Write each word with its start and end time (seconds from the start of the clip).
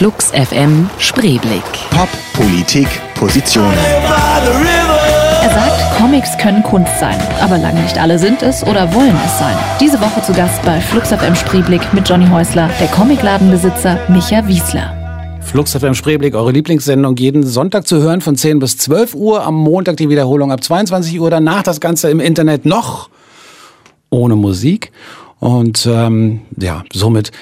Flux 0.00 0.30
FM 0.30 0.88
Spreeblick. 0.96 1.62
Pop, 1.90 2.08
Politik, 2.32 2.88
Positionen. 3.16 3.76
Er 5.42 5.50
sagt, 5.50 5.98
Comics 5.98 6.38
können 6.38 6.62
Kunst 6.62 6.98
sein, 6.98 7.18
aber 7.42 7.58
lange 7.58 7.82
nicht 7.82 7.98
alle 7.98 8.18
sind 8.18 8.40
es 8.40 8.62
oder 8.62 8.94
wollen 8.94 9.14
es 9.26 9.38
sein. 9.38 9.54
Diese 9.78 10.00
Woche 10.00 10.22
zu 10.22 10.32
Gast 10.32 10.62
bei 10.62 10.80
Flux 10.80 11.10
FM 11.10 11.34
Spreeblick 11.34 11.92
mit 11.92 12.08
Johnny 12.08 12.26
Häusler, 12.28 12.70
der 12.80 12.86
Comicladenbesitzer 12.86 13.98
Micha 14.08 14.48
Wiesler. 14.48 15.38
Flux 15.42 15.74
FM 15.74 15.92
Spreeblick, 15.92 16.34
eure 16.34 16.52
Lieblingssendung, 16.52 17.14
jeden 17.16 17.46
Sonntag 17.46 17.86
zu 17.86 18.00
hören 18.00 18.22
von 18.22 18.36
10 18.36 18.58
bis 18.58 18.78
12 18.78 19.14
Uhr, 19.14 19.44
am 19.44 19.56
Montag 19.56 19.98
die 19.98 20.08
Wiederholung 20.08 20.50
ab 20.50 20.64
22 20.64 21.20
Uhr, 21.20 21.28
danach 21.28 21.62
das 21.62 21.78
Ganze 21.78 22.08
im 22.08 22.20
Internet 22.20 22.64
noch 22.64 23.10
ohne 24.08 24.34
Musik 24.34 24.92
und 25.40 25.86
ähm, 25.86 26.40
ja, 26.56 26.84
somit 26.90 27.32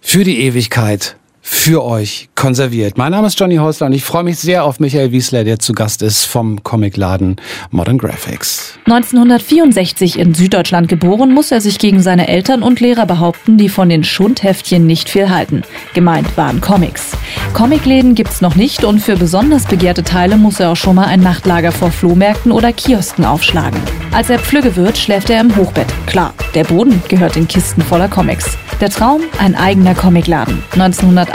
für 0.00 0.24
die 0.24 0.40
Ewigkeit 0.40 1.14
für 1.50 1.82
euch 1.82 2.28
konserviert. 2.34 2.98
Mein 2.98 3.12
Name 3.12 3.26
ist 3.26 3.40
Johnny 3.40 3.56
Häusler 3.56 3.86
und 3.86 3.94
ich 3.94 4.04
freue 4.04 4.22
mich 4.22 4.38
sehr 4.38 4.64
auf 4.64 4.80
Michael 4.80 5.12
Wiesler, 5.12 5.44
der 5.44 5.58
zu 5.58 5.72
Gast 5.72 6.02
ist 6.02 6.26
vom 6.26 6.62
Comicladen 6.62 7.36
Modern 7.70 7.96
Graphics. 7.96 8.78
1964 8.84 10.18
in 10.18 10.34
Süddeutschland 10.34 10.88
geboren, 10.88 11.32
muss 11.32 11.50
er 11.50 11.62
sich 11.62 11.78
gegen 11.78 12.02
seine 12.02 12.28
Eltern 12.28 12.62
und 12.62 12.80
Lehrer 12.80 13.06
behaupten, 13.06 13.56
die 13.56 13.70
von 13.70 13.88
den 13.88 14.04
Schundheftchen 14.04 14.86
nicht 14.86 15.08
viel 15.08 15.30
halten. 15.30 15.62
Gemeint 15.94 16.36
waren 16.36 16.60
Comics. 16.60 17.12
Comicläden 17.54 18.14
gibt's 18.14 18.42
noch 18.42 18.54
nicht 18.54 18.84
und 18.84 19.00
für 19.00 19.16
besonders 19.16 19.64
begehrte 19.64 20.04
Teile 20.04 20.36
muss 20.36 20.60
er 20.60 20.72
auch 20.72 20.76
schon 20.76 20.96
mal 20.96 21.06
ein 21.06 21.20
Nachtlager 21.20 21.72
vor 21.72 21.90
Flohmärkten 21.90 22.52
oder 22.52 22.74
Kiosken 22.74 23.24
aufschlagen. 23.24 23.80
Als 24.12 24.28
er 24.28 24.38
Pflügge 24.38 24.76
wird, 24.76 24.98
schläft 24.98 25.30
er 25.30 25.40
im 25.40 25.56
Hochbett. 25.56 25.88
Klar, 26.06 26.34
der 26.54 26.64
Boden 26.64 27.02
gehört 27.08 27.38
in 27.38 27.48
Kisten 27.48 27.80
voller 27.80 28.08
Comics. 28.08 28.58
Der 28.80 28.90
Traum, 28.90 29.22
ein 29.40 29.56
eigener 29.56 29.92
Comicladen. 29.92 30.62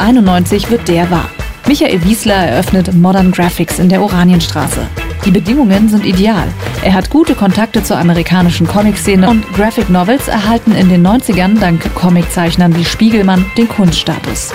1991 0.04 0.70
wird 0.70 0.90
der 0.90 1.10
wahr. 1.10 1.30
Michael 1.66 2.04
Wiesler 2.04 2.36
eröffnet 2.36 2.94
Modern 2.94 3.32
Graphics 3.32 3.80
in 3.80 3.88
der 3.88 4.02
Oranienstraße. 4.02 4.86
Die 5.24 5.32
Bedingungen 5.32 5.88
sind 5.88 6.06
ideal. 6.06 6.50
Er 6.84 6.94
hat 6.94 7.10
gute 7.10 7.36
Kontakte 7.36 7.82
zur 7.82 7.98
amerikanischen 7.98 8.68
Comic-Szene 8.68 9.30
und 9.30 9.48
Graphic 9.54 9.90
Novels 9.90 10.28
erhalten 10.28 10.74
in 10.76 10.90
den 10.90 11.08
90ern 11.08 11.58
dank 11.58 11.96
Comiczeichnern 11.96 12.76
wie 12.76 12.84
Spiegelmann 12.84 13.46
den 13.58 13.70
Kunststatus. 13.70 14.52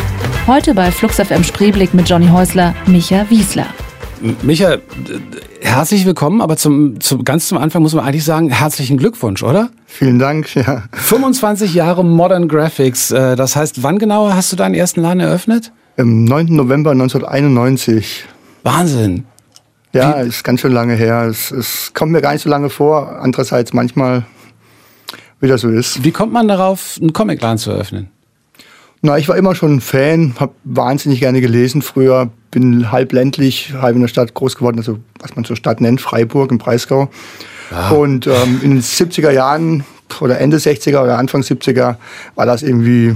Heute 0.47 0.75
bei 0.75 0.91
Flux 0.91 1.17
FM 1.17 1.43
Spreeblick 1.43 1.95
mit 1.95 2.07
Johnny 2.07 2.29
Häusler, 2.29 2.75
Micha 2.85 3.25
Wiesler. 3.31 3.69
Micha, 4.43 4.79
herzlich 5.61 6.05
willkommen, 6.05 6.41
aber 6.41 6.57
zum, 6.57 7.01
zum, 7.01 7.25
ganz 7.25 7.49
zum 7.49 7.59
Anfang 7.59 7.83
muss 7.83 7.95
man 7.95 8.05
eigentlich 8.05 8.25
sagen, 8.25 8.51
herzlichen 8.51 8.97
Glückwunsch, 8.97 9.43
oder? 9.43 9.71
Vielen 9.87 10.19
Dank, 10.19 10.55
ja. 10.57 10.85
25 10.93 11.75
Jahre 11.75 12.05
Modern 12.05 12.49
Graphics, 12.49 13.13
äh, 13.13 13.37
das 13.37 13.55
heißt, 13.55 13.83
wann 13.83 13.99
genau 13.99 14.33
hast 14.33 14.53
du 14.53 14.57
deinen 14.57 14.75
ersten 14.75 15.03
Laden 15.03 15.21
eröffnet? 15.21 15.73
Im 15.97 16.25
9. 16.25 16.47
November 16.47 16.91
1991. 16.93 18.25
Wahnsinn. 18.65 19.25
Ja, 19.93 20.23
Wie? 20.23 20.29
ist 20.29 20.43
ganz 20.43 20.61
schön 20.61 20.73
lange 20.73 20.95
her. 20.95 21.27
Es, 21.29 21.51
es 21.51 21.93
kommt 21.95 22.13
mir 22.13 22.21
gar 22.21 22.33
nicht 22.33 22.43
so 22.43 22.51
lange 22.51 22.71
vor, 22.71 23.21
andererseits 23.21 23.73
manchmal 23.73 24.25
wieder 25.41 25.59
so 25.59 25.69
ist. 25.69 26.03
Wie 26.03 26.11
kommt 26.11 26.33
man 26.33 26.49
darauf, 26.49 26.99
einen 27.01 27.13
Comicladen 27.13 27.59
zu 27.59 27.71
eröffnen? 27.71 28.11
Na, 29.01 29.17
ich 29.17 29.29
war 29.29 29.37
immer 29.37 29.55
schon 29.55 29.77
ein 29.77 29.81
Fan, 29.81 30.35
habe 30.41 30.53
wahnsinnig 30.65 31.21
gerne 31.21 31.41
gelesen 31.41 31.83
früher, 31.83 32.31
bin 32.51 32.91
halb 32.91 33.13
ländlich, 33.13 33.73
halb 33.81 33.95
in 33.95 34.03
der 34.03 34.09
Stadt 34.09 34.35
groß 34.35 34.57
geworden, 34.57 34.79
also 34.79 34.99
was 35.21 35.37
man 35.37 35.45
zur 35.45 35.57
Stadt 35.57 35.81
nennt, 35.81 36.01
Freiburg 36.01 36.51
im 36.51 36.59
Breisgau. 36.59 37.09
Ah. 37.71 37.91
Und 37.91 38.27
ähm, 38.27 38.61
in 38.63 38.71
den 38.71 38.83
70er 38.83 39.31
Jahren 39.31 39.85
oder 40.21 40.41
Ende 40.41 40.57
60er 40.57 41.03
oder 41.03 41.19
Anfang 41.19 41.43
70er 41.43 41.97
war 42.35 42.47
das 42.47 42.63
irgendwie 42.63 43.15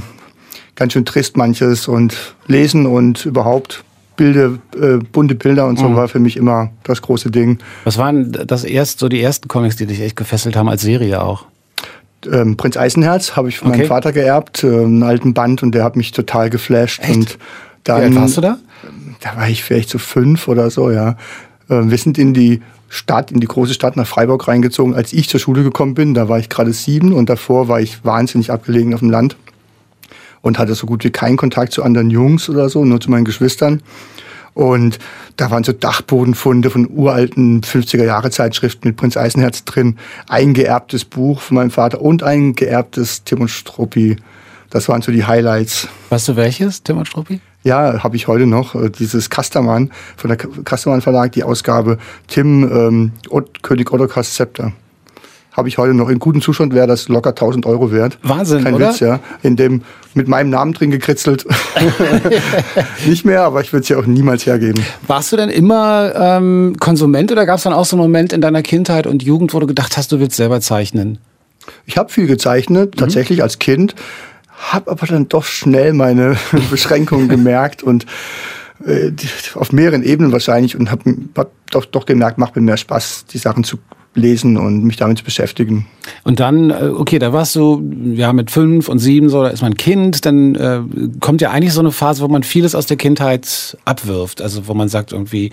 ganz 0.77 0.93
schön 0.93 1.05
trist 1.05 1.37
manches 1.37 1.89
und 1.89 2.35
Lesen 2.47 2.87
und 2.87 3.27
überhaupt 3.27 3.85
Bilder, 4.17 4.59
äh, 4.79 4.99
bunte 4.99 5.35
Bilder 5.35 5.67
und 5.67 5.79
so 5.79 5.89
mhm. 5.89 5.97
war 5.97 6.09
für 6.09 6.19
mich 6.19 6.37
immer 6.37 6.71
das 6.85 7.03
große 7.03 7.31
Ding. 7.31 7.59
Was 7.85 7.99
waren 7.99 8.31
das 8.31 8.65
erst 8.65 8.99
so 8.99 9.09
die 9.09 9.23
ersten 9.23 9.49
Comics, 9.49 9.77
die 9.77 9.87
dich 9.87 10.01
echt 10.01 10.17
gefesselt 10.17 10.55
haben 10.55 10.69
als 10.69 10.83
Serie 10.83 11.23
auch? 11.23 11.47
Ähm, 12.31 12.57
Prinz 12.57 12.77
Eisenherz 12.77 13.37
habe 13.37 13.49
ich 13.49 13.59
von 13.59 13.69
okay. 13.69 13.79
meinem 13.79 13.89
Vater 13.89 14.13
geerbt, 14.13 14.65
äh, 14.65 14.67
einen 14.67 15.03
alten 15.03 15.35
Band 15.35 15.63
und 15.63 15.75
der 15.75 15.85
hat 15.85 15.97
mich 15.97 16.13
total 16.13 16.51
geflasht. 16.51 17.01
Echt? 17.03 17.15
Und 17.15 17.39
dann, 17.85 18.01
Wie 18.01 18.05
alt 18.05 18.15
warst 18.15 18.37
du 18.37 18.41
da? 18.41 18.59
Da 19.21 19.37
war 19.37 19.49
ich 19.49 19.63
vielleicht 19.63 19.89
so 19.89 19.99
fünf 19.99 20.49
oder 20.49 20.71
so, 20.71 20.91
ja. 20.91 21.17
Äh, 21.69 21.83
wir 21.85 21.99
sind 21.99 22.19
in 22.19 22.35
die 22.35 22.63
Stadt, 22.89 23.31
in 23.31 23.41
die 23.41 23.47
große 23.47 23.73
Stadt 23.73 23.97
nach 23.97 24.07
Freiburg 24.07 24.47
reingezogen, 24.49 24.95
als 24.95 25.13
ich 25.13 25.29
zur 25.29 25.41
Schule 25.41 25.63
gekommen 25.63 25.95
bin. 25.95 26.15
Da 26.15 26.29
war 26.29 26.39
ich 26.39 26.49
gerade 26.49 26.73
sieben 26.73 27.13
und 27.13 27.31
davor 27.31 27.69
war 27.69 27.81
ich 27.81 28.05
wahnsinnig 28.05 28.51
abgelegen 28.53 28.93
auf 28.93 29.01
dem 29.01 29.11
Land 29.11 29.37
und 30.43 30.59
hatte 30.59 30.75
so 30.75 30.87
gut 30.87 31.03
wie 31.05 31.11
keinen 31.11 31.37
Kontakt 31.37 31.73
zu 31.73 31.83
anderen 31.83 32.11
Jungs 32.11 32.51
oder 32.51 32.69
so, 32.69 32.85
nur 32.85 33.01
zu 33.01 33.11
meinen 33.11 33.25
Geschwistern. 33.25 33.83
Und 34.55 34.99
da 35.37 35.51
waren 35.51 35.65
so 35.65 35.73
Dachbodenfunde 35.73 36.71
von 36.71 36.89
uralten 36.91 37.63
50er-Jahre-Zeitschriften 37.63 38.89
mit 38.89 38.97
Prinz 38.97 39.17
Eisenherz 39.17 39.65
drin, 39.65 39.97
ein 40.29 40.53
geerbtes 40.55 41.05
Buch 41.05 41.41
von 41.41 41.57
meinem 41.57 41.71
Vater 41.71 42.01
und 42.01 42.23
ein 42.23 42.55
geerbtes 42.55 43.25
Tim 43.25 43.41
und 43.41 43.49
Struppi. 43.49 44.17
Das 44.71 44.89
waren 44.89 45.03
so 45.03 45.13
die 45.13 45.25
Highlights. 45.25 45.89
Weißt 46.11 46.29
du 46.29 46.37
welches, 46.37 46.83
Tim 46.83 46.99
und 46.99 47.07
Struppi? 47.07 47.41
Ja, 47.65 48.03
habe 48.03 48.17
ich 48.17 48.27
heute 48.27 48.47
noch. 48.47 48.75
Äh, 48.75 48.91
dieses 48.91 49.31
Kastermann 49.31 49.91
von 50.17 50.29
der 50.29 50.37
Kastermann 50.37 51.01
Verlag, 51.01 51.33
die 51.33 51.45
Ausgabe 51.45 51.99
Tim 52.27 52.65
ähm, 52.65 53.13
König 53.63 53.93
Ottokars 53.93 54.35
Zepter 54.35 54.73
habe 55.53 55.69
ich 55.69 55.79
heute 55.79 55.95
noch 55.95 56.09
in 56.09 56.19
gutem 56.19 56.41
Zustand, 56.41 56.75
wäre 56.75 56.87
das 56.87 57.09
locker 57.09 57.31
1000 57.31 57.67
Euro 57.67 57.93
wert. 57.93 58.19
Wahnsinn, 58.23 58.65
Kein 58.65 58.75
oder? 58.75 58.91
Witz, 58.91 59.01
ja. 59.01 59.21
In 59.43 59.57
dem 59.57 59.83
mit 60.15 60.29
meinem 60.29 60.51
Namen 60.51 60.73
drin 60.73 60.91
gekritzelt. 60.91 61.47
Nicht 63.07 63.25
mehr, 63.25 63.43
aber 63.43 63.61
ich 63.61 63.73
würde 63.73 63.83
es 63.83 63.89
ja 63.89 63.99
auch 63.99 64.07
niemals 64.07 64.47
hergeben. 64.47 64.83
Warst 65.07 65.33
du 65.33 65.37
denn 65.37 65.49
immer 65.49 66.13
ähm, 66.15 66.77
Konsument 66.81 67.33
oder 67.33 67.47
gab 67.47 67.59
es 67.59 67.65
dann 67.65 67.73
auch 67.73 67.85
so 67.85 67.97
einen 67.97 68.03
Moment 68.03 68.33
in 68.33 68.41
deiner 68.41 68.63
Kindheit 68.63 69.07
und 69.07 69.23
Jugend, 69.23 69.55
wo 69.55 69.61
du 69.61 69.67
gedacht 69.67 69.97
hast, 69.97 70.13
du 70.13 70.21
willst 70.21 70.37
selber 70.37 70.61
zeichnen? 70.61 71.19
Ich 71.87 71.97
habe 71.97 72.11
viel 72.11 72.27
gezeichnet, 72.27 72.95
mhm. 72.95 72.99
tatsächlich 72.99 73.39
mhm. 73.39 73.45
als 73.45 73.59
Kind, 73.59 73.95
habe 74.57 74.91
aber 74.91 75.07
dann 75.07 75.29
doch 75.29 75.45
schnell 75.45 75.93
meine 75.93 76.37
Beschränkungen 76.71 77.29
gemerkt 77.29 77.83
und 77.83 78.07
äh, 78.87 79.13
auf 79.55 79.73
mehreren 79.73 80.03
Ebenen 80.03 80.33
wahrscheinlich 80.33 80.77
und 80.77 80.91
habe 80.91 81.15
hab 81.37 81.53
doch, 81.71 81.85
doch 81.85 82.07
gemerkt, 82.07 82.39
macht 82.39 82.57
mir 82.57 82.63
mehr 82.63 82.77
Spaß, 82.77 83.27
die 83.27 83.39
Sachen 83.39 83.65
zu 83.65 83.79
lesen 84.15 84.57
und 84.57 84.85
mich 84.85 84.97
damit 84.97 85.19
zu 85.19 85.25
beschäftigen. 85.25 85.87
Und 86.25 86.41
dann, 86.41 86.71
äh, 86.71 86.91
okay, 86.95 87.19
da 87.19 87.33
warst 87.33 87.57
du 87.57 87.83
ja 88.15 88.33
mit 88.33 88.51
fünf 88.51 88.89
und 88.89 88.99
sieben, 88.99 89.29
so, 89.29 89.43
da 89.43 89.49
ist 89.49 89.63
man 89.63 89.75
Kind, 89.75 90.27
dann 90.27 90.55
äh, 90.55 90.81
kommt 91.21 91.41
ja 91.41 91.51
eigentlich 91.51 91.73
so 91.73 91.81
eine 91.81 91.93
Phase, 91.93 92.23
wo 92.23 92.29
man 92.29 92.43
vieles 92.43 92.75
aus 92.75 92.87
der 92.87 92.97
Kindheit 92.97 93.77
abwirft. 93.85 94.43
Also 94.43 94.69
wo 94.69 94.75
man 94.75 94.89
sagt 94.89 95.13
irgendwie, 95.13 95.53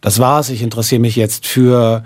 das 0.00 0.18
war's, 0.18 0.48
ich 0.50 0.62
interessiere 0.62 1.00
mich 1.00 1.16
jetzt 1.16 1.46
für 1.46 2.02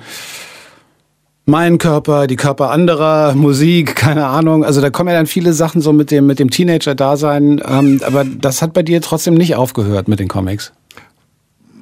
meinen 1.44 1.78
Körper, 1.78 2.26
die 2.26 2.36
Körper 2.36 2.70
anderer, 2.70 3.34
Musik, 3.34 3.94
keine 3.96 4.26
Ahnung. 4.26 4.64
Also 4.64 4.80
da 4.80 4.90
kommen 4.90 5.10
ja 5.10 5.16
dann 5.16 5.26
viele 5.26 5.52
Sachen 5.52 5.80
so 5.80 5.92
mit 5.92 6.10
dem, 6.10 6.26
mit 6.26 6.38
dem 6.38 6.50
Teenager-Dasein. 6.50 7.62
Ähm, 7.64 8.00
aber 8.04 8.24
das 8.24 8.62
hat 8.62 8.72
bei 8.72 8.82
dir 8.82 9.00
trotzdem 9.00 9.34
nicht 9.34 9.54
aufgehört 9.54 10.08
mit 10.08 10.18
den 10.18 10.28
Comics 10.28 10.72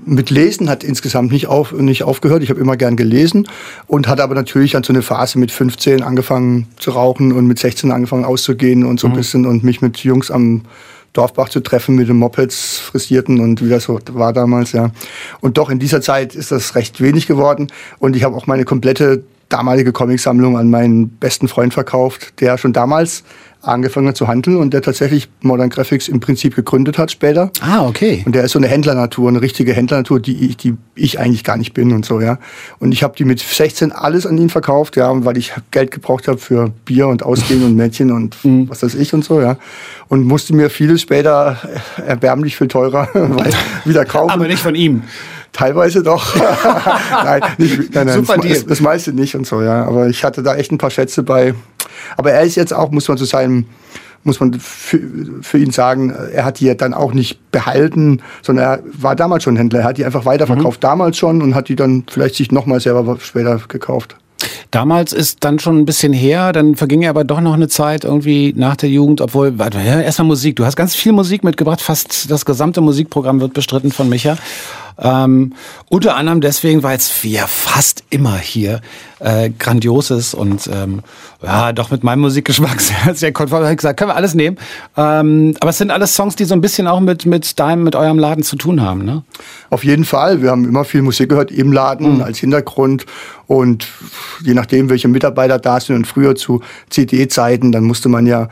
mit 0.05 0.31
Lesen 0.31 0.69
hat 0.69 0.85
insgesamt 0.85 1.33
nicht, 1.33 1.47
auf, 1.47 1.73
nicht 1.73 2.05
aufgehört. 2.05 2.43
Ich 2.43 2.51
habe 2.51 2.61
immer 2.61 2.77
gern 2.77 2.97
gelesen 2.97 3.49
und 3.87 4.09
hatte 4.09 4.23
aber 4.23 4.35
natürlich 4.35 4.73
dann 4.73 4.83
so 4.83 4.93
eine 4.93 5.03
Phase 5.03 5.39
mit 5.39 5.51
15 5.51 6.03
angefangen 6.03 6.67
zu 6.79 6.91
rauchen 6.91 7.33
und 7.33 7.47
mit 7.47 7.59
16 7.59 7.91
angefangen 7.91 8.25
auszugehen 8.25 8.85
und 8.85 9.01
so 9.01 9.07
ein 9.07 9.13
mhm. 9.13 9.17
bisschen 9.17 9.47
und 9.47 9.65
mich 9.65 9.83
mit 9.83 9.99
Jungs 9.99 10.31
am 10.31 10.63
Dorfbach 11.13 11.49
zu 11.49 11.61
treffen 11.61 11.97
mit 11.97 12.09
den 12.09 12.17
Mopeds 12.17 12.79
frisierten 12.79 13.41
und 13.41 13.65
wie 13.65 13.69
das 13.69 13.85
so 13.85 13.99
war 14.13 14.33
damals, 14.33 14.73
ja. 14.73 14.93
Und 15.41 15.59
doch 15.59 15.69
in 15.69 15.81
dieser 15.81 16.01
Zeit 16.01 16.35
ist 16.35 16.53
das 16.53 16.77
recht 16.77 17.01
wenig 17.01 17.27
geworden 17.27 17.69
und 17.99 18.15
ich 18.15 18.23
habe 18.23 18.37
auch 18.37 18.47
meine 18.47 18.65
komplette 18.65 19.25
damalige 19.51 19.93
Comicsammlung 19.93 20.57
an 20.57 20.71
meinen 20.71 21.11
besten 21.11 21.49
Freund 21.49 21.75
verkauft, 21.75 22.41
der 22.41 22.57
schon 22.57 22.73
damals 22.73 23.25
angefangen 23.63 24.09
hat 24.09 24.17
zu 24.17 24.27
handeln 24.27 24.57
und 24.57 24.73
der 24.73 24.83
tatsächlich 24.83 25.29
Modern 25.43 25.69
Graphics 25.69 26.09
im 26.09 26.21
Prinzip 26.21 26.57
gegründet 26.57 26.99
hat 26.99 27.11
später. 27.11 27.51
Ah, 27.61 27.87
okay. 27.87 28.23
Und 28.25 28.35
der 28.35 28.45
ist 28.45 28.53
so 28.53 28.59
eine 28.59 28.69
Händlernatur, 28.69 29.29
eine 29.29 29.43
richtige 29.43 29.75
Händlernatur, 29.75 30.21
die 30.21 30.47
ich, 30.47 30.57
die 30.57 30.77
ich 30.95 31.19
eigentlich 31.19 31.45
gar 31.45 31.57
nicht 31.57 31.75
bin 31.75 31.93
und 31.93 32.05
so, 32.05 32.21
ja. 32.21 32.39
Und 32.79 32.93
ich 32.93 33.03
habe 33.03 33.15
die 33.17 33.25
mit 33.25 33.41
16 33.41 33.93
alles 33.93 34.27
an 34.27 34.39
ihn 34.39 34.49
verkauft, 34.49 34.97
ja, 34.97 35.25
weil 35.25 35.37
ich 35.37 35.53
Geld 35.71 35.91
gebraucht 35.91 36.29
habe 36.29 36.39
für 36.39 36.73
Bier 36.87 37.09
und 37.09 37.23
Ausgehen 37.23 37.63
und 37.65 37.77
Mädchen 37.77 38.11
und 38.11 38.43
mhm. 38.45 38.69
was 38.69 38.83
weiß 38.83 38.95
ich 38.95 39.13
und 39.13 39.25
so, 39.25 39.41
ja. 39.41 39.59
Und 40.09 40.25
musste 40.25 40.55
mir 40.55 40.71
vieles 40.71 41.03
später 41.03 41.59
erbärmlich 42.05 42.57
viel 42.57 42.69
teurer 42.69 43.09
wieder 43.85 44.05
kaufen. 44.05 44.31
Aber 44.31 44.47
nicht 44.47 44.63
von 44.63 44.75
ihm. 44.75 45.03
Teilweise 45.53 46.03
doch. 46.03 46.37
nein, 47.25 47.43
nicht, 47.59 47.95
nein, 47.95 48.07
nein, 48.07 48.25
das, 48.43 48.67
das, 48.67 48.81
meiste 48.81 49.13
nicht 49.13 49.35
und 49.35 49.47
so, 49.47 49.63
ja. 49.63 49.85
Aber 49.85 50.09
ich 50.09 50.25
hatte 50.25 50.43
da 50.43 50.55
echt 50.57 50.71
ein 50.71 50.79
paar 50.79 50.91
Schätze 50.91 51.23
bei. 51.23 51.55
Aber 52.17 52.33
er 52.33 52.43
ist 52.43 52.55
jetzt 52.55 52.73
auch, 52.73 52.91
muss 52.91 53.09
man 53.09 53.19
zu 53.19 53.25
seinem, 53.25 53.67
muss 54.23 54.39
man 54.39 54.55
für, 54.55 55.01
für 55.43 55.59
ihn 55.59 55.73
sagen, 55.73 56.11
er 56.11 56.45
hat 56.45 56.61
die 56.61 56.67
ja 56.67 56.75
dann 56.75 56.95
auch 56.95 57.13
nicht 57.13 57.51
behalten, 57.51 58.23
sondern 58.43 58.65
er 58.65 58.83
war 58.93 59.17
damals 59.17 59.45
schon 59.45 59.57
Händler. 59.57 59.81
Er 59.81 59.87
hat 59.87 59.99
die 59.99 60.05
einfach 60.05 60.25
weiterverkauft, 60.25 60.81
mhm. 60.83 60.87
damals 60.87 61.19
schon 61.19 61.43
und 61.43 61.55
hat 61.55 61.69
die 61.69 61.77
dann 61.77 62.05
vielleicht 62.09 62.37
sich 62.37 62.53
nochmal 62.53 62.81
selber 62.81 63.19
später 63.21 63.61
gekauft. 63.67 64.17
Damals 64.71 65.13
ist 65.13 65.45
dann 65.45 65.59
schon 65.59 65.79
ein 65.79 65.85
bisschen 65.85 66.13
her, 66.13 66.53
dann 66.53 66.77
verging 66.77 67.03
ja 67.03 67.11
aber 67.11 67.25
doch 67.25 67.41
noch 67.41 67.55
eine 67.55 67.69
Zeit 67.69 68.05
irgendwie 68.05 68.55
nach 68.57 68.77
der 68.77 68.89
Jugend, 68.89 69.21
obwohl, 69.21 69.59
warte, 69.59 69.79
erstmal 69.79 70.29
Musik. 70.29 70.57
Du 70.57 70.65
hast 70.65 70.77
ganz 70.77 70.95
viel 70.95 71.13
Musik 71.13 71.45
mitgebracht, 71.45 71.81
fast 71.81 72.31
das 72.31 72.45
gesamte 72.45 72.81
Musikprogramm 72.81 73.41
wird 73.41 73.53
bestritten 73.53 73.91
von 73.91 74.09
Micha. 74.09 74.39
Ähm, 75.01 75.55
unter 75.89 76.17
anderem 76.17 76.41
deswegen, 76.41 76.83
weil 76.83 76.97
es 76.97 77.23
ja 77.23 77.47
fast 77.47 78.05
immer 78.11 78.37
hier 78.37 78.81
äh, 79.19 79.51
grandioses 79.51 80.35
und 80.35 80.69
ähm, 80.73 81.03
ja, 81.43 81.73
doch 81.73 81.91
mit 81.91 82.05
meinem 82.05 82.21
Musikgeschmack 82.21 82.81
sehr, 83.05 83.15
sehr 83.15 83.33
konform. 83.33 83.65
Ich 83.65 83.77
gesagt, 83.77 83.99
können 83.99 84.11
wir 84.11 84.17
alles 84.17 84.35
nehmen. 84.35 84.59
Ähm, 84.97 85.55
aber 85.61 85.71
es 85.71 85.79
sind 85.79 85.91
alles 85.91 86.15
Songs, 86.15 86.37
die 86.37 86.45
so 86.45 86.55
ein 86.55 86.61
bisschen 86.61 86.87
auch 86.87 87.01
mit, 87.01 87.25
mit 87.25 87.59
deinem, 87.59 87.85
mit 87.85 87.97
eurem 87.97 88.19
Laden 88.19 88.43
zu 88.43 88.57
tun 88.57 88.83
haben, 88.83 89.05
ne? 89.05 89.25
Auf 89.71 89.85
jeden 89.85 90.05
Fall. 90.05 90.43
Wir 90.43 90.51
haben 90.51 90.65
immer 90.65 90.85
viel 90.85 91.03
Musik 91.03 91.31
gehört 91.31 91.51
im 91.51 91.73
Laden 91.73 92.17
mhm. 92.17 92.23
als 92.23 92.39
Hintergrund. 92.39 93.07
Und 93.47 93.89
je 94.45 94.55
nachdem, 94.55 94.91
welche 94.91 95.09
Mitarbeiter 95.09 95.59
da 95.59 95.81
sind 95.81 95.97
und 95.97 96.07
früher 96.07 96.35
zu 96.37 96.61
CD-Zeiten, 96.91 97.73
dann 97.73 97.85
musste 97.85 98.09
man 98.09 98.27
ja 98.27 98.49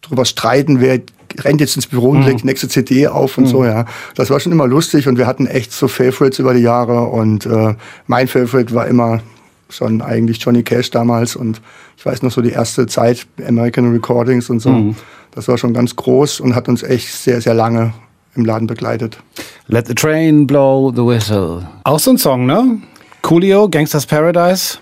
drüber 0.00 0.24
streiten, 0.24 0.80
wer 0.80 1.00
rennt 1.38 1.60
jetzt 1.60 1.76
ins 1.76 1.86
Büro 1.86 2.10
und 2.10 2.20
mhm. 2.20 2.26
legt 2.26 2.42
die 2.42 2.46
nächste 2.46 2.68
CD 2.68 3.06
auf 3.08 3.38
und 3.38 3.44
mhm. 3.44 3.48
so, 3.48 3.64
ja. 3.64 3.84
Das 4.14 4.30
war 4.30 4.40
schon 4.40 4.52
immer 4.52 4.66
lustig 4.66 5.08
und 5.08 5.18
wir 5.18 5.26
hatten 5.26 5.46
echt 5.46 5.72
so 5.72 5.88
Favorites 5.88 6.38
über 6.38 6.54
die 6.54 6.60
Jahre 6.60 7.02
und 7.06 7.46
äh, 7.46 7.74
mein 8.06 8.28
Favorite 8.28 8.74
war 8.74 8.86
immer 8.86 9.20
schon 9.68 10.00
eigentlich 10.00 10.38
Johnny 10.38 10.62
Cash 10.62 10.90
damals 10.90 11.36
und 11.36 11.60
ich 11.96 12.06
weiß 12.06 12.22
noch 12.22 12.30
so 12.30 12.40
die 12.40 12.50
erste 12.50 12.86
Zeit 12.86 13.26
American 13.46 13.90
Recordings 13.92 14.50
und 14.50 14.60
so. 14.60 14.70
Mhm. 14.70 14.96
Das 15.32 15.48
war 15.48 15.58
schon 15.58 15.74
ganz 15.74 15.96
groß 15.96 16.40
und 16.40 16.54
hat 16.54 16.68
uns 16.68 16.82
echt 16.82 17.12
sehr, 17.12 17.40
sehr 17.40 17.54
lange 17.54 17.92
im 18.34 18.44
Laden 18.44 18.66
begleitet. 18.66 19.18
Let 19.66 19.86
the 19.86 19.94
train 19.94 20.46
blow 20.46 20.92
the 20.94 21.02
whistle. 21.02 21.66
Auch 21.84 21.98
so 21.98 22.12
ein 22.12 22.18
Song, 22.18 22.46
ne? 22.46 22.78
Coolio, 23.22 23.68
Gangsters 23.68 24.06
Paradise. 24.06 24.78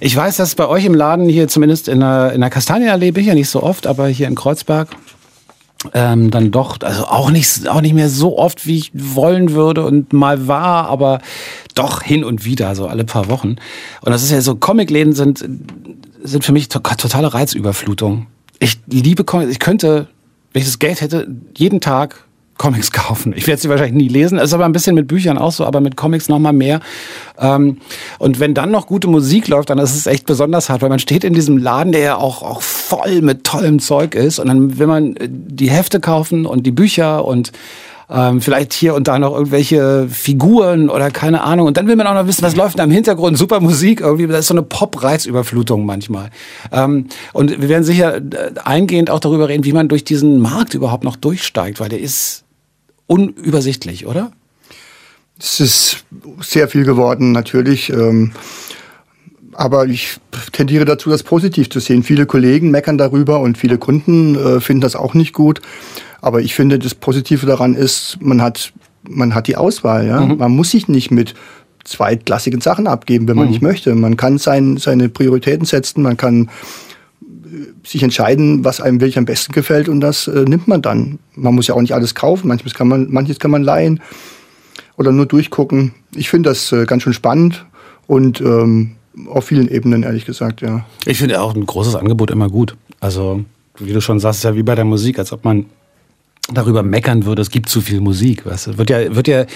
Ich 0.00 0.16
weiß, 0.16 0.36
dass 0.38 0.54
bei 0.54 0.66
euch 0.66 0.84
im 0.84 0.94
Laden 0.94 1.28
hier 1.28 1.48
zumindest 1.48 1.88
in 1.88 2.00
der, 2.00 2.32
in 2.32 2.40
der 2.40 2.50
Kastanienallee 2.50 3.10
bin 3.10 3.22
ich 3.22 3.28
ja 3.28 3.34
nicht 3.34 3.50
so 3.50 3.62
oft, 3.62 3.86
aber 3.86 4.08
hier 4.08 4.28
in 4.28 4.34
Kreuzberg 4.34 4.88
ähm, 5.94 6.30
dann 6.30 6.50
doch, 6.50 6.78
also 6.82 7.06
auch 7.06 7.30
nicht, 7.30 7.68
auch 7.68 7.80
nicht 7.80 7.94
mehr 7.94 8.08
so 8.08 8.38
oft, 8.38 8.66
wie 8.66 8.78
ich 8.78 8.90
wollen 8.94 9.52
würde 9.52 9.84
und 9.84 10.12
mal 10.12 10.46
war, 10.46 10.86
aber 10.86 11.20
doch 11.74 12.02
hin 12.02 12.24
und 12.24 12.44
wieder, 12.44 12.74
so 12.74 12.86
alle 12.86 13.04
paar 13.04 13.28
Wochen. 13.28 13.56
Und 14.00 14.12
das 14.12 14.22
ist 14.22 14.30
ja 14.30 14.40
so, 14.40 14.56
Comicläden 14.56 15.12
sind, 15.12 15.44
sind 16.22 16.44
für 16.44 16.52
mich 16.52 16.68
to 16.68 16.78
totale 16.78 17.32
Reizüberflutung. 17.34 18.26
Ich 18.58 18.78
liebe 18.86 19.24
Comics, 19.24 19.50
ich 19.50 19.58
könnte, 19.58 20.08
wenn 20.52 20.60
ich 20.60 20.68
das 20.68 20.78
Geld 20.78 21.00
hätte, 21.00 21.26
jeden 21.56 21.80
Tag 21.80 22.24
Comics 22.58 22.92
kaufen. 22.92 23.32
Ich 23.36 23.46
werde 23.46 23.60
sie 23.60 23.68
wahrscheinlich 23.68 23.94
nie 23.94 24.08
lesen. 24.08 24.38
Es 24.38 24.46
ist 24.46 24.54
aber 24.54 24.64
ein 24.64 24.72
bisschen 24.72 24.94
mit 24.94 25.08
Büchern 25.08 25.38
auch 25.38 25.52
so, 25.52 25.64
aber 25.64 25.80
mit 25.80 25.96
Comics 25.96 26.28
noch 26.28 26.38
mal 26.38 26.52
mehr. 26.52 26.80
Ähm, 27.38 27.78
und 28.18 28.40
wenn 28.40 28.54
dann 28.54 28.70
noch 28.70 28.86
gute 28.86 29.08
Musik 29.08 29.48
läuft, 29.48 29.70
dann 29.70 29.78
ist 29.78 29.96
es 29.96 30.06
echt 30.06 30.26
besonders 30.26 30.68
hart, 30.68 30.82
weil 30.82 30.88
man 30.88 30.98
steht 30.98 31.24
in 31.24 31.34
diesem 31.34 31.58
Laden, 31.58 31.92
der 31.92 32.00
ja 32.02 32.16
auch, 32.16 32.42
auch 32.42 32.62
voll 32.62 33.20
mit 33.22 33.44
tollem 33.44 33.78
Zeug 33.78 34.14
ist. 34.14 34.38
Und 34.38 34.48
dann 34.48 34.78
will 34.78 34.86
man 34.86 35.16
äh, 35.16 35.28
die 35.28 35.70
Hefte 35.70 35.98
kaufen 35.98 36.46
und 36.46 36.64
die 36.64 36.72
Bücher 36.72 37.24
und 37.24 37.52
ähm, 38.12 38.42
vielleicht 38.42 38.74
hier 38.74 38.94
und 38.94 39.08
da 39.08 39.18
noch 39.18 39.32
irgendwelche 39.32 40.06
Figuren 40.08 40.90
oder 40.90 41.10
keine 41.10 41.42
Ahnung. 41.42 41.66
Und 41.66 41.76
dann 41.78 41.86
will 41.86 41.96
man 41.96 42.06
auch 42.06 42.14
noch 42.14 42.26
wissen, 42.26 42.42
was 42.42 42.54
läuft 42.54 42.78
da 42.78 42.84
im 42.84 42.90
Hintergrund. 42.90 43.38
Super 43.38 43.60
Musik 43.60 44.00
irgendwie. 44.00 44.26
Das 44.26 44.40
ist 44.40 44.48
so 44.48 44.54
eine 44.54 44.62
Pop-Reizüberflutung 44.62 45.86
manchmal. 45.86 46.30
Ähm, 46.70 47.06
und 47.32 47.60
wir 47.62 47.68
werden 47.68 47.84
sicher 47.84 48.16
äh, 48.16 48.20
eingehend 48.62 49.08
auch 49.08 49.20
darüber 49.20 49.48
reden, 49.48 49.64
wie 49.64 49.72
man 49.72 49.88
durch 49.88 50.04
diesen 50.04 50.40
Markt 50.40 50.74
überhaupt 50.74 51.04
noch 51.04 51.16
durchsteigt, 51.16 51.80
weil 51.80 51.88
der 51.88 52.00
ist 52.00 52.44
unübersichtlich, 53.06 54.06
oder? 54.06 54.32
Es 55.38 55.60
ist 55.60 56.04
sehr 56.40 56.68
viel 56.68 56.84
geworden, 56.84 57.32
natürlich. 57.32 57.90
Ähm, 57.90 58.32
aber 59.52 59.86
ich 59.86 60.18
tendiere 60.52 60.84
dazu, 60.84 61.10
das 61.10 61.22
positiv 61.22 61.70
zu 61.70 61.80
sehen. 61.80 62.02
Viele 62.02 62.26
Kollegen 62.26 62.70
meckern 62.70 62.98
darüber 62.98 63.40
und 63.40 63.58
viele 63.58 63.78
Kunden 63.78 64.34
äh, 64.34 64.60
finden 64.60 64.80
das 64.80 64.96
auch 64.96 65.14
nicht 65.14 65.32
gut. 65.32 65.60
Aber 66.20 66.40
ich 66.40 66.54
finde, 66.54 66.78
das 66.78 66.94
Positive 66.94 67.46
daran 67.46 67.74
ist, 67.74 68.18
man 68.20 68.40
hat, 68.40 68.72
man 69.08 69.34
hat 69.34 69.48
die 69.48 69.56
Auswahl. 69.56 70.06
Ja? 70.06 70.20
Mhm. 70.20 70.38
Man 70.38 70.52
muss 70.52 70.70
sich 70.70 70.88
nicht 70.88 71.10
mit 71.10 71.34
zweitklassigen 71.84 72.60
Sachen 72.60 72.86
abgeben, 72.86 73.28
wenn 73.28 73.36
man 73.36 73.46
mhm. 73.46 73.52
nicht 73.52 73.62
möchte. 73.62 73.94
Man 73.94 74.16
kann 74.16 74.38
sein, 74.38 74.76
seine 74.76 75.08
Prioritäten 75.08 75.66
setzen, 75.66 76.02
man 76.02 76.16
kann 76.16 76.48
sich 77.84 78.02
entscheiden, 78.02 78.64
was 78.64 78.80
einem 78.80 79.00
wirklich 79.00 79.18
am 79.18 79.24
besten 79.24 79.52
gefällt 79.52 79.88
und 79.88 80.00
das 80.00 80.26
äh, 80.26 80.44
nimmt 80.44 80.68
man 80.68 80.82
dann. 80.82 81.18
Man 81.34 81.54
muss 81.54 81.66
ja 81.66 81.74
auch 81.74 81.80
nicht 81.80 81.94
alles 81.94 82.14
kaufen, 82.14 82.48
manches 82.48 82.74
kann 82.74 82.88
man, 82.88 83.10
manches 83.10 83.38
kann 83.38 83.50
man 83.50 83.62
leihen 83.62 84.00
oder 84.96 85.12
nur 85.12 85.26
durchgucken. 85.26 85.92
Ich 86.14 86.30
finde 86.30 86.50
das 86.50 86.72
äh, 86.72 86.86
ganz 86.86 87.02
schön 87.02 87.12
spannend 87.12 87.66
und 88.06 88.40
ähm, 88.40 88.92
auf 89.26 89.46
vielen 89.46 89.68
Ebenen, 89.68 90.02
ehrlich 90.02 90.24
gesagt, 90.24 90.60
ja. 90.60 90.86
Ich 91.04 91.18
finde 91.18 91.40
auch 91.40 91.54
ein 91.54 91.66
großes 91.66 91.94
Angebot 91.94 92.30
immer 92.30 92.48
gut. 92.48 92.76
Also, 93.00 93.44
wie 93.78 93.92
du 93.92 94.00
schon 94.00 94.20
sagst, 94.20 94.40
ist 94.40 94.44
ja 94.44 94.56
wie 94.56 94.62
bei 94.62 94.74
der 94.74 94.84
Musik, 94.84 95.18
als 95.18 95.32
ob 95.32 95.44
man 95.44 95.66
darüber 96.52 96.82
meckern 96.82 97.24
würde, 97.24 97.42
es 97.42 97.50
gibt 97.50 97.68
zu 97.68 97.80
viel 97.80 98.00
Musik. 98.00 98.46
Weißt 98.46 98.68
du? 98.68 98.78
Wird 98.78 98.90
ja, 98.90 99.14
wird 99.14 99.28
ja 99.28 99.46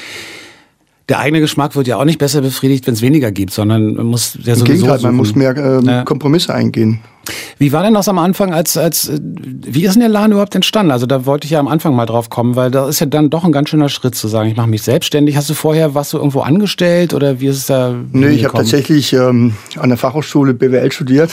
der 1.08 1.20
eigene 1.20 1.40
Geschmack 1.40 1.76
wird 1.76 1.86
ja 1.86 1.96
auch 1.98 2.04
nicht 2.04 2.18
besser 2.18 2.40
befriedigt, 2.40 2.86
wenn 2.86 2.94
es 2.94 3.02
weniger 3.02 3.30
gibt, 3.30 3.52
sondern 3.52 3.94
man 3.94 4.06
muss 4.06 4.36
ja 4.42 4.54
Im 4.54 4.64
Gegenteil, 4.64 4.98
man 5.00 5.14
muss 5.14 5.34
mehr 5.36 5.56
äh, 5.56 5.84
ja. 5.84 6.04
Kompromisse 6.04 6.52
eingehen. 6.52 7.00
Wie 7.58 7.72
war 7.72 7.82
denn 7.82 7.94
das 7.94 8.08
am 8.08 8.18
Anfang, 8.18 8.52
als, 8.52 8.76
als 8.76 9.10
wie 9.20 9.84
ist 9.84 9.94
denn 9.94 10.00
der 10.00 10.08
Laden 10.08 10.32
überhaupt 10.32 10.54
entstanden? 10.54 10.92
Also 10.92 11.06
da 11.06 11.26
wollte 11.26 11.44
ich 11.44 11.52
ja 11.52 11.60
am 11.60 11.68
Anfang 11.68 11.94
mal 11.94 12.06
drauf 12.06 12.28
kommen, 12.30 12.56
weil 12.56 12.70
da 12.70 12.88
ist 12.88 13.00
ja 13.00 13.06
dann 13.06 13.30
doch 13.30 13.44
ein 13.44 13.52
ganz 13.52 13.68
schöner 13.68 13.88
Schritt 13.88 14.14
zu 14.14 14.28
sagen, 14.28 14.48
ich 14.48 14.56
mache 14.56 14.68
mich 14.68 14.82
selbstständig. 14.82 15.36
Hast 15.36 15.50
du 15.50 15.54
vorher, 15.54 15.94
was 15.94 16.10
du 16.10 16.18
irgendwo 16.18 16.40
angestellt 16.40 17.14
oder 17.14 17.40
wie 17.40 17.46
ist 17.46 17.56
es 17.56 17.66
da? 17.66 17.94
Nee, 18.12 18.28
ich 18.28 18.44
habe 18.44 18.56
tatsächlich 18.56 19.12
ähm, 19.12 19.54
an 19.76 19.88
der 19.88 19.98
Fachhochschule 19.98 20.54
BWL 20.54 20.92
studiert 20.92 21.30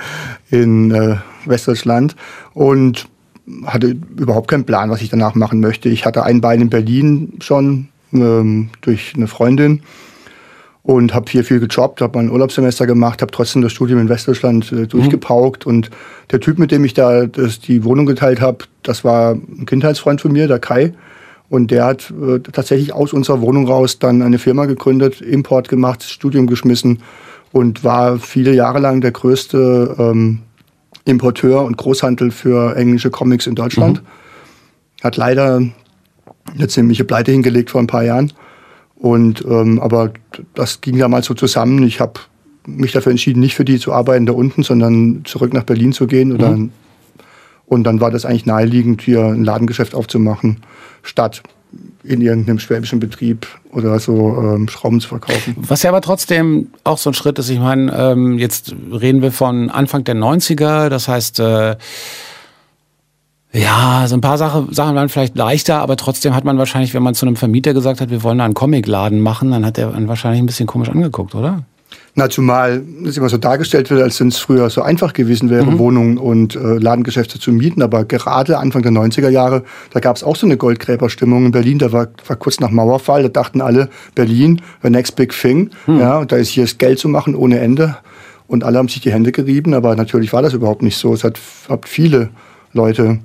in 0.50 0.90
äh, 0.90 1.16
Westdeutschland 1.46 2.16
und 2.52 3.06
hatte 3.66 3.96
überhaupt 4.16 4.48
keinen 4.48 4.64
Plan, 4.64 4.90
was 4.90 5.02
ich 5.02 5.08
danach 5.08 5.34
machen 5.34 5.60
möchte. 5.60 5.88
Ich 5.88 6.04
hatte 6.04 6.22
ein 6.22 6.40
Bein 6.40 6.60
in 6.60 6.70
Berlin 6.70 7.34
schon 7.40 7.88
ähm, 8.12 8.70
durch 8.80 9.12
eine 9.16 9.26
Freundin 9.26 9.82
und 10.82 11.14
habe 11.14 11.30
hier 11.30 11.44
viel 11.44 11.60
gejobbt, 11.60 12.00
habe 12.00 12.18
mein 12.18 12.30
Urlaubssemester 12.30 12.86
gemacht, 12.86 13.20
habe 13.22 13.32
trotzdem 13.32 13.62
das 13.62 13.72
Studium 13.72 14.00
in 14.00 14.08
Westdeutschland 14.08 14.72
äh, 14.72 14.86
durchgepaukt 14.86 15.66
mhm. 15.66 15.72
und 15.72 15.90
der 16.30 16.40
Typ, 16.40 16.58
mit 16.58 16.70
dem 16.70 16.84
ich 16.84 16.94
da 16.94 17.26
das, 17.26 17.60
die 17.60 17.84
Wohnung 17.84 18.06
geteilt 18.06 18.40
habe, 18.40 18.64
das 18.82 19.04
war 19.04 19.32
ein 19.32 19.66
Kindheitsfreund 19.66 20.20
von 20.20 20.32
mir, 20.32 20.48
der 20.48 20.58
Kai. 20.58 20.94
Und 21.48 21.72
der 21.72 21.84
hat 21.84 22.12
äh, 22.12 22.38
tatsächlich 22.38 22.92
aus 22.92 23.12
unserer 23.12 23.40
Wohnung 23.40 23.66
raus 23.66 23.98
dann 23.98 24.22
eine 24.22 24.38
Firma 24.38 24.66
gegründet, 24.66 25.20
Import 25.20 25.68
gemacht, 25.68 26.04
Studium 26.04 26.46
geschmissen 26.46 27.02
und 27.50 27.82
war 27.82 28.18
viele 28.18 28.54
Jahre 28.54 28.78
lang 28.78 29.00
der 29.00 29.10
größte 29.10 29.96
ähm, 29.98 30.42
Importeur 31.04 31.64
und 31.64 31.76
Großhandel 31.76 32.30
für 32.30 32.76
englische 32.76 33.10
Comics 33.10 33.48
in 33.48 33.56
Deutschland. 33.56 34.02
Mhm. 34.02 35.02
Hat 35.02 35.16
leider 35.16 35.60
eine 36.54 36.68
ziemliche 36.68 37.04
Pleite 37.04 37.32
hingelegt 37.32 37.70
vor 37.70 37.80
ein 37.80 37.86
paar 37.86 38.04
Jahren. 38.04 38.32
Und 38.96 39.44
ähm, 39.46 39.80
aber 39.80 40.12
das 40.54 40.80
ging 40.80 40.98
damals 40.98 41.26
so 41.26 41.34
zusammen. 41.34 41.82
Ich 41.82 42.00
habe 42.00 42.20
mich 42.66 42.92
dafür 42.92 43.10
entschieden, 43.10 43.40
nicht 43.40 43.54
für 43.54 43.64
die 43.64 43.78
zu 43.78 43.92
arbeiten 43.92 44.26
da 44.26 44.32
unten, 44.32 44.62
sondern 44.62 45.22
zurück 45.24 45.54
nach 45.54 45.64
Berlin 45.64 45.92
zu 45.92 46.06
gehen. 46.06 46.32
Oder, 46.32 46.50
mhm. 46.50 46.70
Und 47.66 47.84
dann 47.84 48.00
war 48.00 48.10
das 48.10 48.24
eigentlich 48.24 48.46
naheliegend, 48.46 49.00
hier 49.00 49.24
ein 49.24 49.44
Ladengeschäft 49.44 49.94
aufzumachen, 49.94 50.58
statt 51.02 51.42
in 52.02 52.20
irgendeinem 52.20 52.58
schwäbischen 52.58 52.98
Betrieb 52.98 53.46
oder 53.72 53.98
so 54.00 54.36
ähm, 54.38 54.68
Schrauben 54.68 55.00
zu 55.00 55.08
verkaufen. 55.08 55.54
Was 55.56 55.82
ja 55.82 55.90
aber 55.90 56.00
trotzdem 56.00 56.68
auch 56.82 56.98
so 56.98 57.10
ein 57.10 57.14
Schritt 57.14 57.38
ist. 57.38 57.48
Ich 57.48 57.60
meine, 57.60 57.92
ähm, 57.96 58.38
jetzt 58.38 58.74
reden 58.90 59.22
wir 59.22 59.30
von 59.32 59.70
Anfang 59.70 60.02
der 60.04 60.16
90er, 60.16 60.88
das 60.88 61.08
heißt, 61.08 61.38
äh, 61.40 61.76
ja, 63.52 64.04
so 64.06 64.14
ein 64.14 64.20
paar 64.20 64.38
Sache, 64.38 64.68
Sachen 64.70 64.94
waren 64.94 65.08
vielleicht 65.08 65.36
leichter, 65.36 65.80
aber 65.80 65.96
trotzdem 65.96 66.34
hat 66.34 66.44
man 66.44 66.56
wahrscheinlich, 66.58 66.94
wenn 66.94 67.02
man 67.02 67.14
zu 67.14 67.26
einem 67.26 67.36
Vermieter 67.36 67.74
gesagt 67.74 68.00
hat, 68.00 68.10
wir 68.10 68.22
wollen 68.22 68.38
da 68.38 68.44
einen 68.44 68.54
Comicladen 68.54 69.20
machen, 69.20 69.50
dann 69.50 69.66
hat 69.66 69.76
der 69.76 69.92
wahrscheinlich 70.06 70.40
ein 70.40 70.46
bisschen 70.46 70.66
komisch 70.66 70.88
angeguckt, 70.88 71.34
oder? 71.34 71.64
Na, 72.14 72.28
zumal 72.28 72.82
es 73.06 73.16
immer 73.16 73.28
so 73.28 73.36
dargestellt 73.36 73.90
wird, 73.90 74.02
als 74.02 74.20
wenn 74.20 74.28
es 74.28 74.38
früher 74.38 74.68
so 74.68 74.82
einfach 74.82 75.12
gewesen 75.12 75.48
wäre, 75.48 75.64
mhm. 75.64 75.78
Wohnungen 75.78 76.18
und 76.18 76.56
äh, 76.56 76.78
Ladengeschäfte 76.78 77.38
zu 77.38 77.52
mieten. 77.52 77.82
Aber 77.82 78.04
gerade 78.04 78.58
Anfang 78.58 78.82
der 78.82 78.92
90er 78.92 79.28
Jahre, 79.28 79.62
da 79.92 80.00
gab 80.00 80.16
es 80.16 80.24
auch 80.24 80.34
so 80.34 80.46
eine 80.46 80.56
Goldgräberstimmung 80.56 81.46
in 81.46 81.52
Berlin. 81.52 81.78
Da 81.78 81.92
war, 81.92 82.08
war 82.26 82.36
kurz 82.36 82.58
nach 82.58 82.70
Mauerfall, 82.70 83.22
da 83.22 83.28
dachten 83.28 83.60
alle, 83.60 83.88
Berlin, 84.14 84.60
the 84.82 84.90
next 84.90 85.14
big 85.16 85.32
thing. 85.32 85.70
Mhm. 85.86 86.00
Ja, 86.00 86.18
und 86.18 86.32
da 86.32 86.36
ist 86.36 86.48
hier 86.48 86.64
das 86.64 86.78
Geld 86.78 86.98
zu 86.98 87.08
machen 87.08 87.36
ohne 87.36 87.60
Ende. 87.60 87.96
Und 88.48 88.64
alle 88.64 88.78
haben 88.78 88.88
sich 88.88 89.00
die 89.00 89.12
Hände 89.12 89.30
gerieben, 89.30 89.74
aber 89.74 89.94
natürlich 89.94 90.32
war 90.32 90.42
das 90.42 90.52
überhaupt 90.52 90.82
nicht 90.82 90.96
so. 90.96 91.14
Es 91.14 91.22
hat, 91.22 91.38
hat 91.68 91.88
viele 91.88 92.30
Leute 92.72 93.20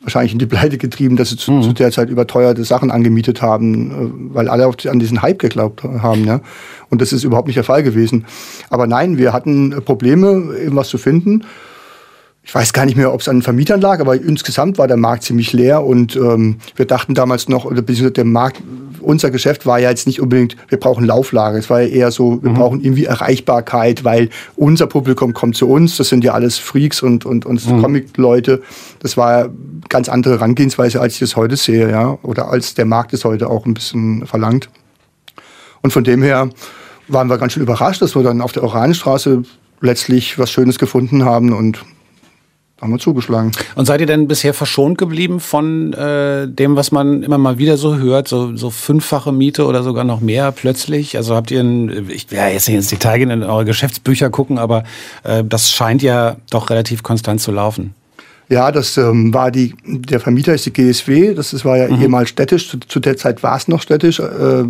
wahrscheinlich 0.00 0.32
in 0.32 0.38
die 0.38 0.46
Pleite 0.46 0.78
getrieben, 0.78 1.16
dass 1.16 1.30
sie 1.30 1.36
zu, 1.36 1.52
mhm. 1.52 1.62
zu 1.62 1.72
der 1.72 1.90
Zeit 1.90 2.08
überteuerte 2.08 2.64
Sachen 2.64 2.90
angemietet 2.90 3.42
haben, 3.42 3.90
äh, 3.90 4.34
weil 4.34 4.48
alle 4.48 4.66
an 4.66 4.98
diesen 4.98 5.22
Hype 5.22 5.38
geglaubt 5.38 5.82
haben. 5.82 6.24
Ja? 6.24 6.40
Und 6.88 7.00
das 7.00 7.12
ist 7.12 7.24
überhaupt 7.24 7.48
nicht 7.48 7.56
der 7.56 7.64
Fall 7.64 7.82
gewesen. 7.82 8.24
Aber 8.70 8.86
nein, 8.86 9.18
wir 9.18 9.32
hatten 9.32 9.70
Probleme, 9.84 10.56
eben 10.64 10.76
was 10.76 10.88
zu 10.88 10.98
finden. 10.98 11.44
Ich 12.48 12.54
weiß 12.54 12.72
gar 12.72 12.86
nicht 12.86 12.96
mehr, 12.96 13.12
ob 13.12 13.20
es 13.20 13.28
an 13.28 13.36
den 13.36 13.42
Vermietern 13.42 13.78
lag, 13.82 14.00
aber 14.00 14.14
insgesamt 14.14 14.78
war 14.78 14.88
der 14.88 14.96
Markt 14.96 15.22
ziemlich 15.22 15.52
leer 15.52 15.84
und 15.84 16.16
ähm, 16.16 16.56
wir 16.76 16.86
dachten 16.86 17.12
damals 17.12 17.50
noch, 17.50 17.66
oder 17.66 17.82
beziehungsweise 17.82 18.12
der 18.12 18.24
Markt 18.24 18.62
unser 19.00 19.30
Geschäft 19.30 19.66
war 19.66 19.78
ja 19.78 19.90
jetzt 19.90 20.06
nicht 20.06 20.18
unbedingt, 20.18 20.56
wir 20.68 20.80
brauchen 20.80 21.04
Lauflage. 21.04 21.58
Es 21.58 21.68
war 21.68 21.82
ja 21.82 21.88
eher 21.88 22.10
so, 22.10 22.42
wir 22.42 22.48
mhm. 22.48 22.54
brauchen 22.54 22.80
irgendwie 22.80 23.04
Erreichbarkeit, 23.04 24.02
weil 24.02 24.30
unser 24.56 24.86
Publikum 24.86 25.34
kommt 25.34 25.56
zu 25.56 25.68
uns. 25.68 25.98
Das 25.98 26.08
sind 26.08 26.24
ja 26.24 26.32
alles 26.32 26.56
Freaks 26.56 27.02
und, 27.02 27.26
und, 27.26 27.44
und 27.44 27.66
mhm. 27.66 27.82
Comic-Leute. 27.82 28.62
Das 29.00 29.18
war 29.18 29.50
ganz 29.90 30.08
andere 30.08 30.36
Herangehensweise, 30.36 31.02
als 31.02 31.16
ich 31.16 31.22
es 31.22 31.36
heute 31.36 31.56
sehe, 31.56 31.90
ja. 31.90 32.18
Oder 32.22 32.48
als 32.48 32.72
der 32.72 32.86
Markt 32.86 33.12
es 33.12 33.26
heute 33.26 33.50
auch 33.50 33.66
ein 33.66 33.74
bisschen 33.74 34.26
verlangt. 34.26 34.70
Und 35.82 35.92
von 35.92 36.02
dem 36.02 36.22
her 36.22 36.48
waren 37.08 37.28
wir 37.28 37.36
ganz 37.36 37.52
schön 37.52 37.62
überrascht, 37.62 38.00
dass 38.00 38.16
wir 38.16 38.22
dann 38.22 38.40
auf 38.40 38.52
der 38.52 38.64
Oranenstraße 38.64 39.42
letztlich 39.82 40.38
was 40.38 40.50
Schönes 40.50 40.78
gefunden 40.78 41.26
haben 41.26 41.52
und 41.52 41.84
haben 42.80 42.92
wir 42.92 42.98
zugeschlagen. 42.98 43.52
Und 43.74 43.86
seid 43.86 44.00
ihr 44.00 44.06
denn 44.06 44.28
bisher 44.28 44.54
verschont 44.54 44.98
geblieben 44.98 45.40
von 45.40 45.92
äh, 45.92 46.46
dem, 46.46 46.76
was 46.76 46.92
man 46.92 47.22
immer 47.22 47.38
mal 47.38 47.58
wieder 47.58 47.76
so 47.76 47.96
hört, 47.96 48.28
so, 48.28 48.56
so 48.56 48.70
fünffache 48.70 49.32
Miete 49.32 49.66
oder 49.66 49.82
sogar 49.82 50.04
noch 50.04 50.20
mehr 50.20 50.52
plötzlich? 50.52 51.16
Also 51.16 51.34
habt 51.34 51.50
ihr, 51.50 51.60
ein, 51.60 52.08
ich 52.08 52.30
werde 52.30 52.52
jetzt 52.52 52.68
nicht 52.68 52.76
ins 52.76 52.88
Detail 52.88 53.18
gehen, 53.18 53.30
in 53.30 53.42
eure 53.42 53.64
Geschäftsbücher 53.64 54.30
gucken, 54.30 54.58
aber 54.58 54.84
äh, 55.24 55.42
das 55.44 55.70
scheint 55.70 56.02
ja 56.02 56.36
doch 56.50 56.70
relativ 56.70 57.02
konstant 57.02 57.40
zu 57.40 57.50
laufen. 57.50 57.94
Ja, 58.50 58.72
das 58.72 58.96
ähm, 58.96 59.34
war 59.34 59.50
die, 59.50 59.74
der 59.84 60.20
Vermieter 60.20 60.54
ist 60.54 60.64
die 60.64 60.72
GSW, 60.72 61.34
das, 61.34 61.50
das 61.50 61.66
war 61.66 61.76
ja 61.76 61.88
mhm. 61.88 62.00
ehemals 62.00 62.30
städtisch, 62.30 62.70
zu, 62.70 62.78
zu, 62.80 62.98
der 62.98 63.18
Zeit 63.18 63.42
war 63.42 63.56
es 63.56 63.68
noch 63.68 63.82
städtisch, 63.82 64.20
äh, 64.20 64.64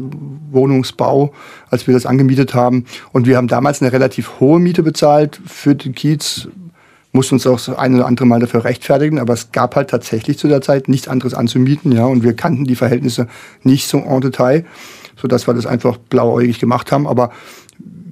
Wohnungsbau, 0.51 1.33
als 1.71 1.87
wir 1.87 1.95
das 1.95 2.05
angemietet 2.05 2.55
haben. 2.55 2.87
Und 3.13 3.27
wir 3.27 3.37
haben 3.37 3.47
damals 3.47 3.81
eine 3.81 3.93
relativ 3.93 4.41
hohe 4.41 4.59
Miete 4.59 4.83
bezahlt 4.83 5.41
für 5.47 5.77
den 5.77 5.95
Kiez, 5.95 6.49
mussten 7.13 7.37
uns 7.37 7.47
auch 7.47 7.61
das 7.61 7.77
eine 7.77 7.97
oder 7.97 8.07
andere 8.07 8.27
Mal 8.27 8.41
dafür 8.41 8.65
rechtfertigen, 8.65 9.19
aber 9.19 9.33
es 9.33 9.53
gab 9.53 9.77
halt 9.77 9.91
tatsächlich 9.91 10.39
zu 10.39 10.49
der 10.49 10.61
Zeit 10.61 10.89
nichts 10.89 11.09
anderes 11.09 11.35
anzumieten, 11.35 11.93
ja, 11.93 12.05
und 12.05 12.23
wir 12.23 12.35
kannten 12.35 12.65
die 12.65 12.77
Verhältnisse 12.77 13.29
nicht 13.63 13.89
so 13.89 13.99
en 13.99 14.21
Detail, 14.21 14.65
sodass 15.17 15.47
wir 15.47 15.55
das 15.55 15.67
einfach 15.67 15.97
blauäugig 15.97 16.59
gemacht 16.59 16.93
haben, 16.93 17.07
aber 17.07 17.31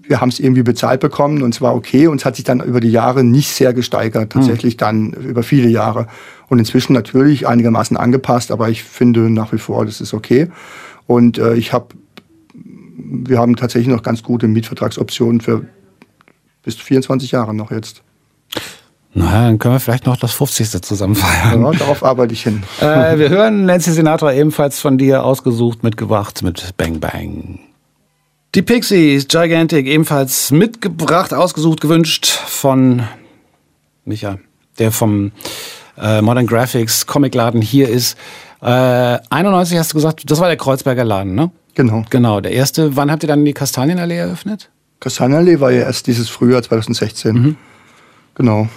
wir 0.08 0.20
haben 0.20 0.28
es 0.28 0.38
irgendwie 0.38 0.62
bezahlt 0.62 1.00
bekommen 1.00 1.42
und 1.42 1.54
es 1.54 1.60
war 1.60 1.74
okay 1.74 2.06
und 2.06 2.18
es 2.18 2.24
hat 2.24 2.36
sich 2.36 2.44
dann 2.44 2.60
über 2.60 2.80
die 2.80 2.90
Jahre 2.90 3.24
nicht 3.24 3.50
sehr 3.50 3.72
gesteigert, 3.72 4.32
tatsächlich 4.32 4.74
mhm. 4.74 4.78
dann 4.78 5.12
über 5.12 5.42
viele 5.42 5.68
Jahre. 5.68 6.06
Und 6.48 6.58
inzwischen 6.60 6.92
natürlich 6.92 7.48
einigermaßen 7.48 7.96
angepasst, 7.96 8.52
aber 8.52 8.68
ich 8.68 8.84
finde 8.84 9.30
nach 9.30 9.52
wie 9.52 9.58
vor, 9.58 9.84
das 9.84 10.00
ist 10.00 10.14
okay. 10.14 10.48
Und 11.06 11.38
äh, 11.38 11.54
ich 11.54 11.72
habe, 11.72 11.88
wir 12.54 13.38
haben 13.38 13.56
tatsächlich 13.56 13.92
noch 13.92 14.02
ganz 14.02 14.22
gute 14.22 14.46
Mietvertragsoptionen 14.46 15.40
für 15.40 15.66
bis 16.62 16.76
24 16.76 17.32
Jahre 17.32 17.54
noch 17.54 17.70
jetzt. 17.70 18.02
Na, 19.18 19.46
dann 19.46 19.58
können 19.58 19.74
wir 19.74 19.80
vielleicht 19.80 20.04
noch 20.04 20.18
das 20.18 20.32
50. 20.32 20.82
zusammen 20.82 21.14
feiern. 21.14 21.62
Ja, 21.62 21.70
darauf 21.70 22.04
arbeite 22.04 22.34
ich 22.34 22.42
hin. 22.42 22.62
Äh, 22.82 23.18
wir 23.18 23.30
hören 23.30 23.64
Nancy 23.64 23.92
Sinatra 23.92 24.34
ebenfalls 24.34 24.78
von 24.78 24.98
dir 24.98 25.24
ausgesucht, 25.24 25.82
mitgebracht 25.82 26.42
mit 26.42 26.76
Bang 26.76 27.00
Bang. 27.00 27.58
Die 28.54 28.60
Pixies, 28.60 29.26
Gigantic, 29.26 29.86
ebenfalls 29.86 30.50
mitgebracht, 30.50 31.32
ausgesucht, 31.32 31.80
gewünscht 31.80 32.26
von 32.26 33.04
Micha, 34.04 34.36
der 34.78 34.92
vom 34.92 35.32
äh, 35.98 36.20
Modern 36.20 36.46
Graphics 36.46 37.06
Comicladen 37.06 37.62
hier 37.62 37.88
ist. 37.88 38.18
Äh, 38.60 38.66
91 39.30 39.78
hast 39.78 39.92
du 39.92 39.96
gesagt, 39.96 40.30
das 40.30 40.40
war 40.40 40.48
der 40.48 40.58
Kreuzberger 40.58 41.04
Laden, 41.04 41.34
ne? 41.34 41.50
Genau. 41.74 42.04
Genau, 42.10 42.42
der 42.42 42.52
erste. 42.52 42.96
Wann 42.96 43.10
habt 43.10 43.24
ihr 43.24 43.28
dann 43.28 43.46
die 43.46 43.54
Kastanienallee 43.54 44.18
eröffnet? 44.18 44.68
Kastanienallee 45.00 45.60
war 45.60 45.72
ja 45.72 45.84
erst 45.84 46.06
dieses 46.06 46.28
Frühjahr 46.28 46.62
2016. 46.62 47.34
Mhm. 47.34 47.56
Genau. 48.34 48.68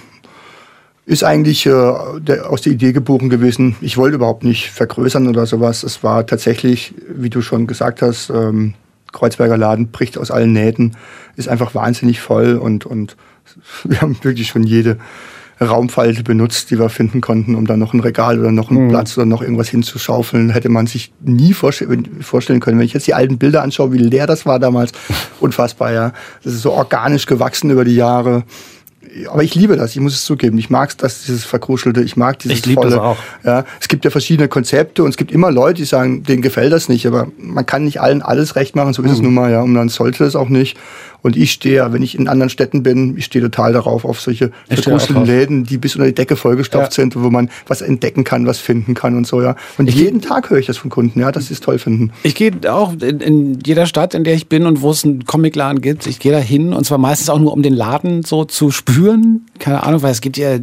Ist 1.10 1.24
eigentlich 1.24 1.66
äh, 1.66 1.94
der, 2.20 2.52
aus 2.52 2.62
der 2.62 2.72
Idee 2.72 2.92
geboren 2.92 3.32
gewesen. 3.32 3.76
Ich 3.82 3.98
wollte 3.98 4.18
überhaupt 4.18 4.44
nicht 4.44 4.70
vergrößern 4.70 5.28
oder 5.28 5.48
sowas. 5.48 5.82
Es 5.82 6.04
war 6.04 6.28
tatsächlich, 6.28 6.94
wie 7.10 7.32
du 7.32 7.42
schon 7.42 7.66
gesagt 7.66 8.04
hast, 8.04 8.30
ähm, 8.30 8.76
Kreuzberger 9.12 9.58
Laden 9.58 9.88
bricht 9.88 10.20
aus 10.20 10.30
allen 10.30 10.54
Nähten, 10.54 10.96
ist 11.36 11.50
einfach 11.50 11.74
wahnsinnig 11.74 12.22
voll 12.22 12.58
und, 12.58 12.86
und 12.86 13.18
wir 13.86 14.02
haben 14.02 14.20
wirklich 14.22 14.50
schon 14.50 14.62
jede 14.62 15.00
Raumfalte 15.60 16.22
benutzt, 16.22 16.70
die 16.70 16.78
wir 16.78 16.90
finden 16.90 17.22
konnten, 17.22 17.56
um 17.56 17.66
da 17.66 17.76
noch 17.76 17.96
ein 17.96 18.02
Regal 18.02 18.40
oder 18.40 18.52
noch 18.52 18.70
einen 18.70 18.86
mhm. 18.86 18.90
Platz 18.90 19.18
oder 19.18 19.26
noch 19.26 19.42
irgendwas 19.42 19.68
hinzuschaufeln. 19.68 20.52
Hätte 20.52 20.70
man 20.70 20.86
sich 20.86 21.12
nie 21.22 21.54
vorstellen 21.54 22.60
können. 22.60 22.78
Wenn 22.78 22.86
ich 22.86 22.94
jetzt 22.94 23.08
die 23.08 23.16
alten 23.16 23.40
Bilder 23.40 23.64
anschaue, 23.64 23.94
wie 23.94 23.98
leer 23.98 24.28
das 24.28 24.46
war 24.46 24.60
damals, 24.60 24.92
unfassbar, 25.40 25.92
ja. 25.92 26.14
Das 26.44 26.54
ist 26.54 26.62
so 26.62 26.72
organisch 26.72 27.26
gewachsen 27.26 27.72
über 27.72 27.84
die 27.84 27.96
Jahre 27.96 28.44
aber 29.30 29.44
ich 29.44 29.56
liebe 29.56 29.76
das, 29.76 29.96
ich 29.96 30.02
muss 30.02 30.14
es 30.14 30.26
zugeben. 30.26 30.58
Ich 30.58 30.70
mag 30.70 30.98
das, 30.98 31.24
dieses 31.24 31.46
Verkruschelte, 31.46 32.02
ich 32.02 32.18
mag 32.18 32.40
dieses 32.40 32.60
ich 32.60 32.66
liebe 32.66 32.82
Das 32.82 32.94
auch. 32.96 33.18
Ja, 33.44 33.66
es 33.80 33.88
gibt 33.88 34.06
ja 34.06 34.12
verschiedene 34.12 34.48
Konzepte 34.48 35.04
und 35.04 35.10
es 35.10 35.18
gibt 35.18 35.32
immer 35.32 35.52
Leute, 35.52 35.76
die 35.76 35.86
sagen, 35.86 36.24
denen 36.24 36.42
gefällt 36.42 36.74
das 36.74 36.90
nicht, 36.90 37.08
aber 37.08 37.28
man 37.38 37.66
kann 37.66 37.86
nicht 37.86 38.02
allen 38.02 38.22
alles 38.22 38.56
recht 38.56 38.76
machen, 38.76 38.94
so 38.94 39.02
ist 39.02 39.10
mhm. 39.10 39.16
es 39.16 39.22
nun 39.22 39.34
mal, 39.34 39.52
ja, 39.52 39.62
und 39.62 39.74
dann 39.74 39.90
sollte 39.90 40.26
es 40.26 40.36
auch 40.36 40.50
nicht. 40.50 40.78
Und 41.22 41.36
ich 41.36 41.52
stehe, 41.52 41.92
wenn 41.92 42.02
ich 42.02 42.18
in 42.18 42.28
anderen 42.28 42.50
Städten 42.50 42.84
bin, 42.84 43.18
ich 43.18 43.26
stehe 43.26 43.44
total 43.44 43.74
darauf, 43.74 44.06
auf 44.06 44.22
solche 44.22 44.52
vergrustelten 44.68 45.26
Läden, 45.26 45.64
die 45.66 45.78
bis 45.78 45.96
unter 45.96 46.08
die 46.08 46.16
Decke 46.16 46.36
vollgestopft 46.36 46.92
ja. 46.92 46.96
sind, 47.04 47.16
wo 47.16 47.30
man 47.30 47.50
was 47.68 47.82
entdecken 47.82 48.24
kann, 48.24 48.46
was 48.46 48.60
finden 48.60 48.94
kann 48.94 49.16
und 49.16 49.28
so, 49.28 49.42
ja. 49.42 49.56
Und 49.78 49.90
ich 49.90 49.96
jeden 49.96 50.22
Tag 50.22 50.50
höre 50.50 50.60
ich 50.60 50.68
das 50.68 50.78
von 50.78 50.90
Kunden, 50.90 51.20
ja, 51.20 51.32
dass 51.32 51.48
sie 51.48 51.54
es 51.54 51.60
toll 51.60 51.80
finden. 51.80 52.12
Ich 52.24 52.36
gehe 52.36 52.54
auch 52.72 52.94
in, 52.94 53.20
in, 53.20 53.60
jeder 53.66 53.86
Stadt, 53.86 54.14
in 54.14 54.24
der 54.24 54.34
ich 54.34 54.48
bin 54.48 54.66
und 54.66 54.82
wo 54.82 54.92
es 54.92 55.04
einen 55.04 55.26
Comicladen 55.26 55.82
gibt, 55.82 56.08
ich 56.08 56.20
gehe 56.20 56.32
da 56.32 56.40
hin 56.40 56.74
und 56.74 56.86
zwar 56.86 56.98
meistens 56.98 57.30
auch 57.30 57.40
nur, 57.40 57.54
um 57.54 57.62
den 57.62 57.74
Laden 57.74 58.24
so 58.24 58.46
zu 58.46 58.72
spüren. 58.72 59.46
Keine 59.60 59.84
Ahnung, 59.84 60.02
weil 60.02 60.12
es 60.12 60.22
gibt 60.22 60.38
ja 60.38 60.58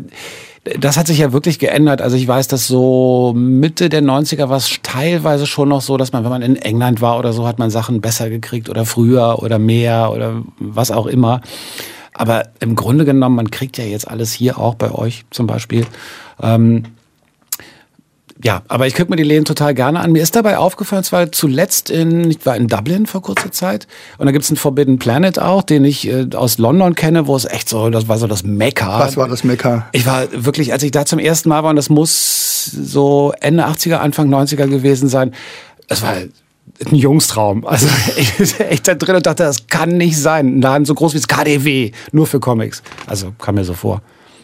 das 0.78 0.96
hat 0.96 1.06
sich 1.06 1.18
ja 1.18 1.32
wirklich 1.32 1.58
geändert. 1.58 2.02
Also 2.02 2.16
ich 2.16 2.26
weiß, 2.26 2.48
dass 2.48 2.66
so 2.66 3.32
Mitte 3.36 3.88
der 3.88 4.02
90er 4.02 4.48
war 4.48 4.56
es 4.56 4.78
teilweise 4.82 5.46
schon 5.46 5.68
noch 5.68 5.80
so, 5.80 5.96
dass 5.96 6.12
man, 6.12 6.24
wenn 6.24 6.30
man 6.30 6.42
in 6.42 6.56
England 6.56 7.00
war 7.00 7.18
oder 7.18 7.32
so, 7.32 7.46
hat 7.46 7.58
man 7.58 7.70
Sachen 7.70 8.00
besser 8.00 8.30
gekriegt 8.30 8.68
oder 8.68 8.84
früher 8.84 9.42
oder 9.42 9.58
mehr 9.58 10.10
oder 10.12 10.42
was 10.58 10.90
auch 10.90 11.06
immer. 11.06 11.40
Aber 12.14 12.44
im 12.60 12.74
Grunde 12.74 13.04
genommen, 13.04 13.36
man 13.36 13.50
kriegt 13.50 13.78
ja 13.78 13.84
jetzt 13.84 14.08
alles 14.08 14.32
hier 14.32 14.58
auch 14.58 14.74
bei 14.74 14.90
euch 14.90 15.24
zum 15.30 15.46
Beispiel. 15.46 15.86
Ähm, 16.42 16.84
ja, 18.46 18.62
aber 18.68 18.86
ich 18.86 18.94
gucke 18.94 19.10
mir 19.10 19.16
die 19.16 19.24
Läden 19.24 19.44
total 19.44 19.74
gerne 19.74 19.98
an. 19.98 20.12
Mir 20.12 20.22
ist 20.22 20.36
dabei 20.36 20.56
aufgefallen, 20.56 21.02
es 21.02 21.10
war 21.10 21.32
zuletzt 21.32 21.90
in, 21.90 22.30
ich 22.30 22.46
war 22.46 22.54
in 22.54 22.68
Dublin 22.68 23.06
vor 23.06 23.20
kurzer 23.20 23.50
Zeit 23.50 23.88
und 24.18 24.26
da 24.26 24.30
gibt's 24.30 24.50
einen 24.50 24.56
Forbidden 24.56 25.00
Planet 25.00 25.40
auch, 25.40 25.64
den 25.64 25.84
ich 25.84 26.06
äh, 26.06 26.28
aus 26.32 26.58
London 26.58 26.94
kenne, 26.94 27.26
wo 27.26 27.34
es 27.34 27.44
echt 27.44 27.68
so, 27.68 27.90
das 27.90 28.06
war 28.06 28.18
so 28.18 28.28
das 28.28 28.44
Mekka. 28.44 29.00
Was 29.00 29.16
war 29.16 29.26
das 29.26 29.42
Mekka? 29.42 29.88
Ich 29.90 30.06
war 30.06 30.28
wirklich, 30.32 30.72
als 30.72 30.84
ich 30.84 30.92
da 30.92 31.04
zum 31.04 31.18
ersten 31.18 31.48
Mal 31.48 31.64
war, 31.64 31.70
und 31.70 31.76
das 31.76 31.88
muss 31.88 32.66
so 32.66 33.32
Ende 33.40 33.66
80er, 33.66 33.96
Anfang 33.96 34.32
90er 34.32 34.68
gewesen 34.68 35.08
sein, 35.08 35.34
es 35.88 36.02
war 36.02 36.12
ein 36.12 36.30
Jungstraum. 36.92 37.66
Also 37.66 37.88
ich 38.16 38.60
echt 38.60 38.86
da 38.86 38.94
drin 38.94 39.16
und 39.16 39.26
dachte, 39.26 39.42
das 39.42 39.66
kann 39.66 39.96
nicht 39.96 40.16
sein. 40.16 40.58
Ein 40.58 40.62
Laden 40.62 40.84
so 40.84 40.94
groß 40.94 41.14
wie 41.14 41.18
das 41.18 41.26
KDW, 41.26 41.90
nur 42.12 42.28
für 42.28 42.38
Comics. 42.38 42.80
Also 43.08 43.32
kam 43.40 43.56
mir 43.56 43.64
so 43.64 43.74
vor. 43.74 44.02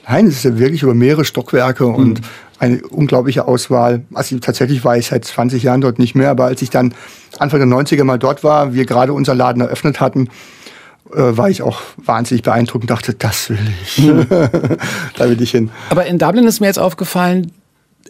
Nein, 0.08 0.26
es 0.26 0.38
ist 0.38 0.44
ja 0.44 0.58
wirklich 0.58 0.82
über 0.82 0.94
mehrere 0.94 1.24
Stockwerke 1.24 1.84
mhm. 1.84 1.94
und 1.94 2.20
eine 2.62 2.80
unglaubliche 2.86 3.48
Auswahl. 3.48 4.04
Also 4.14 4.38
tatsächlich 4.38 4.84
war 4.84 4.96
ich 4.96 5.08
seit 5.08 5.24
20 5.24 5.64
Jahren 5.64 5.80
dort 5.80 5.98
nicht 5.98 6.14
mehr, 6.14 6.30
aber 6.30 6.44
als 6.44 6.62
ich 6.62 6.70
dann 6.70 6.94
Anfang 7.38 7.58
der 7.58 7.68
90er 7.68 8.04
mal 8.04 8.20
dort 8.20 8.44
war, 8.44 8.72
wir 8.72 8.86
gerade 8.86 9.12
unser 9.12 9.34
Laden 9.34 9.60
eröffnet 9.60 10.00
hatten, 10.00 10.28
äh, 11.12 11.36
war 11.36 11.50
ich 11.50 11.62
auch 11.62 11.80
wahnsinnig 11.96 12.44
beeindruckt 12.44 12.84
und 12.84 12.90
dachte, 12.90 13.14
das 13.14 13.50
will 13.50 13.58
ich. 13.82 13.98
Mhm. 13.98 14.26
da 15.16 15.28
will 15.28 15.42
ich 15.42 15.50
hin. 15.50 15.70
Aber 15.90 16.06
in 16.06 16.20
Dublin 16.20 16.46
ist 16.46 16.60
mir 16.60 16.68
jetzt 16.68 16.78
aufgefallen, 16.78 17.50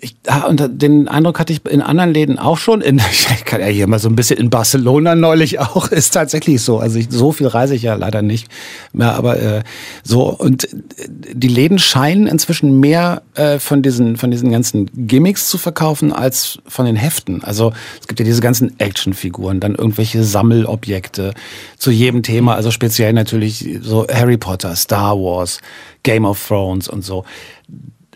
ich, 0.04 0.16
und 0.49 0.82
den 0.82 1.06
Eindruck 1.06 1.38
hatte 1.38 1.52
ich 1.52 1.64
in 1.64 1.80
anderen 1.80 2.12
Läden 2.12 2.37
auch 2.37 2.59
schon. 2.59 2.80
In, 2.80 2.99
ich 3.11 3.44
kann 3.44 3.61
ja 3.61 3.68
hier 3.68 3.87
mal 3.87 4.00
so 4.00 4.09
ein 4.09 4.16
bisschen 4.16 4.37
in 4.37 4.50
Barcelona 4.50 5.14
neulich 5.14 5.61
auch. 5.61 5.88
Ist 5.88 6.11
tatsächlich 6.11 6.61
so. 6.61 6.78
Also 6.78 6.99
ich, 6.99 7.06
so 7.09 7.30
viel 7.30 7.47
reise 7.47 7.76
ich 7.76 7.82
ja 7.82 7.94
leider 7.94 8.21
nicht 8.21 8.49
mehr, 8.92 9.14
aber 9.14 9.40
äh, 9.40 9.62
so 10.02 10.25
und 10.25 10.66
die 11.09 11.49
Läden 11.49 11.78
scheinen 11.78 12.26
inzwischen 12.26 12.80
mehr 12.80 13.23
äh, 13.35 13.61
von 13.61 13.82
diesen 13.82 14.16
von 14.16 14.32
diesen 14.32 14.50
ganzen 14.50 14.90
Gimmicks 14.92 15.47
zu 15.47 15.56
verkaufen 15.56 16.12
als 16.12 16.59
von 16.66 16.85
den 16.85 16.97
Heften. 16.97 17.44
Also 17.44 17.73
es 18.00 18.09
gibt 18.09 18.18
ja 18.18 18.26
diese 18.26 18.40
ganzen 18.40 18.80
Actionfiguren, 18.80 19.61
dann 19.61 19.76
irgendwelche 19.76 20.25
Sammelobjekte 20.25 21.32
zu 21.78 21.92
jedem 21.92 22.25
Thema. 22.25 22.56
Also 22.56 22.73
speziell 22.73 23.12
natürlich 23.12 23.78
so 23.80 24.04
Harry 24.12 24.37
Potter, 24.37 24.75
Star 24.75 25.16
Wars, 25.16 25.61
Game 26.02 26.25
of 26.25 26.44
Thrones 26.44 26.88
und 26.88 27.04
so 27.04 27.25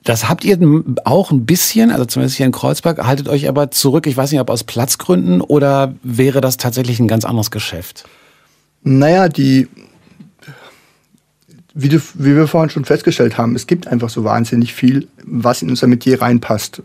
das 0.06 0.28
habt 0.28 0.44
ihr 0.44 0.56
auch 1.04 1.32
ein 1.32 1.46
bisschen, 1.46 1.90
also 1.90 2.04
zumindest 2.04 2.36
hier 2.36 2.46
in 2.46 2.52
Kreuzberg, 2.52 3.04
haltet 3.04 3.28
euch 3.28 3.48
aber 3.48 3.72
zurück. 3.72 4.06
Ich 4.06 4.16
weiß 4.16 4.30
nicht, 4.30 4.40
ob 4.40 4.50
aus 4.50 4.62
Platzgründen 4.62 5.40
oder 5.40 5.94
wäre 6.04 6.40
das 6.40 6.56
tatsächlich 6.56 7.00
ein 7.00 7.08
ganz 7.08 7.24
anderes 7.24 7.50
Geschäft? 7.50 8.04
Naja, 8.84 9.28
die, 9.28 9.66
wie, 11.74 11.88
du, 11.88 12.00
wie 12.14 12.36
wir 12.36 12.46
vorhin 12.46 12.70
schon 12.70 12.84
festgestellt 12.84 13.36
haben, 13.36 13.56
es 13.56 13.66
gibt 13.66 13.88
einfach 13.88 14.08
so 14.08 14.22
wahnsinnig 14.22 14.74
viel, 14.74 15.08
was 15.24 15.62
in 15.62 15.70
unser 15.70 15.88
Metier 15.88 16.22
reinpasst. 16.22 16.82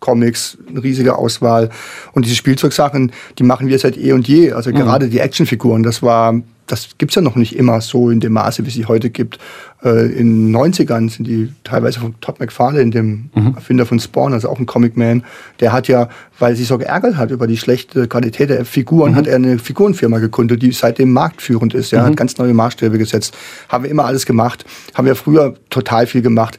Comics, 0.00 0.58
eine 0.68 0.82
riesige 0.82 1.16
Auswahl. 1.16 1.70
Und 2.12 2.26
diese 2.26 2.36
Spielzeugsachen, 2.36 3.12
die 3.38 3.44
machen 3.44 3.68
wir 3.68 3.78
seit 3.78 3.96
eh 3.96 4.12
und 4.12 4.28
je. 4.28 4.52
Also 4.52 4.70
mhm. 4.70 4.74
gerade 4.74 5.08
die 5.08 5.20
Actionfiguren, 5.20 5.84
das 5.84 6.02
war 6.02 6.34
das 6.66 6.98
gibt's 6.98 7.14
ja 7.14 7.22
noch 7.22 7.36
nicht 7.36 7.56
immer 7.56 7.80
so 7.80 8.10
in 8.10 8.20
dem 8.20 8.32
Maße, 8.32 8.64
wie 8.64 8.68
es 8.68 8.74
sie 8.74 8.86
heute 8.86 9.10
gibt. 9.10 9.38
Äh, 9.82 10.06
in 10.12 10.52
den 10.52 10.56
90ern 10.56 11.10
sind 11.10 11.26
die 11.26 11.52
teilweise 11.64 12.00
von 12.00 12.14
Todd 12.20 12.40
McFarlane, 12.40 12.90
dem 12.90 13.30
mhm. 13.34 13.54
Erfinder 13.54 13.86
von 13.86 14.00
Spawn, 14.00 14.32
also 14.32 14.48
auch 14.48 14.58
ein 14.58 14.66
Comic-Man, 14.66 15.24
der 15.60 15.72
hat 15.72 15.88
ja, 15.88 16.08
weil 16.38 16.56
sich 16.56 16.66
so 16.66 16.78
geärgert 16.78 17.16
hat 17.16 17.30
über 17.30 17.46
die 17.46 17.56
schlechte 17.56 18.08
Qualität 18.08 18.50
der 18.50 18.64
Figuren, 18.64 19.12
mhm. 19.12 19.16
hat 19.16 19.26
er 19.26 19.36
eine 19.36 19.58
Figurenfirma 19.58 20.18
gegründet, 20.18 20.62
die 20.62 20.72
seitdem 20.72 21.12
marktführend 21.12 21.74
ist. 21.74 21.92
Er 21.92 22.02
mhm. 22.02 22.06
hat 22.06 22.16
ganz 22.16 22.38
neue 22.38 22.54
Maßstäbe 22.54 22.98
gesetzt. 22.98 23.36
Haben 23.68 23.84
wir 23.84 23.90
immer 23.90 24.04
alles 24.04 24.26
gemacht. 24.26 24.64
Haben 24.94 25.06
wir 25.06 25.14
früher 25.14 25.54
total 25.70 26.06
viel 26.06 26.22
gemacht. 26.22 26.58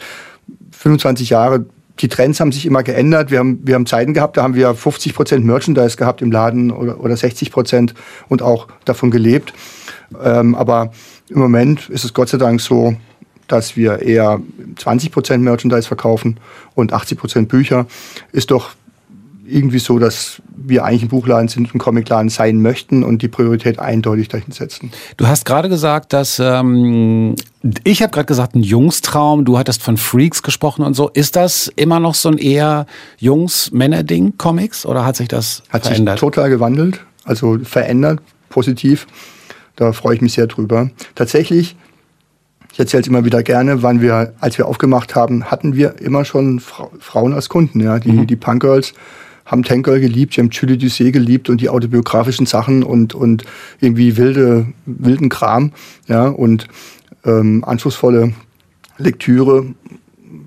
25 0.71 1.29
Jahre 1.29 1.65
die 1.99 2.07
Trends 2.07 2.39
haben 2.39 2.51
sich 2.51 2.65
immer 2.65 2.83
geändert. 2.83 3.31
Wir 3.31 3.39
haben, 3.39 3.59
wir 3.63 3.75
haben 3.75 3.85
Zeiten 3.85 4.13
gehabt, 4.13 4.37
da 4.37 4.43
haben 4.43 4.55
wir 4.55 4.73
50 4.75 5.13
Prozent 5.15 5.45
Merchandise 5.45 5.97
gehabt 5.97 6.21
im 6.21 6.31
Laden 6.31 6.71
oder, 6.71 6.99
oder 7.01 7.17
60 7.17 7.51
Prozent 7.51 7.93
und 8.27 8.41
auch 8.41 8.67
davon 8.85 9.11
gelebt. 9.11 9.53
Ähm, 10.21 10.55
aber 10.55 10.91
im 11.29 11.39
Moment 11.39 11.89
ist 11.89 12.05
es 12.05 12.13
Gott 12.13 12.29
sei 12.29 12.37
Dank 12.37 12.61
so, 12.61 12.95
dass 13.47 13.75
wir 13.75 14.01
eher 14.01 14.41
20 14.77 15.11
Prozent 15.11 15.43
Merchandise 15.43 15.87
verkaufen 15.87 16.39
und 16.75 16.93
80 16.93 17.17
Prozent 17.17 17.49
Bücher. 17.49 17.85
Ist 18.31 18.51
doch 18.51 18.71
irgendwie 19.47 19.79
so, 19.79 19.97
dass 19.97 20.41
wir 20.55 20.83
eigentlich 20.83 21.03
ein 21.03 21.07
Buchladen 21.07 21.47
sind, 21.47 21.73
ein 21.73 21.77
Comicladen 21.77 22.29
sein 22.29 22.61
möchten 22.61 23.03
und 23.03 23.21
die 23.21 23.27
Priorität 23.27 23.79
eindeutig 23.79 24.27
dahin 24.27 24.51
setzen. 24.51 24.91
Du 25.15 25.27
hast 25.27 25.45
gerade 25.45 25.69
gesagt, 25.69 26.11
dass 26.13 26.39
ähm, 26.39 27.35
ich 27.83 28.01
habe 28.01 28.11
gerade 28.11 28.25
gesagt, 28.25 28.55
ein 28.55 28.63
Jungstraum. 28.63 29.45
Du 29.45 29.57
hattest 29.57 29.81
von 29.81 29.97
Freaks 29.97 30.43
gesprochen 30.43 30.83
und 30.83 30.95
so. 30.95 31.09
Ist 31.09 31.35
das 31.35 31.71
immer 31.75 31.99
noch 31.99 32.15
so 32.15 32.29
ein 32.29 32.37
eher 32.37 32.85
Jungs-Männer-Ding, 33.19 34.37
Comics, 34.37 34.85
oder 34.85 35.05
hat 35.05 35.15
sich 35.15 35.29
das 35.29 35.63
hat 35.69 35.83
verändert? 35.83 36.15
Hat 36.15 36.19
sich 36.19 36.29
total 36.29 36.49
gewandelt, 36.49 36.99
also 37.23 37.57
verändert, 37.63 38.19
positiv. 38.49 39.07
Da 39.77 39.93
freue 39.93 40.15
ich 40.15 40.21
mich 40.21 40.33
sehr 40.33 40.47
drüber. 40.47 40.91
Tatsächlich 41.15 41.77
ich 42.77 42.79
erzähle 42.79 43.01
es 43.01 43.07
immer 43.07 43.25
wieder 43.25 43.41
gerne, 43.41 43.81
wann 43.81 44.01
wir, 44.01 44.33
als 44.39 44.59
wir 44.59 44.67
aufgemacht 44.67 45.15
haben, 45.15 45.45
hatten 45.45 45.75
wir 45.75 45.99
immer 45.99 46.25
schon 46.25 46.59
Fra 46.59 46.91
Frauen 46.99 47.33
als 47.33 47.49
Kunden. 47.49 47.79
Ja? 47.79 47.97
Die, 47.97 48.11
mhm. 48.11 48.27
die 48.27 48.35
Punkgirls 48.35 48.93
haben 49.47 49.63
Tankgirl 49.63 49.99
geliebt, 49.99 50.35
die 50.35 50.41
haben 50.41 50.51
Julie 50.51 50.77
Doucet 50.77 51.11
geliebt 51.11 51.49
und 51.49 51.59
die 51.59 51.69
autobiografischen 51.69 52.45
Sachen 52.45 52.83
und, 52.83 53.15
und 53.15 53.45
irgendwie 53.79 54.15
wilde, 54.15 54.67
wilden 54.85 55.29
Kram, 55.29 55.71
ja, 56.07 56.27
und 56.27 56.67
ähm, 57.25 57.63
anspruchsvolle 57.63 58.33
Lektüre, 58.99 59.65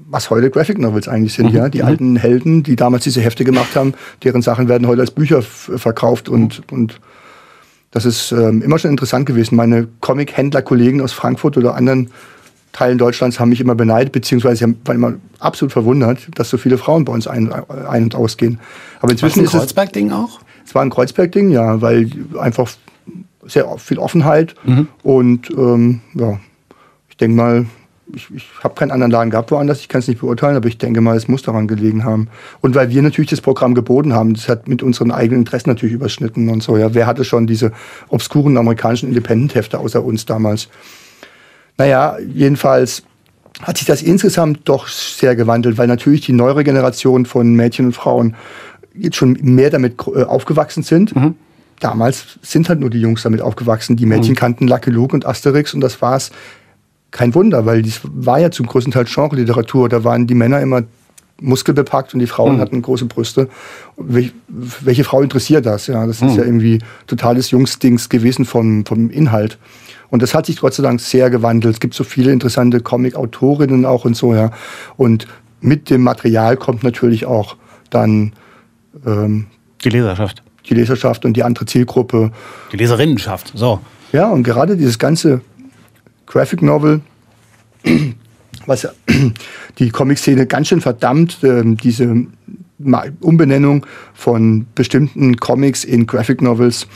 was 0.08 0.30
heute 0.30 0.50
Graphic 0.50 0.78
Novels 0.78 1.08
eigentlich 1.08 1.32
sind, 1.32 1.50
mhm. 1.50 1.56
ja. 1.56 1.68
Die 1.68 1.78
mhm. 1.78 1.84
alten 1.84 2.16
Helden, 2.16 2.62
die 2.62 2.76
damals 2.76 3.02
diese 3.02 3.22
Hefte 3.22 3.42
gemacht 3.42 3.74
haben, 3.74 3.94
deren 4.22 4.42
Sachen 4.42 4.68
werden 4.68 4.86
heute 4.86 5.00
als 5.00 5.10
Bücher 5.10 5.42
verkauft 5.42 6.28
und, 6.28 6.62
und 6.70 7.00
das 7.90 8.04
ist 8.04 8.32
ähm, 8.32 8.62
immer 8.62 8.78
schon 8.78 8.90
interessant 8.90 9.26
gewesen. 9.26 9.56
Meine 9.56 9.88
Comic-Händler-Kollegen 10.00 11.00
aus 11.00 11.12
Frankfurt 11.12 11.56
oder 11.56 11.74
anderen 11.74 12.10
Teilen 12.72 12.98
Deutschlands 12.98 13.40
haben 13.40 13.48
mich 13.48 13.60
immer 13.60 13.74
beneidet, 13.74 14.12
beziehungsweise 14.12 14.74
waren 14.84 14.96
immer 14.96 15.14
absolut 15.40 15.72
verwundert, 15.72 16.28
dass 16.36 16.50
so 16.50 16.56
viele 16.56 16.78
Frauen 16.78 17.04
bei 17.04 17.12
uns 17.12 17.26
ein, 17.26 17.52
ein 17.52 18.04
und 18.04 18.14
ausgehen. 18.14 18.60
Aber 19.00 19.10
inzwischen 19.10 19.40
ist 19.40 19.48
es. 19.48 19.54
ein 19.54 19.60
Kreuzberg-Ding 19.60 20.12
auch? 20.12 20.40
Es 20.64 20.74
war 20.74 20.82
ein 20.82 20.90
Kreuzberg-Ding, 20.90 21.50
ja, 21.50 21.80
weil 21.80 22.08
einfach 22.38 22.70
sehr 23.44 23.66
viel 23.78 23.98
Offenheit 23.98 24.54
mhm. 24.64 24.86
und 25.02 25.50
ähm, 25.50 26.00
ja, 26.14 26.38
ich 27.08 27.16
denke 27.16 27.36
mal, 27.36 27.66
ich, 28.14 28.28
ich 28.34 28.48
habe 28.62 28.74
keinen 28.74 28.90
anderen 28.90 29.10
Laden 29.10 29.30
gehabt 29.30 29.50
woanders, 29.50 29.80
ich 29.80 29.88
kann 29.88 30.00
es 30.00 30.08
nicht 30.08 30.20
beurteilen, 30.20 30.56
aber 30.56 30.68
ich 30.68 30.78
denke 30.78 31.00
mal, 31.00 31.16
es 31.16 31.28
muss 31.28 31.42
daran 31.42 31.68
gelegen 31.68 32.04
haben. 32.04 32.28
Und 32.60 32.74
weil 32.74 32.90
wir 32.90 33.02
natürlich 33.02 33.30
das 33.30 33.40
Programm 33.40 33.74
geboten 33.74 34.12
haben, 34.12 34.34
das 34.34 34.48
hat 34.48 34.68
mit 34.68 34.82
unseren 34.82 35.10
eigenen 35.10 35.42
Interessen 35.42 35.70
natürlich 35.70 35.94
überschnitten 35.94 36.48
und 36.48 36.62
so. 36.62 36.76
Ja, 36.76 36.94
wer 36.94 37.06
hatte 37.06 37.24
schon 37.24 37.46
diese 37.46 37.72
obskuren 38.08 38.56
amerikanischen 38.56 39.08
Independent-Hefte 39.08 39.78
außer 39.78 40.04
uns 40.04 40.26
damals? 40.26 40.68
Naja, 41.78 42.18
jedenfalls 42.18 43.02
hat 43.62 43.78
sich 43.78 43.86
das 43.86 44.02
insgesamt 44.02 44.60
doch 44.64 44.88
sehr 44.88 45.36
gewandelt, 45.36 45.78
weil 45.78 45.86
natürlich 45.86 46.22
die 46.22 46.32
neuere 46.32 46.64
Generation 46.64 47.26
von 47.26 47.54
Mädchen 47.54 47.86
und 47.86 47.92
Frauen 47.92 48.36
jetzt 48.94 49.16
schon 49.16 49.38
mehr 49.40 49.70
damit 49.70 49.94
äh, 50.14 50.24
aufgewachsen 50.24 50.82
sind. 50.82 51.14
Mhm. 51.14 51.34
Damals 51.80 52.38
sind 52.42 52.68
halt 52.68 52.80
nur 52.80 52.90
die 52.90 53.00
Jungs 53.00 53.22
damit 53.22 53.40
aufgewachsen. 53.40 53.96
Die 53.96 54.06
Mädchen 54.06 54.32
mhm. 54.32 54.36
kannten 54.36 54.68
Lucky 54.68 54.90
Luke 54.90 55.14
und 55.14 55.26
Asterix 55.26 55.72
und 55.72 55.80
das 55.80 56.02
war's. 56.02 56.30
Kein 57.10 57.34
Wunder, 57.34 57.66
weil 57.66 57.82
das 57.82 58.00
war 58.04 58.38
ja 58.38 58.50
zum 58.50 58.66
größten 58.66 58.92
Teil 58.92 59.04
Genre-Literatur. 59.04 59.88
Da 59.88 60.04
waren 60.04 60.26
die 60.26 60.34
Männer 60.34 60.60
immer 60.60 60.82
muskelbepackt 61.40 62.14
und 62.14 62.20
die 62.20 62.26
Frauen 62.26 62.56
mhm. 62.56 62.60
hatten 62.60 62.82
große 62.82 63.06
Brüste. 63.06 63.48
Welche, 63.96 64.32
welche 64.48 65.04
Frau 65.04 65.22
interessiert 65.22 65.66
das? 65.66 65.86
Ja, 65.86 66.06
das 66.06 66.16
ist 66.16 66.32
mhm. 66.32 66.38
ja 66.38 66.44
irgendwie 66.44 66.78
totales 67.06 67.50
Jungsdings 67.50 68.08
gewesen 68.08 68.44
vom, 68.44 68.84
vom 68.84 69.10
Inhalt. 69.10 69.58
Und 70.10 70.22
das 70.22 70.34
hat 70.34 70.46
sich 70.46 70.60
Gott 70.60 70.74
sei 70.74 70.82
Dank 70.82 71.00
sehr 71.00 71.30
gewandelt. 71.30 71.74
Es 71.74 71.80
gibt 71.80 71.94
so 71.94 72.04
viele 72.04 72.32
interessante 72.32 72.80
Comic-Autorinnen 72.80 73.84
auch 73.84 74.04
und 74.04 74.16
so, 74.16 74.34
ja. 74.34 74.50
Und 74.96 75.26
mit 75.60 75.88
dem 75.90 76.02
Material 76.02 76.56
kommt 76.56 76.82
natürlich 76.82 77.26
auch 77.26 77.56
dann 77.90 78.32
ähm, 79.06 79.46
die 79.84 79.90
Leserschaft. 79.90 80.42
Die 80.68 80.74
Leserschaft 80.74 81.24
und 81.24 81.34
die 81.34 81.42
andere 81.42 81.66
Zielgruppe. 81.66 82.32
Die 82.72 82.76
Leserinnenschaft, 82.76 83.52
so. 83.54 83.80
Ja, 84.12 84.28
und 84.30 84.42
gerade 84.42 84.76
dieses 84.76 84.98
ganze 84.98 85.40
Graphic 86.30 86.62
Novel, 86.62 87.00
was 88.66 88.88
die 89.78 89.90
Comic-Szene 89.90 90.46
ganz 90.46 90.68
schön 90.68 90.80
verdammt, 90.80 91.42
äh, 91.42 91.62
diese 91.64 92.26
Umbenennung 93.20 93.84
von 94.14 94.66
bestimmten 94.74 95.36
Comics 95.36 95.84
in 95.84 96.06
Graphic 96.06 96.40
Novels 96.40 96.86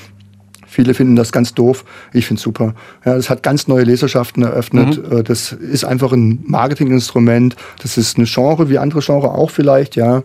Viele 0.66 0.92
finden 0.92 1.14
das 1.14 1.30
ganz 1.30 1.54
doof. 1.54 1.84
Ich 2.12 2.26
finde 2.26 2.38
es 2.38 2.42
super. 2.42 2.74
Ja, 3.04 3.14
das 3.14 3.30
hat 3.30 3.44
ganz 3.44 3.68
neue 3.68 3.84
Leserschaften 3.84 4.42
eröffnet. 4.42 5.08
Mhm. 5.08 5.18
Äh, 5.18 5.22
das 5.22 5.52
ist 5.52 5.84
einfach 5.84 6.10
ein 6.10 6.40
Marketinginstrument. 6.48 7.54
Das 7.80 7.96
ist 7.96 8.16
eine 8.16 8.26
Genre, 8.26 8.68
wie 8.68 8.78
andere 8.78 8.98
Genre 9.00 9.30
auch 9.30 9.52
vielleicht, 9.52 9.94
ja. 9.94 10.24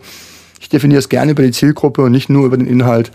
Ich 0.58 0.68
definiere 0.68 0.98
es 0.98 1.08
gerne 1.08 1.32
über 1.32 1.44
die 1.44 1.52
Zielgruppe 1.52 2.02
und 2.02 2.10
nicht 2.10 2.30
nur 2.30 2.46
über 2.46 2.56
den 2.56 2.66
Inhalt. 2.66 3.12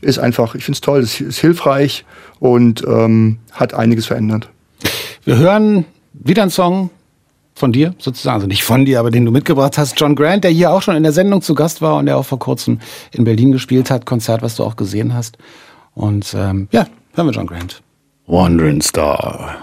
Ist 0.00 0.18
einfach, 0.18 0.54
ich 0.54 0.64
finde 0.64 0.76
es 0.76 0.80
toll, 0.80 1.00
es 1.00 1.20
ist 1.20 1.38
hilfreich 1.38 2.06
und 2.40 2.82
ähm, 2.88 3.36
hat 3.52 3.74
einiges 3.74 4.06
verändert. 4.06 4.48
Wir 5.24 5.36
hören 5.36 5.84
wieder 6.12 6.42
einen 6.42 6.50
Song 6.50 6.90
von 7.54 7.72
dir 7.72 7.94
sozusagen, 7.98 8.36
also 8.36 8.46
nicht 8.46 8.64
von 8.64 8.84
dir, 8.84 9.00
aber 9.00 9.10
den 9.10 9.24
du 9.24 9.32
mitgebracht 9.32 9.78
hast. 9.78 10.00
John 10.00 10.14
Grant, 10.14 10.44
der 10.44 10.50
hier 10.50 10.70
auch 10.70 10.82
schon 10.82 10.96
in 10.96 11.02
der 11.02 11.12
Sendung 11.12 11.42
zu 11.42 11.54
Gast 11.54 11.82
war 11.82 11.96
und 11.96 12.06
der 12.06 12.16
auch 12.16 12.24
vor 12.24 12.38
kurzem 12.38 12.78
in 13.12 13.24
Berlin 13.24 13.52
gespielt 13.52 13.90
hat, 13.90 14.06
Konzert, 14.06 14.42
was 14.42 14.56
du 14.56 14.64
auch 14.64 14.76
gesehen 14.76 15.14
hast. 15.14 15.38
Und 15.94 16.34
ähm, 16.38 16.68
ja, 16.70 16.86
hören 17.14 17.26
wir 17.26 17.32
John 17.32 17.46
Grant. 17.46 17.82
Wandering 18.26 18.80
Star. 18.80 19.56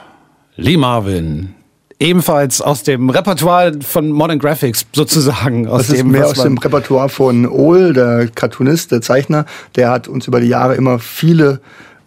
Lee 0.57 0.77
Marvin. 0.77 1.55
Ebenfalls 1.97 2.61
aus 2.61 2.83
dem 2.83 3.09
Repertoire 3.09 3.71
von 3.81 4.11
Modern 4.11 4.39
Graphics 4.39 4.85
sozusagen. 4.93 5.67
Aus 5.67 5.87
das 5.87 5.97
dem, 5.97 6.07
ist 6.07 6.11
mehr 6.11 6.27
aus 6.27 6.43
dem 6.43 6.57
Repertoire 6.57 7.07
von 7.07 7.47
Ohl, 7.47 7.93
der 7.93 8.27
Cartoonist, 8.27 8.91
der 8.91 9.01
Zeichner. 9.01 9.45
Der 9.77 9.91
hat 9.91 10.09
uns 10.09 10.27
über 10.27 10.41
die 10.41 10.47
Jahre 10.47 10.75
immer 10.75 10.99
viele 10.99 11.61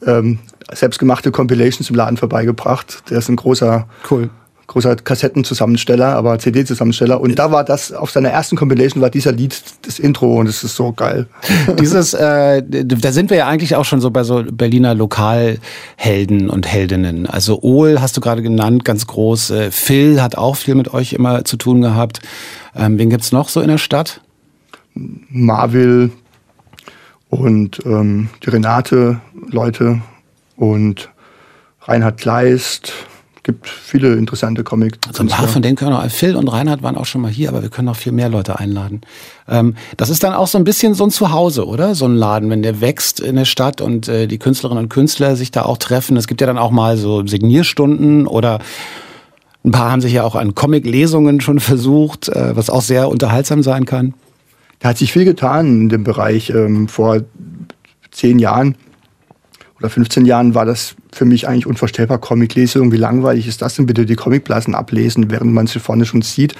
ähm, 0.06 0.40
selbstgemachte 0.72 1.30
Compilations 1.30 1.90
im 1.90 1.96
Laden 1.96 2.16
vorbeigebracht. 2.16 3.10
Der 3.10 3.18
ist 3.18 3.28
ein 3.28 3.36
großer 3.36 3.86
cool 4.10 4.30
großer 4.68 4.96
Kassettenzusammensteller, 4.96 6.14
aber 6.14 6.38
CD-Zusammensteller. 6.38 7.20
Und 7.20 7.38
da 7.38 7.50
war 7.50 7.64
das, 7.64 7.90
auf 7.90 8.10
seiner 8.10 8.28
ersten 8.28 8.54
Compilation 8.54 9.02
war 9.02 9.10
dieser 9.10 9.32
Lied 9.32 9.60
das 9.82 9.98
Intro 9.98 10.36
und 10.38 10.46
es 10.46 10.62
ist 10.62 10.76
so 10.76 10.92
geil. 10.92 11.26
Dieses, 11.80 12.14
äh, 12.14 12.62
da 12.62 13.12
sind 13.12 13.30
wir 13.30 13.38
ja 13.38 13.48
eigentlich 13.48 13.74
auch 13.74 13.86
schon 13.86 14.00
so 14.00 14.10
bei 14.10 14.22
so 14.22 14.44
Berliner 14.44 14.94
Lokalhelden 14.94 16.50
und 16.50 16.66
Heldinnen. 16.66 17.26
Also 17.26 17.60
Ohl 17.62 18.00
hast 18.00 18.16
du 18.16 18.20
gerade 18.20 18.42
genannt, 18.42 18.84
ganz 18.84 19.06
groß. 19.06 19.50
Äh, 19.50 19.70
Phil 19.70 20.22
hat 20.22 20.36
auch 20.36 20.56
viel 20.56 20.74
mit 20.74 20.92
euch 20.92 21.14
immer 21.14 21.44
zu 21.44 21.56
tun 21.56 21.80
gehabt. 21.80 22.20
Ähm, 22.76 22.98
wen 22.98 23.08
gibt's 23.08 23.32
noch 23.32 23.48
so 23.48 23.62
in 23.62 23.68
der 23.68 23.78
Stadt? 23.78 24.20
Marvil 24.94 26.10
und 27.30 27.80
ähm, 27.86 28.28
die 28.44 28.50
Renate 28.50 29.20
Leute 29.50 30.02
und 30.58 31.10
Reinhard 31.82 32.18
Kleist 32.18 32.92
gibt 33.44 33.66
viele 33.66 34.14
interessante 34.14 34.62
Comics. 34.62 34.98
Also 35.08 35.22
ein 35.22 35.28
paar 35.28 35.48
von 35.48 35.62
denen 35.62 35.74
können 35.74 35.94
auch, 35.94 36.06
Phil 36.10 36.36
und 36.36 36.48
Reinhard 36.48 36.82
waren 36.82 36.96
auch 36.96 37.06
schon 37.06 37.22
mal 37.22 37.30
hier, 37.30 37.48
aber 37.48 37.62
wir 37.62 37.70
können 37.70 37.86
noch 37.86 37.96
viel 37.96 38.12
mehr 38.12 38.28
Leute 38.28 38.58
einladen. 38.58 39.00
Ähm, 39.48 39.74
das 39.96 40.10
ist 40.10 40.22
dann 40.22 40.34
auch 40.34 40.48
so 40.48 40.58
ein 40.58 40.64
bisschen 40.64 40.92
so 40.92 41.04
ein 41.04 41.10
Zuhause, 41.10 41.66
oder? 41.66 41.94
So 41.94 42.04
ein 42.04 42.14
Laden, 42.14 42.50
wenn 42.50 42.60
der 42.60 42.82
wächst 42.82 43.20
in 43.20 43.36
der 43.36 43.46
Stadt 43.46 43.80
und 43.80 44.06
äh, 44.06 44.26
die 44.26 44.38
Künstlerinnen 44.38 44.84
und 44.84 44.88
Künstler 44.90 45.34
sich 45.34 45.50
da 45.50 45.62
auch 45.62 45.78
treffen. 45.78 46.18
Es 46.18 46.26
gibt 46.26 46.42
ja 46.42 46.46
dann 46.46 46.58
auch 46.58 46.70
mal 46.70 46.98
so 46.98 47.26
Signierstunden 47.26 48.26
oder 48.26 48.58
ein 49.64 49.70
paar 49.70 49.92
haben 49.92 50.02
sich 50.02 50.12
ja 50.12 50.24
auch 50.24 50.34
an 50.34 50.54
Comic-Lesungen 50.54 51.40
schon 51.40 51.58
versucht, 51.58 52.28
äh, 52.28 52.54
was 52.54 52.68
auch 52.68 52.82
sehr 52.82 53.08
unterhaltsam 53.08 53.62
sein 53.62 53.86
kann. 53.86 54.12
Da 54.80 54.90
hat 54.90 54.98
sich 54.98 55.10
viel 55.10 55.24
getan 55.24 55.66
in 55.66 55.88
dem 55.88 56.04
Bereich. 56.04 56.50
Ähm, 56.50 56.86
vor 56.86 57.22
zehn 58.10 58.38
Jahren 58.38 58.76
oder 59.78 59.90
15 59.90 60.26
Jahren 60.26 60.54
war 60.56 60.64
das 60.64 60.96
für 61.12 61.24
mich 61.24 61.46
eigentlich 61.46 61.66
unvorstellbar. 61.66 62.18
Comic-Lesung, 62.18 62.90
wie 62.90 62.96
langweilig 62.96 63.46
ist 63.46 63.62
das 63.62 63.76
denn 63.76 63.86
bitte, 63.86 64.06
die 64.06 64.16
Comicblasen 64.16 64.74
ablesen, 64.74 65.30
während 65.30 65.52
man 65.52 65.68
sie 65.68 65.78
vorne 65.78 66.04
schon 66.04 66.22
sieht. 66.22 66.56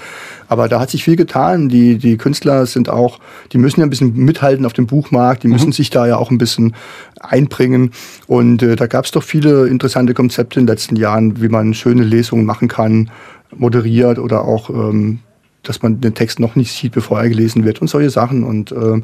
Aber 0.46 0.68
da 0.68 0.78
hat 0.78 0.90
sich 0.90 1.02
viel 1.02 1.16
getan. 1.16 1.68
Die, 1.68 1.98
die 1.98 2.16
Künstler 2.16 2.64
sind 2.66 2.88
auch, 2.88 3.18
die 3.52 3.58
müssen 3.58 3.80
ja 3.80 3.86
ein 3.86 3.90
bisschen 3.90 4.14
mithalten 4.14 4.64
auf 4.64 4.72
dem 4.72 4.86
Buchmarkt, 4.86 5.42
die 5.42 5.48
müssen 5.48 5.68
mhm. 5.68 5.72
sich 5.72 5.90
da 5.90 6.06
ja 6.06 6.16
auch 6.16 6.30
ein 6.30 6.38
bisschen 6.38 6.76
einbringen. 7.18 7.90
Und 8.28 8.62
äh, 8.62 8.76
da 8.76 8.86
gab 8.86 9.04
es 9.04 9.10
doch 9.10 9.24
viele 9.24 9.66
interessante 9.66 10.14
Konzepte 10.14 10.60
in 10.60 10.66
den 10.66 10.72
letzten 10.72 10.94
Jahren, 10.94 11.42
wie 11.42 11.48
man 11.48 11.74
schöne 11.74 12.04
Lesungen 12.04 12.46
machen 12.46 12.68
kann, 12.68 13.10
moderiert 13.56 14.20
oder 14.20 14.44
auch, 14.44 14.70
ähm, 14.70 15.18
dass 15.64 15.82
man 15.82 16.00
den 16.00 16.14
Text 16.14 16.38
noch 16.38 16.54
nicht 16.54 16.72
sieht, 16.72 16.92
bevor 16.92 17.20
er 17.20 17.28
gelesen 17.28 17.64
wird 17.64 17.80
und 17.80 17.88
solche 17.88 18.10
Sachen. 18.10 18.44
Und 18.44 18.70
äh, 18.70 19.02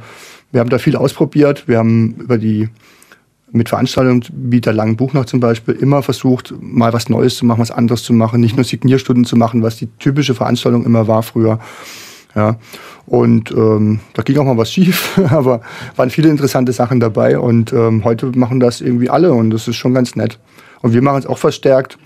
wir 0.52 0.60
haben 0.60 0.70
da 0.70 0.78
viel 0.78 0.94
ausprobiert. 0.94 1.66
Wir 1.66 1.78
haben 1.78 2.14
über 2.20 2.38
die 2.38 2.68
mit 3.54 3.68
Veranstaltungen 3.68 4.24
wie 4.32 4.60
der 4.60 4.72
Langen 4.72 4.96
Buchnacht 4.96 5.28
zum 5.28 5.40
Beispiel 5.40 5.74
immer 5.74 6.02
versucht, 6.02 6.54
mal 6.60 6.92
was 6.92 7.08
Neues 7.08 7.36
zu 7.36 7.46
machen, 7.46 7.60
was 7.60 7.70
anderes 7.70 8.02
zu 8.02 8.12
machen, 8.12 8.40
nicht 8.40 8.56
nur 8.56 8.64
Signierstunden 8.64 9.24
zu 9.24 9.36
machen, 9.36 9.62
was 9.62 9.76
die 9.76 9.86
typische 9.98 10.34
Veranstaltung 10.34 10.84
immer 10.84 11.06
war 11.06 11.22
früher. 11.22 11.60
Ja, 12.34 12.56
und 13.06 13.52
ähm, 13.52 14.00
da 14.14 14.22
ging 14.22 14.38
auch 14.38 14.44
mal 14.44 14.56
was 14.56 14.72
schief, 14.72 15.20
aber 15.30 15.60
waren 15.94 16.10
viele 16.10 16.28
interessante 16.28 16.72
Sachen 16.72 16.98
dabei 16.98 17.38
und 17.38 17.72
ähm, 17.72 18.02
heute 18.04 18.26
machen 18.36 18.58
das 18.58 18.80
irgendwie 18.80 19.08
alle 19.08 19.32
und 19.32 19.50
das 19.50 19.68
ist 19.68 19.76
schon 19.76 19.94
ganz 19.94 20.16
nett. 20.16 20.38
Und 20.82 20.92
wir 20.92 21.02
machen 21.02 21.18
es 21.18 21.26
auch 21.26 21.38
verstärkt. 21.38 21.96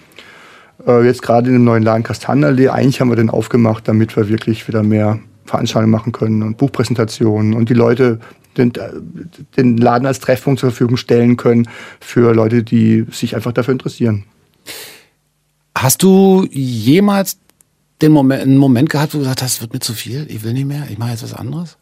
Äh, 0.86 1.06
jetzt 1.06 1.22
gerade 1.22 1.48
in 1.48 1.54
dem 1.54 1.64
neuen 1.64 1.82
Laden 1.82 2.02
Kastanallee, 2.02 2.68
eigentlich 2.68 3.00
haben 3.00 3.08
wir 3.08 3.16
den 3.16 3.30
aufgemacht, 3.30 3.88
damit 3.88 4.16
wir 4.16 4.28
wirklich 4.28 4.68
wieder 4.68 4.82
mehr 4.82 5.18
Veranstaltungen 5.46 5.90
machen 5.90 6.12
können 6.12 6.42
und 6.42 6.58
Buchpräsentationen 6.58 7.54
und 7.54 7.70
die 7.70 7.74
Leute 7.74 8.20
den, 8.58 8.72
den 9.56 9.76
Laden 9.76 10.06
als 10.06 10.20
Treffpunkt 10.20 10.60
zur 10.60 10.70
Verfügung 10.70 10.96
stellen 10.96 11.36
können 11.36 11.68
für 12.00 12.34
Leute, 12.34 12.62
die 12.62 13.06
sich 13.10 13.34
einfach 13.34 13.52
dafür 13.52 13.72
interessieren. 13.72 14.24
Hast 15.76 16.02
du 16.02 16.46
jemals 16.50 17.38
den 18.02 18.12
Moment, 18.12 18.42
einen 18.42 18.58
Moment 18.58 18.90
gehabt, 18.90 19.14
wo 19.14 19.18
du 19.18 19.24
gesagt 19.24 19.42
hast, 19.42 19.54
es 19.54 19.60
wird 19.60 19.72
mir 19.72 19.80
zu 19.80 19.92
viel, 19.92 20.26
ich 20.28 20.42
will 20.44 20.52
nicht 20.52 20.66
mehr, 20.66 20.86
ich 20.90 20.98
mache 20.98 21.10
jetzt 21.10 21.22
was 21.22 21.34
anderes? 21.34 21.76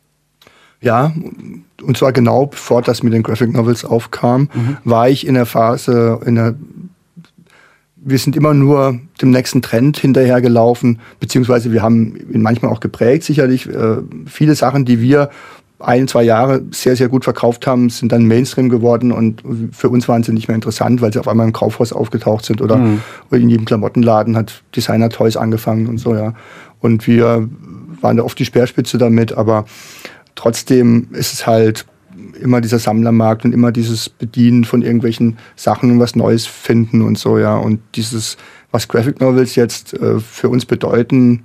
Ja, 0.80 1.14
und 1.82 1.96
zwar 1.96 2.12
genau 2.12 2.46
bevor 2.46 2.82
das 2.82 3.02
mit 3.02 3.12
den 3.12 3.22
Graphic 3.22 3.52
Novels 3.52 3.84
aufkam, 3.84 4.50
mhm. 4.52 4.76
war 4.84 5.08
ich 5.08 5.26
in 5.26 5.34
der 5.34 5.46
Phase, 5.46 6.20
in 6.26 6.34
der 6.34 6.54
wir 8.06 8.18
sind 8.18 8.36
immer 8.36 8.54
nur 8.54 9.00
dem 9.20 9.32
nächsten 9.32 9.62
Trend 9.62 9.98
hinterhergelaufen, 9.98 11.00
beziehungsweise 11.18 11.72
wir 11.72 11.82
haben 11.82 12.16
ihn 12.32 12.40
manchmal 12.40 12.70
auch 12.70 12.78
geprägt, 12.78 13.24
sicherlich. 13.24 13.68
Äh, 13.68 13.96
viele 14.26 14.54
Sachen, 14.54 14.84
die 14.84 15.00
wir 15.00 15.28
ein, 15.78 16.08
zwei 16.08 16.22
Jahre 16.22 16.62
sehr, 16.70 16.96
sehr 16.96 17.08
gut 17.08 17.24
verkauft 17.24 17.66
haben, 17.66 17.90
sind 17.90 18.10
dann 18.10 18.24
Mainstream 18.24 18.68
geworden 18.68 19.12
und 19.12 19.42
für 19.72 19.90
uns 19.90 20.08
waren 20.08 20.22
sie 20.22 20.32
nicht 20.32 20.48
mehr 20.48 20.54
interessant, 20.54 21.02
weil 21.02 21.12
sie 21.12 21.18
auf 21.18 21.28
einmal 21.28 21.46
im 21.46 21.52
Kaufhaus 21.52 21.92
aufgetaucht 21.92 22.44
sind 22.44 22.62
oder 22.62 22.78
mhm. 22.78 23.02
in 23.30 23.50
jedem 23.50 23.66
Klamottenladen 23.66 24.36
hat 24.36 24.62
Designer 24.74 25.10
Toys 25.10 25.36
angefangen 25.36 25.86
und 25.86 25.98
so, 25.98 26.14
ja. 26.14 26.34
Und 26.80 27.06
wir 27.06 27.48
waren 28.00 28.16
da 28.16 28.22
oft 28.22 28.38
die 28.38 28.44
Speerspitze 28.44 28.96
damit, 28.98 29.32
aber 29.32 29.66
trotzdem 30.34 31.08
ist 31.12 31.32
es 31.32 31.46
halt 31.46 31.86
immer 32.40 32.60
dieser 32.60 32.78
Sammlermarkt 32.78 33.44
und 33.44 33.52
immer 33.52 33.72
dieses 33.72 34.08
Bedienen 34.08 34.64
von 34.64 34.82
irgendwelchen 34.82 35.38
Sachen 35.56 35.90
und 35.90 36.00
was 36.00 36.16
Neues 36.16 36.46
finden 36.46 37.02
und 37.02 37.18
so, 37.18 37.38
ja. 37.38 37.56
Und 37.56 37.80
dieses, 37.94 38.38
was 38.70 38.88
Graphic 38.88 39.20
Novels 39.20 39.56
jetzt 39.56 39.92
äh, 39.94 40.20
für 40.20 40.48
uns 40.48 40.64
bedeuten, 40.64 41.44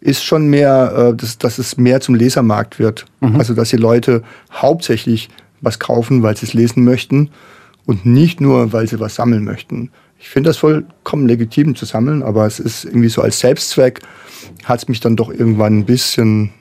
ist 0.00 0.24
schon 0.24 0.46
mehr, 0.48 1.10
äh, 1.12 1.16
dass, 1.16 1.38
dass 1.38 1.58
es 1.58 1.76
mehr 1.76 2.00
zum 2.00 2.14
Lesermarkt 2.14 2.78
wird. 2.78 3.06
Mhm. 3.20 3.36
Also 3.36 3.54
dass 3.54 3.70
die 3.70 3.76
Leute 3.76 4.22
hauptsächlich 4.52 5.28
was 5.60 5.78
kaufen, 5.78 6.22
weil 6.22 6.36
sie 6.36 6.46
es 6.46 6.54
lesen 6.54 6.84
möchten 6.84 7.30
und 7.84 8.06
nicht 8.06 8.40
nur, 8.40 8.72
weil 8.72 8.86
sie 8.86 9.00
was 9.00 9.16
sammeln 9.16 9.44
möchten. 9.44 9.90
Ich 10.20 10.28
finde 10.28 10.50
das 10.50 10.56
vollkommen 10.56 11.26
legitim 11.26 11.74
zu 11.74 11.84
sammeln, 11.84 12.22
aber 12.22 12.46
es 12.46 12.58
ist 12.60 12.84
irgendwie 12.84 13.08
so 13.08 13.22
als 13.22 13.40
Selbstzweck 13.40 14.00
hat 14.64 14.80
es 14.80 14.88
mich 14.88 15.00
dann 15.00 15.16
doch 15.16 15.30
irgendwann 15.30 15.78
ein 15.78 15.84
bisschen 15.84 16.52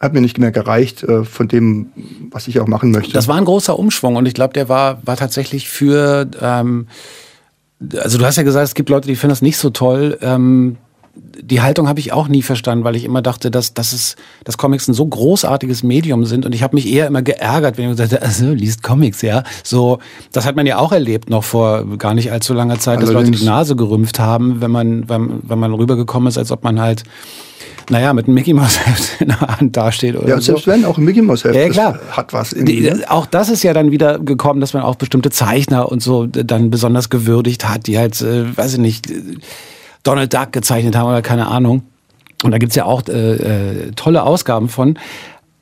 hat 0.00 0.12
mir 0.12 0.20
nicht 0.20 0.38
mehr 0.38 0.50
gereicht 0.50 1.02
äh, 1.02 1.24
von 1.24 1.48
dem, 1.48 1.86
was 2.30 2.46
ich 2.46 2.60
auch 2.60 2.66
machen 2.66 2.90
möchte. 2.90 3.12
Das 3.12 3.26
war 3.26 3.36
ein 3.36 3.44
großer 3.44 3.78
Umschwung 3.78 4.16
und 4.16 4.26
ich 4.26 4.34
glaube, 4.34 4.52
der 4.52 4.68
war, 4.68 4.98
war 5.06 5.16
tatsächlich 5.16 5.68
für, 5.68 6.28
ähm, 6.40 6.88
also 7.96 8.18
du 8.18 8.24
hast 8.26 8.36
ja 8.36 8.42
gesagt, 8.42 8.66
es 8.66 8.74
gibt 8.74 8.90
Leute, 8.90 9.08
die 9.08 9.16
finden 9.16 9.30
das 9.30 9.40
nicht 9.40 9.56
so 9.56 9.70
toll. 9.70 10.18
Ähm, 10.20 10.76
die 11.16 11.60
Haltung 11.60 11.88
habe 11.88 12.00
ich 12.00 12.12
auch 12.12 12.28
nie 12.28 12.42
verstanden, 12.42 12.84
weil 12.84 12.96
ich 12.96 13.04
immer 13.04 13.22
dachte, 13.22 13.50
dass, 13.50 13.74
dass, 13.74 13.92
es, 13.92 14.16
dass 14.44 14.58
Comics 14.58 14.88
ein 14.88 14.94
so 14.94 15.06
großartiges 15.06 15.82
Medium 15.82 16.24
sind. 16.24 16.46
Und 16.46 16.54
ich 16.54 16.62
habe 16.62 16.74
mich 16.74 16.90
eher 16.90 17.06
immer 17.06 17.22
geärgert, 17.22 17.76
wenn 17.76 17.84
ich 17.84 17.90
gesagt 17.92 18.12
habe, 18.12 18.22
also, 18.22 18.52
liest 18.52 18.82
Comics, 18.82 19.22
ja. 19.22 19.44
So, 19.62 19.98
das 20.32 20.46
hat 20.46 20.56
man 20.56 20.66
ja 20.66 20.78
auch 20.78 20.92
erlebt 20.92 21.30
noch 21.30 21.44
vor 21.44 21.84
gar 21.98 22.14
nicht 22.14 22.32
allzu 22.32 22.54
langer 22.54 22.78
Zeit, 22.78 22.98
Allerdings. 22.98 23.12
dass 23.14 23.26
Leute 23.26 23.38
die 23.38 23.44
Nase 23.44 23.76
gerümpft 23.76 24.18
haben, 24.18 24.60
wenn 24.60 24.70
man, 24.70 25.08
wenn, 25.08 25.40
wenn 25.42 25.58
man 25.58 25.74
rübergekommen 25.74 26.28
ist, 26.28 26.38
als 26.38 26.50
ob 26.50 26.64
man 26.64 26.80
halt 26.80 27.04
naja, 27.90 28.14
mit 28.14 28.26
einem 28.26 28.34
Mickey 28.34 28.54
Mouse 28.54 28.78
Heft 28.86 29.10
in 29.20 29.28
der 29.28 29.40
Hand 29.40 29.76
dasteht 29.76 30.16
oder 30.16 30.28
Ja, 30.28 30.40
selbst 30.40 30.64
so. 30.64 30.70
wenn 30.70 30.84
auch 30.84 30.96
ein 30.96 31.04
Mickey 31.04 31.20
Mouse 31.20 31.44
Heft 31.44 31.54
ja, 31.54 31.68
klar. 31.68 31.98
hat 32.10 32.32
was. 32.32 32.54
Ne? 32.54 33.04
auch 33.08 33.26
das 33.26 33.50
ist 33.50 33.62
ja 33.62 33.74
dann 33.74 33.90
wieder 33.90 34.18
gekommen, 34.18 34.60
dass 34.60 34.72
man 34.72 34.82
auch 34.82 34.94
bestimmte 34.94 35.30
Zeichner 35.30 35.90
und 35.90 36.02
so 36.02 36.26
dann 36.26 36.70
besonders 36.70 37.10
gewürdigt 37.10 37.68
hat, 37.68 37.86
die 37.86 37.98
halt, 37.98 38.20
äh, 38.22 38.56
weiß 38.56 38.74
ich 38.74 38.78
nicht, 38.78 39.12
Donald 40.04 40.32
Duck 40.32 40.52
gezeichnet 40.52 40.96
haben 40.96 41.08
oder 41.08 41.22
keine 41.22 41.48
Ahnung. 41.48 41.82
Und 42.44 42.50
da 42.52 42.58
gibt's 42.58 42.76
ja 42.76 42.84
auch 42.84 43.02
äh, 43.08 43.32
äh, 43.32 43.90
tolle 43.96 44.22
Ausgaben 44.22 44.68
von. 44.68 44.98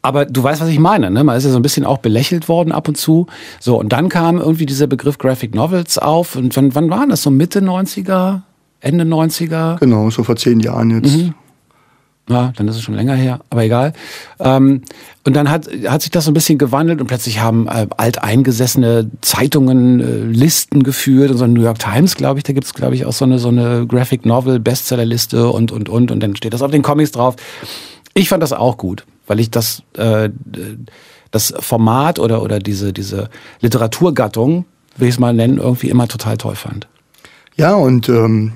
Aber 0.03 0.27
du 0.27 0.43
weißt, 0.43 0.61
was 0.61 0.69
ich 0.69 0.81
meine, 0.81 1.11
ne? 1.11 1.23
Man 1.23 1.37
ist 1.37 1.45
ja 1.45 1.51
so 1.51 1.59
ein 1.59 1.63
bisschen 1.63 1.87
auch 1.87 1.99
belächelt 1.99 2.49
worden 2.49 2.73
ab 2.73 2.89
und 2.89 2.97
zu. 2.97 3.29
So, 3.61 3.79
und 3.79 3.93
dann 3.93 4.09
kam 4.09 4.39
irgendwie 4.39 4.67
dieser 4.67 4.89
Begriff 4.89 5.17
Graphic 5.17 5.55
Novels 5.55 5.97
auf. 5.97 6.35
Und 6.35 6.57
wann, 6.57 6.75
wann 6.75 6.91
waren 6.91 7.09
das? 7.09 7.23
So 7.23 7.31
Mitte 7.31 7.61
90er? 7.61 8.41
Ende 8.81 9.05
90er? 9.05 9.79
Genau, 9.79 10.11
so 10.11 10.25
vor 10.25 10.35
zehn 10.35 10.59
Jahren 10.59 10.91
jetzt. 10.91 11.17
Mhm. 11.17 11.35
Ja, 12.29 12.53
dann 12.57 12.69
ist 12.69 12.77
es 12.77 12.83
schon 12.83 12.95
länger 12.95 13.15
her, 13.15 13.41
aber 13.51 13.65
egal. 13.65 13.93
Ähm, 14.39 14.83
und 15.25 15.35
dann 15.35 15.51
hat, 15.51 15.69
hat 15.89 16.03
sich 16.03 16.11
das 16.11 16.25
so 16.25 16.31
ein 16.31 16.35
bisschen 16.35 16.57
gewandelt 16.57 17.01
und 17.01 17.09
plötzlich 17.09 17.41
haben 17.41 17.67
äh, 17.67 17.89
alteingesessene 17.97 19.11
Zeitungen 19.23 20.01
äh, 20.01 20.05
Listen 20.33 20.85
geführt 20.85 21.33
und 21.33 21.37
so 21.37 21.45
ein 21.45 21.53
New 21.53 21.63
York 21.63 21.81
Times, 21.81 22.15
glaube 22.15 22.39
ich, 22.39 22.45
da 22.45 22.53
gibt's 22.53 22.75
glaube 22.75 22.95
ich, 22.95 23.07
auch 23.07 23.13
so 23.13 23.25
eine, 23.25 23.41
so 23.41 23.49
eine 23.49 23.87
Graphic 23.89 24.25
Novel 24.25 24.61
Bestsellerliste 24.61 25.49
und, 25.49 25.73
und, 25.73 25.89
und. 25.89 26.13
Und 26.13 26.21
dann 26.21 26.37
steht 26.37 26.55
das 26.55 26.63
auf 26.63 26.71
den 26.71 26.83
Comics 26.83 27.11
drauf. 27.11 27.35
Ich 28.15 28.29
fand 28.29 28.43
das 28.43 28.53
auch 28.53 28.77
gut, 28.77 29.05
weil 29.27 29.41
ich 29.41 29.51
das, 29.51 29.83
äh, 29.97 30.31
das 31.33 31.53
Format 31.59 32.21
oder, 32.21 32.43
oder 32.43 32.61
diese, 32.61 32.93
diese 32.93 33.31
Literaturgattung, 33.61 34.65
will 34.97 35.09
ich 35.09 35.15
es 35.15 35.21
mal 35.21 35.35
nennen, 35.35 35.59
irgendwie 35.59 35.89
immer 35.89 36.07
total 36.07 36.37
toll 36.37 36.55
fand. 36.55 36.87
Ja, 37.57 37.75
und 37.75 38.09
ähm, 38.09 38.53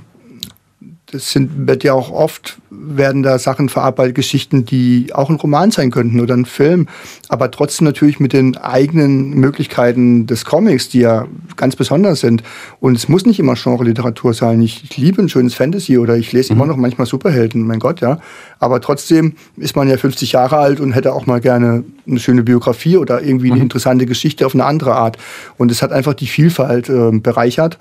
das 1.13 1.31
sind, 1.31 1.69
wird 1.69 1.85
ja 1.85 1.93
auch 1.93 2.11
oft, 2.11 2.59
werden 2.71 3.23
da 3.23 3.39
Sachen 3.39 3.69
verarbeitet, 3.69 4.17
Geschichten, 4.17 4.65
die 4.65 5.15
auch 5.15 5.31
ein 5.31 5.37
Roman 5.37 5.71
sein 5.71 5.93
könnten 5.93 6.19
oder 6.19 6.35
ein 6.35 6.47
Film, 6.47 6.89
aber 7.29 7.51
trotzdem 7.53 7.85
natürlich 7.85 8.19
mit 8.19 8.33
den 8.33 8.57
eigenen 8.57 9.31
Möglichkeiten 9.31 10.27
des 10.27 10.45
Comics, 10.45 10.89
die 10.89 11.01
ja 11.01 11.27
ganz 11.57 11.77
besonders 11.77 12.21
sind. 12.21 12.43
Und 12.81 12.97
es 12.97 13.09
muss 13.09 13.25
nicht 13.25 13.39
immer 13.39 13.55
Genre-Literatur 13.55 14.35
sein. 14.35 14.61
Ich, 14.63 14.83
ich, 14.83 14.97
liebe 14.97 15.23
ein 15.23 15.29
schönes 15.29 15.55
Fantasy 15.55 15.97
oder 15.97 16.17
ich 16.17 16.33
lese 16.33 16.53
mhm. 16.53 16.59
immer 16.61 16.67
noch 16.67 16.77
manchmal 16.77 17.07
Superhelden, 17.07 17.63
mein 17.63 17.79
Gott, 17.79 18.01
ja. 18.01 18.19
Aber 18.59 18.81
trotzdem 18.81 19.35
ist 19.57 19.77
man 19.77 19.89
ja 19.89 19.97
50 19.97 20.33
Jahre 20.33 20.57
alt 20.57 20.81
und 20.81 20.93
hätte 20.93 21.13
auch 21.13 21.27
mal 21.27 21.41
gerne 21.41 21.85
eine 22.07 22.19
schöne 22.19 22.43
Biografie 22.43 22.97
oder 22.97 23.23
irgendwie 23.23 23.49
eine 23.49 23.57
mhm. 23.57 23.63
interessante 23.63 24.07
Geschichte 24.07 24.45
auf 24.45 24.55
eine 24.55 24.65
andere 24.65 24.97
Art. 24.97 25.19
Und 25.57 25.71
es 25.71 25.83
hat 25.83 25.93
einfach 25.93 26.15
die 26.15 26.27
Vielfalt 26.27 26.89
äh, 26.89 27.13
bereichert 27.13 27.79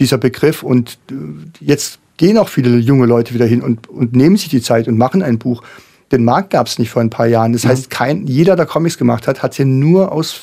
dieser 0.00 0.18
Begriff. 0.18 0.62
Und 0.62 0.98
äh, 1.10 1.14
jetzt 1.60 2.00
gehen 2.16 2.36
auch 2.38 2.48
viele 2.48 2.76
junge 2.78 3.06
Leute 3.06 3.32
wieder 3.34 3.46
hin 3.46 3.62
und, 3.62 3.88
und 3.88 4.14
nehmen 4.14 4.36
sich 4.36 4.48
die 4.48 4.60
Zeit 4.60 4.88
und 4.88 4.98
machen 4.98 5.22
ein 5.22 5.38
Buch. 5.38 5.62
Den 6.12 6.24
Markt 6.24 6.50
gab 6.50 6.66
es 6.66 6.78
nicht 6.78 6.90
vor 6.90 7.00
ein 7.00 7.10
paar 7.10 7.26
Jahren. 7.26 7.52
Das 7.52 7.64
mhm. 7.64 7.68
heißt, 7.68 7.90
kein, 7.90 8.26
jeder, 8.26 8.56
der 8.56 8.66
Comics 8.66 8.98
gemacht 8.98 9.26
hat, 9.26 9.42
hat 9.42 9.54
sie 9.54 9.64
nur 9.64 10.12
aus 10.12 10.40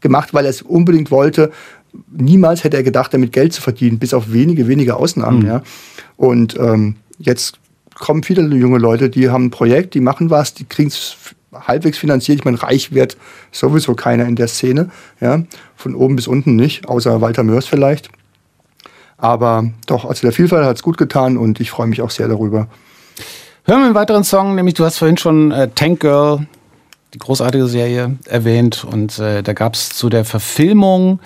gemacht, 0.00 0.34
weil 0.34 0.44
er 0.44 0.50
es 0.50 0.62
unbedingt 0.62 1.10
wollte. 1.10 1.52
Niemals 2.10 2.64
hätte 2.64 2.76
er 2.76 2.82
gedacht, 2.82 3.14
damit 3.14 3.32
Geld 3.32 3.52
zu 3.52 3.62
verdienen, 3.62 3.98
bis 3.98 4.12
auf 4.12 4.32
wenige, 4.32 4.68
wenige 4.68 4.96
Ausnahmen. 4.96 5.40
Mhm. 5.40 5.46
Ja. 5.46 5.62
Und 6.16 6.58
ähm, 6.58 6.96
jetzt 7.18 7.58
kommen 7.94 8.22
viele 8.22 8.42
junge 8.54 8.78
Leute, 8.78 9.08
die 9.08 9.30
haben 9.30 9.46
ein 9.46 9.50
Projekt, 9.50 9.94
die 9.94 10.00
machen 10.00 10.28
was, 10.28 10.52
die 10.52 10.64
kriegen 10.64 10.88
es 10.88 11.16
halbwegs 11.52 11.98
finanziert. 11.98 12.38
Ich 12.38 12.44
meine, 12.44 12.62
reich 12.62 12.92
wird 12.92 13.16
sowieso 13.52 13.94
keiner 13.94 14.26
in 14.26 14.36
der 14.36 14.48
Szene. 14.48 14.90
Ja. 15.20 15.42
Von 15.76 15.94
oben 15.94 16.16
bis 16.16 16.26
unten 16.26 16.56
nicht, 16.56 16.88
außer 16.88 17.20
Walter 17.20 17.42
Mörs 17.42 17.66
vielleicht. 17.66 18.10
Aber 19.18 19.70
doch, 19.86 20.04
also 20.04 20.22
der 20.22 20.32
Vielfalt 20.32 20.64
hat 20.64 20.76
es 20.76 20.82
gut 20.82 20.98
getan 20.98 21.36
und 21.36 21.60
ich 21.60 21.70
freue 21.70 21.86
mich 21.86 22.02
auch 22.02 22.10
sehr 22.10 22.28
darüber. 22.28 22.68
Hören 23.64 23.80
wir 23.80 23.86
einen 23.86 23.94
weiteren 23.94 24.24
Song, 24.24 24.54
nämlich 24.54 24.74
du 24.74 24.84
hast 24.84 24.98
vorhin 24.98 25.16
schon 25.16 25.50
äh, 25.50 25.68
Tank 25.74 26.00
Girl, 26.00 26.46
die 27.14 27.18
großartige 27.18 27.66
Serie, 27.66 28.16
erwähnt. 28.26 28.84
Und 28.84 29.18
äh, 29.18 29.42
da 29.42 29.52
gab 29.54 29.74
es 29.74 29.88
zu 29.88 30.08
der 30.08 30.24
Verfilmung 30.24 31.20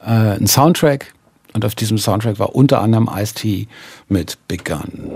äh, 0.00 0.10
einen 0.10 0.46
Soundtrack. 0.46 1.12
Und 1.54 1.64
auf 1.64 1.74
diesem 1.74 1.98
Soundtrack 1.98 2.38
war 2.38 2.54
unter 2.54 2.80
anderem 2.80 3.10
Ice-T 3.14 3.66
mit 4.08 4.38
Big 4.48 4.64
Gun. 4.64 5.10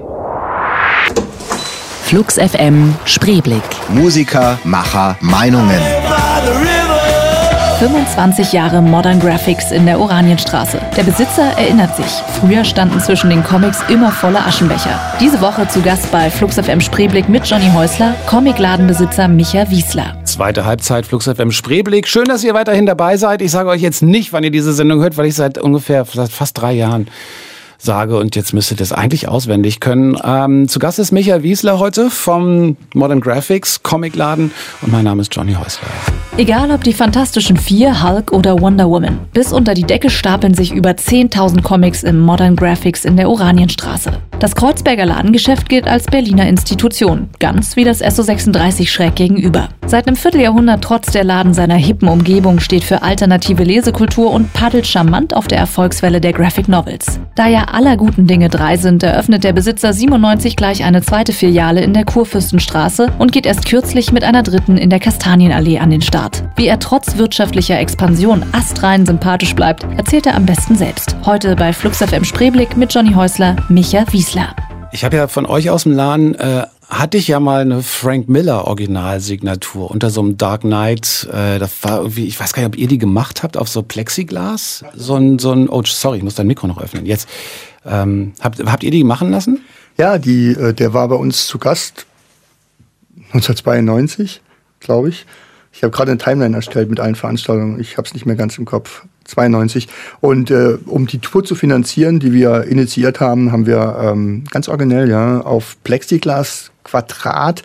Flux 2.03 2.39
FM 2.39 2.95
Spreeblick. 3.05 3.63
Musiker, 3.89 4.59
Macher, 4.65 5.17
Meinungen. 5.21 5.81
25 7.79 8.55
Jahre 8.55 8.81
Modern 8.81 9.21
Graphics 9.21 9.71
in 9.71 9.85
der 9.85 10.01
Oranienstraße. 10.01 10.81
Der 10.97 11.03
Besitzer 11.03 11.43
erinnert 11.59 11.95
sich, 11.95 12.07
früher 12.41 12.65
standen 12.65 12.99
zwischen 13.01 13.29
den 13.29 13.45
Comics 13.45 13.81
immer 13.91 14.11
volle 14.11 14.39
Aschenbecher. 14.39 14.99
Diese 15.21 15.43
Woche 15.43 15.69
zu 15.69 15.83
Gast 15.83 16.11
bei 16.11 16.31
Flux 16.31 16.59
FM 16.59 16.81
Spreeblick 16.81 17.29
mit 17.29 17.45
Johnny 17.45 17.71
Häusler, 17.75 18.15
Comicladenbesitzer 18.27 19.29
Micha 19.29 19.71
Wiesler. 19.71 20.17
Zweite 20.25 20.65
Halbzeit 20.65 21.05
Flux 21.05 21.27
FM 21.27 21.53
Spreeblick. 21.53 22.09
Schön, 22.09 22.25
dass 22.25 22.43
ihr 22.45 22.55
weiterhin 22.55 22.87
dabei 22.87 23.19
seid. 23.19 23.43
Ich 23.43 23.51
sage 23.51 23.69
euch 23.69 23.83
jetzt 23.83 24.03
nicht, 24.03 24.33
wann 24.33 24.43
ihr 24.43 24.51
diese 24.51 24.73
Sendung 24.73 25.01
hört, 25.01 25.19
weil 25.19 25.27
ich 25.27 25.35
seit 25.35 25.59
ungefähr 25.59 26.07
seit 26.07 26.33
fast 26.33 26.57
drei 26.59 26.73
Jahren 26.73 27.09
sage 27.79 28.19
und 28.19 28.37
jetzt 28.37 28.53
müsstet 28.53 28.81
ihr 28.81 28.85
es 28.85 28.93
eigentlich 28.93 29.29
auswendig 29.29 29.81
können. 29.81 30.17
Ähm, 30.23 30.69
zu 30.69 30.79
Gast 30.79 30.99
ist 30.99 31.13
Michael 31.13 31.43
Wiesler 31.43 31.79
heute 31.79 32.11
vom 32.11 32.77
Modern 32.95 33.21
Graphics 33.21 33.83
Comicladen 33.83 34.51
und 34.83 34.93
mein 34.93 35.05
Name 35.05 35.23
ist 35.23 35.35
Johnny 35.35 35.55
Häusler. 35.55 35.89
Egal 36.39 36.71
ob 36.71 36.85
die 36.85 36.93
Fantastischen 36.93 37.57
Vier, 37.57 38.03
Hulk 38.03 38.31
oder 38.31 38.61
Wonder 38.61 38.91
Woman, 38.91 39.19
bis 39.33 39.55
unter 39.55 39.73
die 39.73 39.85
Decke 39.85 40.11
stapeln 40.11 40.53
sich 40.53 40.73
über 40.73 40.91
10.000 40.91 41.63
Comics 41.63 42.03
im 42.03 42.21
Modern 42.21 42.57
Graphics 42.57 43.07
in 43.07 43.17
der 43.17 43.31
Oranienstraße. 43.31 44.13
Das 44.39 44.55
Kreuzberger 44.55 45.07
Ladengeschäft 45.07 45.71
gilt 45.71 45.89
als 45.89 46.05
Berliner 46.05 46.47
Institution, 46.47 47.31
ganz 47.39 47.75
wie 47.77 47.85
das 47.85 48.03
SO36 48.03 48.87
schräg 48.87 49.15
gegenüber. 49.15 49.71
Seit 49.87 50.07
einem 50.07 50.17
Vierteljahrhundert 50.17 50.85
trotz 50.85 51.11
der 51.11 51.25
Laden 51.25 51.55
seiner 51.55 51.77
hippen 51.77 52.09
Umgebung 52.09 52.61
steht 52.61 52.85
für 52.85 53.03
alternative 53.03 53.65
Lesekultur 53.65 54.31
und 54.31 54.53
paddelt 54.53 54.87
charmant 54.87 55.35
auf 55.35 55.47
der 55.47 55.57
Erfolgswelle 55.57 56.21
der 56.21 56.35
Graphic 56.35 56.69
Novels. 56.69 57.19
Da 57.35 57.47
ja 57.47 57.66
aller 57.73 57.97
guten 57.97 58.27
Dinge 58.27 58.49
drei 58.49 58.77
sind, 58.77 59.03
eröffnet 59.03 59.45
der 59.45 59.53
Besitzer 59.53 59.93
97 59.93 60.57
gleich 60.57 60.85
eine 60.85 61.03
zweite 61.03 61.33
Filiale 61.33 61.83
in 61.83 61.95
der 61.95 62.05
Kurfürstenstraße 62.05 63.13
und 63.19 63.33
geht 63.33 63.47
erst 63.47 63.67
kürzlich 63.67 64.13
mit 64.13 64.25
einer 64.25 64.43
dritten 64.43 64.77
in 64.77 64.91
der 64.91 65.01
Kastanienallee 65.01 65.79
an 65.79 65.91
den 65.91 66.03
Start. 66.03 66.45
Wie 66.57 66.67
er 66.67 66.79
trotz 66.79 67.17
wirtschaftlicher 67.17 67.79
Expansion 67.79 68.45
astrein 68.53 69.07
sympathisch 69.07 69.55
bleibt, 69.55 69.85
erzählt 69.97 70.27
er 70.27 70.35
am 70.35 70.47
besten 70.47 70.77
selbst. 70.77 71.17
Heute 71.25 71.57
bei 71.57 71.73
Flux 71.73 71.99
FM 71.99 72.25
Spreeblick 72.25 72.77
mit 72.77 72.95
Johnny 72.95 73.13
Häusler, 73.13 73.57
Micha 73.69 74.05
Wiesler. 74.13 74.55
Ich 74.93 75.05
habe 75.05 75.17
ja 75.17 75.29
von 75.29 75.47
euch 75.47 75.69
aus 75.69 75.83
dem 75.83 75.93
Laden 75.93 76.35
äh, 76.37 76.65
hatte 76.89 77.19
ich 77.19 77.29
ja 77.29 77.41
mal 77.41 77.63
eine 77.63 77.83
Frank 77.83 78.29
Miller 78.29 78.67
Originalsignatur 78.67 79.91
unter 79.91 80.11
so 80.11 80.21
einem 80.21 80.37
Dark 80.37 80.61
Knight. 80.63 81.29
Äh, 81.33 81.59
das 81.59 81.83
war 81.83 81.99
irgendwie, 81.99 82.27
ich 82.27 82.39
weiß 82.39 82.53
gar 82.53 82.63
nicht, 82.63 82.75
ob 82.75 82.79
ihr 82.79 82.89
die 82.89 82.99
gemacht 82.99 83.43
habt 83.43 83.57
auf 83.57 83.69
so 83.69 83.83
Plexiglas. 83.83 84.85
So 84.95 85.17
ein, 85.17 85.39
so 85.39 85.53
ein, 85.53 85.69
oh 85.69 85.83
sorry, 85.85 86.19
ich 86.19 86.23
muss 86.23 86.37
dein 86.37 86.47
Mikro 86.47 86.67
noch 86.67 86.81
öffnen. 86.81 87.07
Jetzt 87.07 87.29
ähm, 87.85 88.33
habt, 88.41 88.65
habt 88.65 88.85
ihr 88.85 88.91
die 88.91 89.05
machen 89.05 89.31
lassen? 89.31 89.61
Ja, 89.99 90.19
die, 90.19 90.51
äh, 90.51 90.73
der 90.75 90.93
war 90.93 91.09
bei 91.09 91.17
uns 91.17 91.47
zu 91.47 91.59
Gast 91.59 92.07
1992, 93.33 94.41
glaube 94.81 95.09
ich. 95.09 95.27
Ich 95.73 95.83
habe 95.83 95.91
gerade 95.91 96.13
eine 96.13 96.19
Timeline 96.19 96.55
erstellt 96.55 96.89
mit 96.89 97.01
allen 97.01 97.17
Veranstaltungen. 97.17 97.81
Ich 97.81 97.97
habe 97.99 98.07
es 98.07 98.15
nicht 98.15 98.27
mehr 98.27 98.37
ganz 98.37 98.57
im 98.59 98.65
Kopf. 98.65 99.05
92. 99.27 99.89
Und 100.21 100.51
äh, 100.51 100.79
um 100.87 101.07
die 101.07 101.19
Tour 101.19 101.45
zu 101.45 101.55
finanzieren, 101.55 102.21
die 102.21 102.33
wir 102.33 102.65
initiiert 102.65 103.21
haben, 103.21 103.53
haben 103.53 103.67
wir 103.67 103.99
ähm, 104.01 104.45
ganz 104.51 104.69
originell 104.69 105.09
ja 105.09 105.41
auf 105.41 105.77
Plexiglas 105.85 106.71
Quadrat 106.85 107.63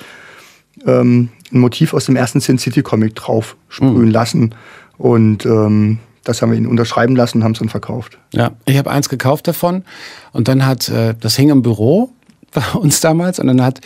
ähm, 0.85 1.29
ein 1.51 1.59
Motiv 1.59 1.93
aus 1.93 2.05
dem 2.05 2.15
ersten 2.15 2.39
Sin 2.39 2.57
City 2.57 2.81
Comic 2.81 3.15
drauf 3.15 3.55
sprühen 3.69 4.05
mhm. 4.05 4.11
lassen. 4.11 4.55
Und 4.97 5.45
ähm, 5.45 5.99
das 6.23 6.41
haben 6.41 6.51
wir 6.51 6.57
ihn 6.57 6.67
unterschreiben 6.67 7.15
lassen 7.15 7.39
und 7.39 7.43
haben 7.43 7.53
es 7.53 7.59
dann 7.59 7.69
verkauft. 7.69 8.17
Ja, 8.33 8.51
ich 8.65 8.77
habe 8.77 8.91
eins 8.91 9.09
gekauft 9.09 9.47
davon 9.47 9.83
und 10.31 10.47
dann 10.47 10.65
hat, 10.65 10.89
äh, 10.89 11.15
das 11.19 11.35
hing 11.35 11.49
im 11.49 11.61
Büro 11.61 12.11
bei 12.51 12.63
uns 12.73 12.99
damals 12.99 13.39
und 13.39 13.47
dann 13.47 13.61
hat 13.61 13.81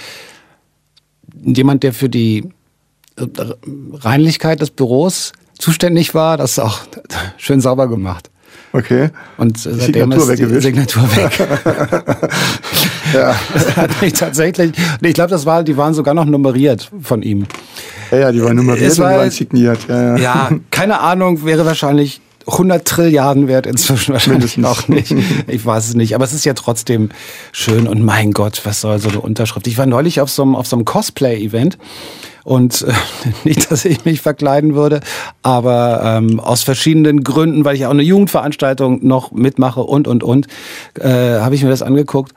jemand, 1.44 1.84
der 1.84 1.94
für 1.94 2.10
die 2.10 2.50
Reinlichkeit 3.94 4.60
des 4.60 4.72
Büros 4.72 5.32
zuständig 5.58 6.14
war, 6.14 6.38
das 6.38 6.60
auch 6.60 6.80
schön 7.38 7.62
sauber 7.62 7.88
gemacht. 7.88 8.30
Okay. 8.74 9.10
Und 9.38 9.58
seitdem 9.58 10.12
Signatur 10.12 10.34
ist 10.34 10.40
die 10.40 10.62
Signatur 10.62 11.04
weg. 11.16 11.40
ja. 13.14 13.36
Das 13.54 13.78
hat 13.78 14.02
mich 14.02 14.14
tatsächlich, 14.14 14.74
ich 15.02 15.14
glaube, 15.14 15.30
das 15.30 15.46
war, 15.46 15.64
die 15.64 15.78
waren 15.78 15.94
sogar 15.94 16.14
noch 16.14 16.26
nummeriert 16.26 16.92
von 17.02 17.22
ihm. 17.22 17.46
Ja, 18.12 18.18
ja 18.18 18.32
die 18.34 18.44
waren 18.44 18.58
nummeriert 18.58 18.92
es 18.92 19.00
war, 19.00 19.14
und 19.14 19.20
waren 19.20 19.32
signiert. 19.32 19.80
Ja, 19.88 20.02
ja. 20.02 20.18
ja, 20.18 20.50
keine 20.72 21.00
Ahnung, 21.00 21.46
wäre 21.46 21.66
wahrscheinlich 21.66 22.20
100 22.48 22.86
Trilliarden 22.86 23.48
wert 23.48 23.66
inzwischen 23.66 24.14
wahrscheinlich 24.14 24.58
noch 24.58 24.88
nicht. 24.88 25.16
Ich 25.48 25.66
weiß 25.66 25.88
es 25.88 25.96
nicht. 25.96 26.14
Aber 26.14 26.26
es 26.26 26.34
ist 26.34 26.46
ja 26.46 26.54
trotzdem 26.54 27.10
schön. 27.52 27.88
Und 27.88 28.04
mein 28.04 28.32
Gott, 28.32 28.62
was 28.66 28.82
soll 28.82 29.00
so 29.00 29.10
eine 29.10 29.22
Unterschrift? 29.22 29.68
Ich 29.68 29.78
war 29.78 29.86
neulich 29.86 30.22
auf 30.22 30.30
so 30.30 30.44
einem, 30.44 30.56
auf 30.56 30.68
so 30.68 30.76
einem 30.76 30.86
Cosplay-Event. 30.86 31.78
Und 32.46 32.84
äh, 32.84 32.94
nicht, 33.44 33.70
dass 33.72 33.84
ich 33.84 34.06
mich 34.06 34.22
verkleiden 34.22 34.76
würde, 34.76 35.02
aber 35.42 36.02
ähm, 36.04 36.40
aus 36.40 36.64
verschiedenen 36.64 37.24
Gründen, 37.24 37.66
weil 37.66 37.76
ich 37.76 37.86
auch 37.86 37.92
eine 37.92 38.04
Jugendveranstaltung 38.04 39.06
noch 39.06 39.32
mitmache 39.32 39.82
und, 39.82 40.08
und, 40.08 40.24
und, 40.24 40.48
äh, 41.00 41.40
habe 41.40 41.56
ich 41.56 41.64
mir 41.64 41.70
das 41.70 41.82
angeguckt. 41.82 42.34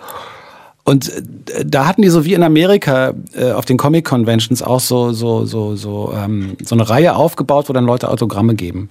Und 0.82 1.10
äh, 1.10 1.66
da 1.66 1.86
hatten 1.86 2.00
die 2.00 2.08
so 2.08 2.24
wie 2.24 2.32
in 2.32 2.42
Amerika 2.42 3.12
äh, 3.36 3.52
auf 3.52 3.66
den 3.66 3.76
Comic 3.76 4.06
Conventions 4.06 4.62
auch 4.62 4.80
so 4.80 5.12
so 5.12 5.44
so 5.44 5.76
so 5.76 6.14
ähm, 6.16 6.56
so 6.64 6.74
eine 6.74 6.88
Reihe 6.88 7.14
aufgebaut, 7.14 7.68
wo 7.68 7.74
dann 7.74 7.84
Leute 7.84 8.08
Autogramme 8.08 8.54
geben. 8.54 8.88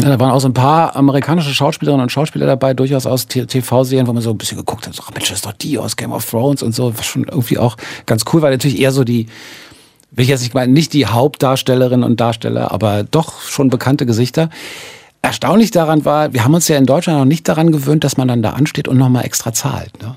Ja, 0.00 0.08
da 0.08 0.18
waren 0.18 0.30
auch 0.30 0.40
so 0.40 0.48
ein 0.48 0.54
paar 0.54 0.96
amerikanische 0.96 1.54
Schauspielerinnen 1.54 2.04
und 2.04 2.10
Schauspieler 2.10 2.46
dabei, 2.46 2.72
durchaus 2.72 3.06
aus 3.06 3.26
TV-Serien, 3.28 4.06
wo 4.06 4.12
man 4.12 4.22
so 4.22 4.30
ein 4.30 4.38
bisschen 4.38 4.58
geguckt 4.58 4.86
hat, 4.86 4.94
so, 4.94 5.02
Mensch, 5.12 5.28
das 5.28 5.38
ist 5.38 5.46
doch 5.46 5.52
die 5.52 5.78
aus 5.78 5.96
Game 5.96 6.12
of 6.12 6.28
Thrones 6.28 6.62
und 6.62 6.74
so, 6.74 6.92
was 6.96 7.06
schon 7.06 7.24
irgendwie 7.24 7.56
auch 7.56 7.76
ganz 8.04 8.24
cool, 8.32 8.42
weil 8.42 8.50
natürlich 8.50 8.78
eher 8.78 8.92
so 8.92 9.04
die, 9.04 9.26
will 10.16 10.24
ich 10.24 10.28
jetzt 10.28 10.40
nicht 10.42 10.54
meinen, 10.54 10.72
nicht 10.72 10.92
die 10.92 11.06
Hauptdarstellerinnen 11.06 12.04
und 12.04 12.20
Darsteller, 12.20 12.72
aber 12.72 13.04
doch 13.04 13.42
schon 13.42 13.70
bekannte 13.70 14.06
Gesichter. 14.06 14.50
Erstaunlich 15.22 15.70
daran 15.70 16.04
war, 16.04 16.32
wir 16.32 16.44
haben 16.44 16.54
uns 16.54 16.68
ja 16.68 16.76
in 16.76 16.86
Deutschland 16.86 17.18
noch 17.18 17.26
nicht 17.26 17.46
daran 17.48 17.70
gewöhnt, 17.70 18.04
dass 18.04 18.16
man 18.16 18.28
dann 18.28 18.42
da 18.42 18.50
ansteht 18.50 18.88
und 18.88 18.96
nochmal 18.96 19.24
extra 19.24 19.52
zahlt. 19.52 20.00
Ne? 20.00 20.16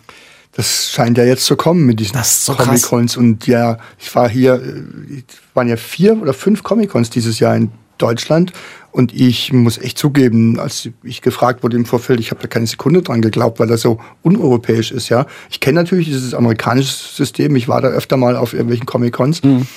Das 0.54 0.92
scheint 0.92 1.18
ja 1.18 1.26
jetzt 1.26 1.46
zu 1.46 1.56
kommen 1.56 1.86
mit 1.86 2.00
diesen 2.00 2.20
so 2.24 2.54
Comic-Cons. 2.54 3.18
Und 3.18 3.46
ja, 3.48 3.78
ich 3.98 4.14
war 4.16 4.30
hier, 4.30 4.56
äh, 4.56 5.24
waren 5.54 5.68
ja 5.68 5.78
vier 5.78 6.22
oder 6.22 6.34
fünf 6.34 6.64
Comic-Cons 6.64 7.10
dieses 7.10 7.40
Jahr 7.40 7.56
in 7.56 7.72
Deutschland. 7.98 8.54
Und 8.92 9.14
ich 9.14 9.54
muss 9.54 9.78
echt 9.78 9.98
zugeben, 9.98 10.60
als 10.60 10.90
ich 11.04 11.22
gefragt 11.22 11.62
wurde 11.64 11.78
im 11.78 11.86
Vorfeld, 11.86 12.20
ich 12.20 12.32
habe 12.32 12.42
da 12.42 12.48
keine 12.48 12.66
Sekunde 12.66 13.02
dran 13.02 13.22
geglaubt, 13.22 13.60
weil 13.60 13.68
das 13.68 13.82
so 13.82 14.00
uneuropäisch 14.24 14.92
ist, 14.92 15.10
ja. 15.10 15.28
Ich 15.52 15.60
kenne 15.60 15.80
natürlich 15.82 16.08
dieses 16.08 16.34
amerikanische 16.34 16.92
System, 16.92 17.56
ich 17.56 17.68
war 17.68 17.82
da 17.82 17.90
öfter 17.90 18.18
mal 18.18 18.36
auf 18.36 18.54
irgendwelchen 18.54 18.86
Comic-Cons. 18.86 19.44
Mhm. 19.44 19.68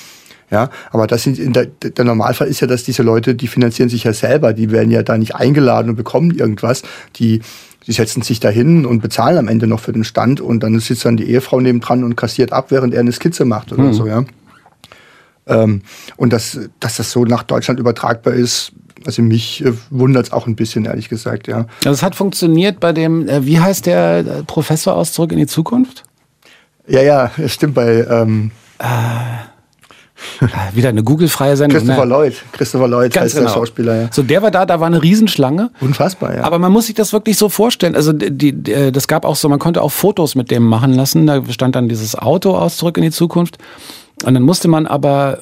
Ja, 0.52 0.68
aber 0.90 1.06
das 1.06 1.22
sind 1.22 1.56
der, 1.56 1.64
der 1.66 2.04
Normalfall 2.04 2.46
ist 2.46 2.60
ja, 2.60 2.66
dass 2.66 2.84
diese 2.84 3.02
Leute, 3.02 3.34
die 3.34 3.46
finanzieren 3.48 3.88
sich 3.88 4.04
ja 4.04 4.12
selber, 4.12 4.52
die 4.52 4.70
werden 4.70 4.90
ja 4.90 5.02
da 5.02 5.16
nicht 5.16 5.34
eingeladen 5.34 5.88
und 5.88 5.96
bekommen 5.96 6.30
irgendwas. 6.30 6.82
Die, 7.16 7.40
die 7.86 7.92
setzen 7.92 8.20
sich 8.20 8.38
da 8.38 8.50
hin 8.50 8.84
und 8.84 9.00
bezahlen 9.00 9.38
am 9.38 9.48
Ende 9.48 9.66
noch 9.66 9.80
für 9.80 9.94
den 9.94 10.04
Stand 10.04 10.42
und 10.42 10.62
dann 10.62 10.78
sitzt 10.78 11.06
dann 11.06 11.16
die 11.16 11.30
Ehefrau 11.30 11.58
nebendran 11.58 12.04
und 12.04 12.16
kassiert 12.16 12.52
ab, 12.52 12.66
während 12.68 12.92
er 12.92 13.00
eine 13.00 13.12
Skizze 13.12 13.46
macht 13.46 13.72
oder 13.72 13.84
mhm. 13.84 13.92
so, 13.94 14.06
ja. 14.06 14.24
Ähm, 15.46 15.80
und 16.18 16.34
dass, 16.34 16.60
dass 16.78 16.98
das 16.98 17.10
so 17.10 17.24
nach 17.24 17.44
Deutschland 17.44 17.80
übertragbar 17.80 18.34
ist, 18.34 18.72
also 19.06 19.22
mich 19.22 19.64
äh, 19.64 19.72
wundert 19.88 20.26
es 20.26 20.32
auch 20.32 20.46
ein 20.46 20.54
bisschen, 20.54 20.84
ehrlich 20.84 21.08
gesagt, 21.08 21.48
ja. 21.48 21.66
Also 21.78 21.92
es 21.92 22.02
hat 22.02 22.14
funktioniert 22.14 22.78
bei 22.78 22.92
dem, 22.92 23.26
äh, 23.26 23.46
wie 23.46 23.58
heißt 23.58 23.86
der 23.86 24.18
äh, 24.18 24.42
Professor 24.46 24.94
aus 24.94 25.14
Zurück 25.14 25.32
in 25.32 25.38
die 25.38 25.46
Zukunft? 25.46 26.04
Ja, 26.86 27.00
ja, 27.00 27.30
stimmt 27.46 27.74
bei 27.74 28.06
ähm, 28.08 28.50
äh, 28.78 28.84
wieder 30.74 30.88
eine 30.88 31.02
Google-freie 31.02 31.56
Sendung. 31.56 31.78
Christopher 31.78 32.06
ne? 32.06 32.10
Lloyd. 32.10 32.34
Christopher 32.52 32.88
Lloyd 32.88 33.12
Ganz 33.12 33.24
heißt 33.24 33.34
genau. 33.36 33.46
der 33.46 33.54
Schauspieler, 33.54 34.02
ja. 34.02 34.08
So, 34.10 34.22
der 34.22 34.42
war 34.42 34.50
da, 34.50 34.66
da 34.66 34.80
war 34.80 34.86
eine 34.86 35.02
Riesenschlange. 35.02 35.70
Unfassbar, 35.80 36.36
ja. 36.36 36.44
Aber 36.44 36.58
man 36.58 36.72
muss 36.72 36.86
sich 36.86 36.94
das 36.94 37.12
wirklich 37.12 37.36
so 37.36 37.48
vorstellen. 37.48 37.96
Also, 37.96 38.12
die, 38.12 38.52
die, 38.52 38.92
das 38.92 39.08
gab 39.08 39.24
auch 39.24 39.36
so, 39.36 39.48
man 39.48 39.58
konnte 39.58 39.82
auch 39.82 39.92
Fotos 39.92 40.34
mit 40.34 40.50
dem 40.50 40.64
machen 40.64 40.94
lassen. 40.94 41.26
Da 41.26 41.42
stand 41.50 41.76
dann 41.76 41.88
dieses 41.88 42.16
Auto 42.16 42.56
aus 42.56 42.76
Zurück 42.76 42.96
in 42.96 43.02
die 43.02 43.10
Zukunft. 43.10 43.58
Und 44.24 44.34
dann 44.34 44.42
musste 44.42 44.68
man 44.68 44.86
aber 44.86 45.38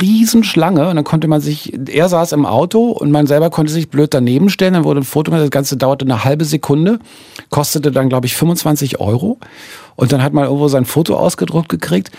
Riesenschlange 0.00 0.88
und 0.88 0.96
dann 0.96 1.04
konnte 1.04 1.28
man 1.28 1.40
sich, 1.40 1.74
er 1.88 2.08
saß 2.08 2.32
im 2.32 2.46
Auto 2.46 2.90
und 2.90 3.10
man 3.10 3.26
selber 3.26 3.50
konnte 3.50 3.72
sich 3.72 3.90
blöd 3.90 4.14
daneben 4.14 4.48
stellen. 4.48 4.74
Dann 4.74 4.84
wurde 4.84 5.00
ein 5.00 5.04
Foto, 5.04 5.30
das 5.30 5.50
Ganze 5.50 5.76
dauerte 5.76 6.04
eine 6.04 6.24
halbe 6.24 6.44
Sekunde, 6.44 7.00
kostete 7.50 7.92
dann, 7.92 8.08
glaube 8.08 8.26
ich, 8.26 8.34
25 8.34 9.00
Euro. 9.00 9.38
Und 9.96 10.12
dann 10.12 10.22
hat 10.22 10.32
man 10.32 10.44
irgendwo 10.44 10.68
sein 10.68 10.84
Foto 10.84 11.16
ausgedruckt 11.16 11.68
gekriegt. 11.68 12.10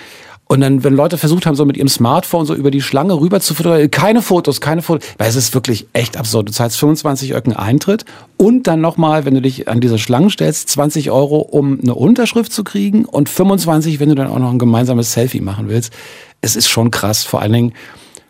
Und 0.51 0.62
dann, 0.62 0.83
wenn 0.83 0.95
Leute 0.95 1.19
versucht 1.19 1.45
haben, 1.45 1.53
so 1.53 1.63
mit 1.63 1.77
ihrem 1.77 1.88
Smartphone 1.88 2.47
so 2.47 2.55
über 2.55 2.71
die 2.71 2.81
Schlange 2.81 3.19
rüber 3.19 3.39
zu 3.39 3.53
fotografieren, 3.53 3.91
keine 3.91 4.23
Fotos, 4.23 4.59
keine 4.59 4.81
Fotos, 4.81 5.07
weil 5.19 5.29
es 5.29 5.35
ist 5.35 5.53
wirklich 5.53 5.85
echt 5.93 6.17
absurd. 6.17 6.49
Du 6.49 6.51
zahlst 6.51 6.75
25 6.79 7.35
Öcken 7.35 7.53
Eintritt 7.53 8.03
und 8.35 8.65
dann 8.65 8.81
nochmal, 8.81 9.25
wenn 9.25 9.35
du 9.35 9.43
dich 9.43 9.67
an 9.67 9.79
diese 9.79 9.99
Schlangen 9.99 10.31
stellst, 10.31 10.67
20 10.69 11.12
Euro, 11.12 11.38
um 11.38 11.79
eine 11.79 11.93
Unterschrift 11.93 12.51
zu 12.51 12.63
kriegen 12.63 13.05
und 13.05 13.29
25, 13.29 13.99
wenn 13.99 14.09
du 14.09 14.15
dann 14.15 14.27
auch 14.27 14.39
noch 14.39 14.49
ein 14.49 14.57
gemeinsames 14.57 15.13
Selfie 15.13 15.41
machen 15.41 15.69
willst. 15.69 15.93
Es 16.41 16.55
ist 16.55 16.67
schon 16.67 16.89
krass, 16.89 17.23
vor 17.23 17.43
allen 17.43 17.53
Dingen, 17.53 17.73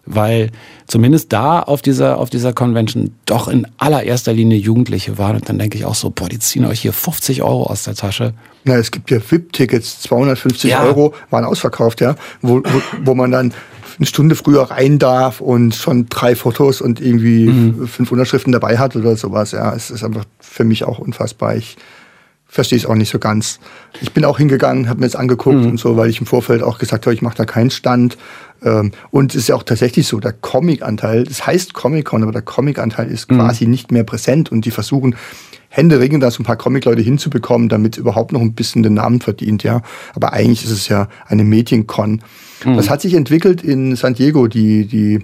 weil 0.09 0.49
zumindest 0.87 1.31
da 1.31 1.61
auf 1.61 1.81
dieser, 1.81 2.17
auf 2.17 2.29
dieser 2.29 2.51
Convention 2.51 3.11
doch 3.25 3.47
in 3.47 3.65
allererster 3.77 4.33
Linie 4.33 4.57
Jugendliche 4.57 5.17
waren. 5.17 5.37
Und 5.37 5.47
dann 5.47 5.59
denke 5.59 5.77
ich 5.77 5.85
auch 5.85 5.95
so, 5.95 6.09
boah, 6.09 6.27
die 6.27 6.39
ziehen 6.39 6.65
euch 6.65 6.81
hier 6.81 6.93
50 6.93 7.43
Euro 7.43 7.63
aus 7.63 7.83
der 7.83 7.95
Tasche. 7.95 8.33
Na, 8.65 8.75
es 8.75 8.91
gibt 8.91 9.11
ja 9.11 9.19
VIP-Tickets, 9.19 10.01
250 10.01 10.71
ja. 10.71 10.83
Euro 10.83 11.13
waren 11.29 11.45
ausverkauft, 11.45 12.01
ja, 12.01 12.15
wo, 12.41 12.57
wo, 12.57 12.81
wo 13.03 13.15
man 13.15 13.31
dann 13.31 13.53
eine 13.97 14.05
Stunde 14.05 14.35
früher 14.35 14.63
rein 14.63 14.97
darf 14.97 15.41
und 15.41 15.75
schon 15.75 16.07
drei 16.09 16.35
Fotos 16.35 16.81
und 16.81 16.99
irgendwie 17.01 17.47
mhm. 17.47 17.87
fünf 17.87 18.11
Unterschriften 18.11 18.51
dabei 18.51 18.77
hat 18.77 18.95
oder 18.95 19.15
sowas. 19.15 19.51
Ja, 19.51 19.73
es 19.75 19.91
ist 19.91 20.03
einfach 20.03 20.25
für 20.39 20.63
mich 20.63 20.85
auch 20.85 20.99
unfassbar. 20.99 21.55
Ich 21.55 21.77
verstehe 22.49 22.79
es 22.79 22.85
auch 22.85 22.95
nicht 22.95 23.11
so 23.11 23.19
ganz. 23.19 23.59
Ich 24.01 24.11
bin 24.11 24.25
auch 24.25 24.39
hingegangen, 24.39 24.89
habe 24.89 24.99
mir 24.99 25.05
das 25.05 25.15
angeguckt 25.15 25.59
mhm. 25.59 25.67
und 25.67 25.79
so, 25.79 25.95
weil 25.95 26.09
ich 26.09 26.19
im 26.19 26.25
Vorfeld 26.25 26.63
auch 26.63 26.79
gesagt 26.79 27.05
habe, 27.05 27.13
ich 27.13 27.21
mache 27.21 27.37
da 27.37 27.45
keinen 27.45 27.69
Stand. 27.69 28.17
Ähm, 28.63 28.91
und 29.11 29.33
es 29.33 29.41
ist 29.41 29.49
ja 29.49 29.55
auch 29.55 29.63
tatsächlich 29.63 30.07
so, 30.07 30.19
der 30.19 30.33
Comic-Anteil, 30.33 31.23
das 31.23 31.45
heißt 31.45 31.73
Comic-Con, 31.73 32.23
aber 32.23 32.31
der 32.31 32.41
Comic-Anteil 32.41 33.09
ist 33.09 33.31
mhm. 33.31 33.37
quasi 33.37 33.67
nicht 33.67 33.91
mehr 33.91 34.03
präsent 34.03 34.51
und 34.51 34.65
die 34.65 34.71
versuchen 34.71 35.15
händeringend 35.69 36.23
da 36.23 36.31
so 36.31 36.41
ein 36.41 36.45
paar 36.45 36.57
Comic-Leute 36.57 37.01
hinzubekommen, 37.03 37.69
damit 37.69 37.97
überhaupt 37.97 38.31
noch 38.31 38.41
ein 38.41 38.53
bisschen 38.53 38.81
den 38.81 38.95
Namen 38.95 39.21
verdient, 39.21 39.61
ja. 39.61 39.83
Aber 40.15 40.33
eigentlich 40.33 40.63
ist 40.65 40.71
es 40.71 40.87
ja 40.89 41.07
eine 41.27 41.43
Mediencon. 41.43 42.23
Mhm. 42.65 42.75
Das 42.75 42.89
hat 42.89 43.01
sich 43.01 43.13
entwickelt 43.13 43.63
in 43.63 43.95
San 43.95 44.15
Diego, 44.15 44.47
die, 44.47 44.87
die, 44.87 45.19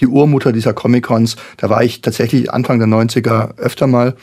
die 0.00 0.06
Urmutter 0.06 0.52
dieser 0.52 0.72
Comic-Cons. 0.72 1.36
Da 1.56 1.70
war 1.70 1.82
ich 1.82 2.00
tatsächlich 2.00 2.52
Anfang 2.52 2.78
der 2.78 2.88
90er 2.88 3.56
öfter 3.58 3.86
mal. 3.86 4.14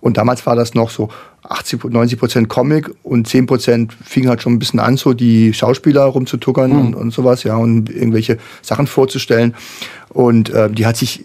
Und 0.00 0.16
damals 0.16 0.46
war 0.46 0.56
das 0.56 0.74
noch 0.74 0.90
so 0.90 1.10
80, 1.48 1.84
90 1.84 2.18
Prozent 2.18 2.48
Comic 2.48 2.90
und 3.02 3.28
10 3.28 3.46
Prozent 3.46 3.92
fing 4.04 4.28
halt 4.28 4.42
schon 4.42 4.54
ein 4.54 4.58
bisschen 4.58 4.80
an, 4.80 4.96
so 4.96 5.12
die 5.12 5.52
Schauspieler 5.52 6.02
rumzutuckern 6.04 6.70
mhm. 6.70 6.80
und, 6.80 6.94
und 6.94 7.10
sowas, 7.12 7.42
ja, 7.44 7.56
und 7.56 7.90
irgendwelche 7.90 8.38
Sachen 8.62 8.86
vorzustellen. 8.86 9.54
Und 10.08 10.50
äh, 10.50 10.70
die 10.70 10.86
hat 10.86 10.96
sich 10.96 11.24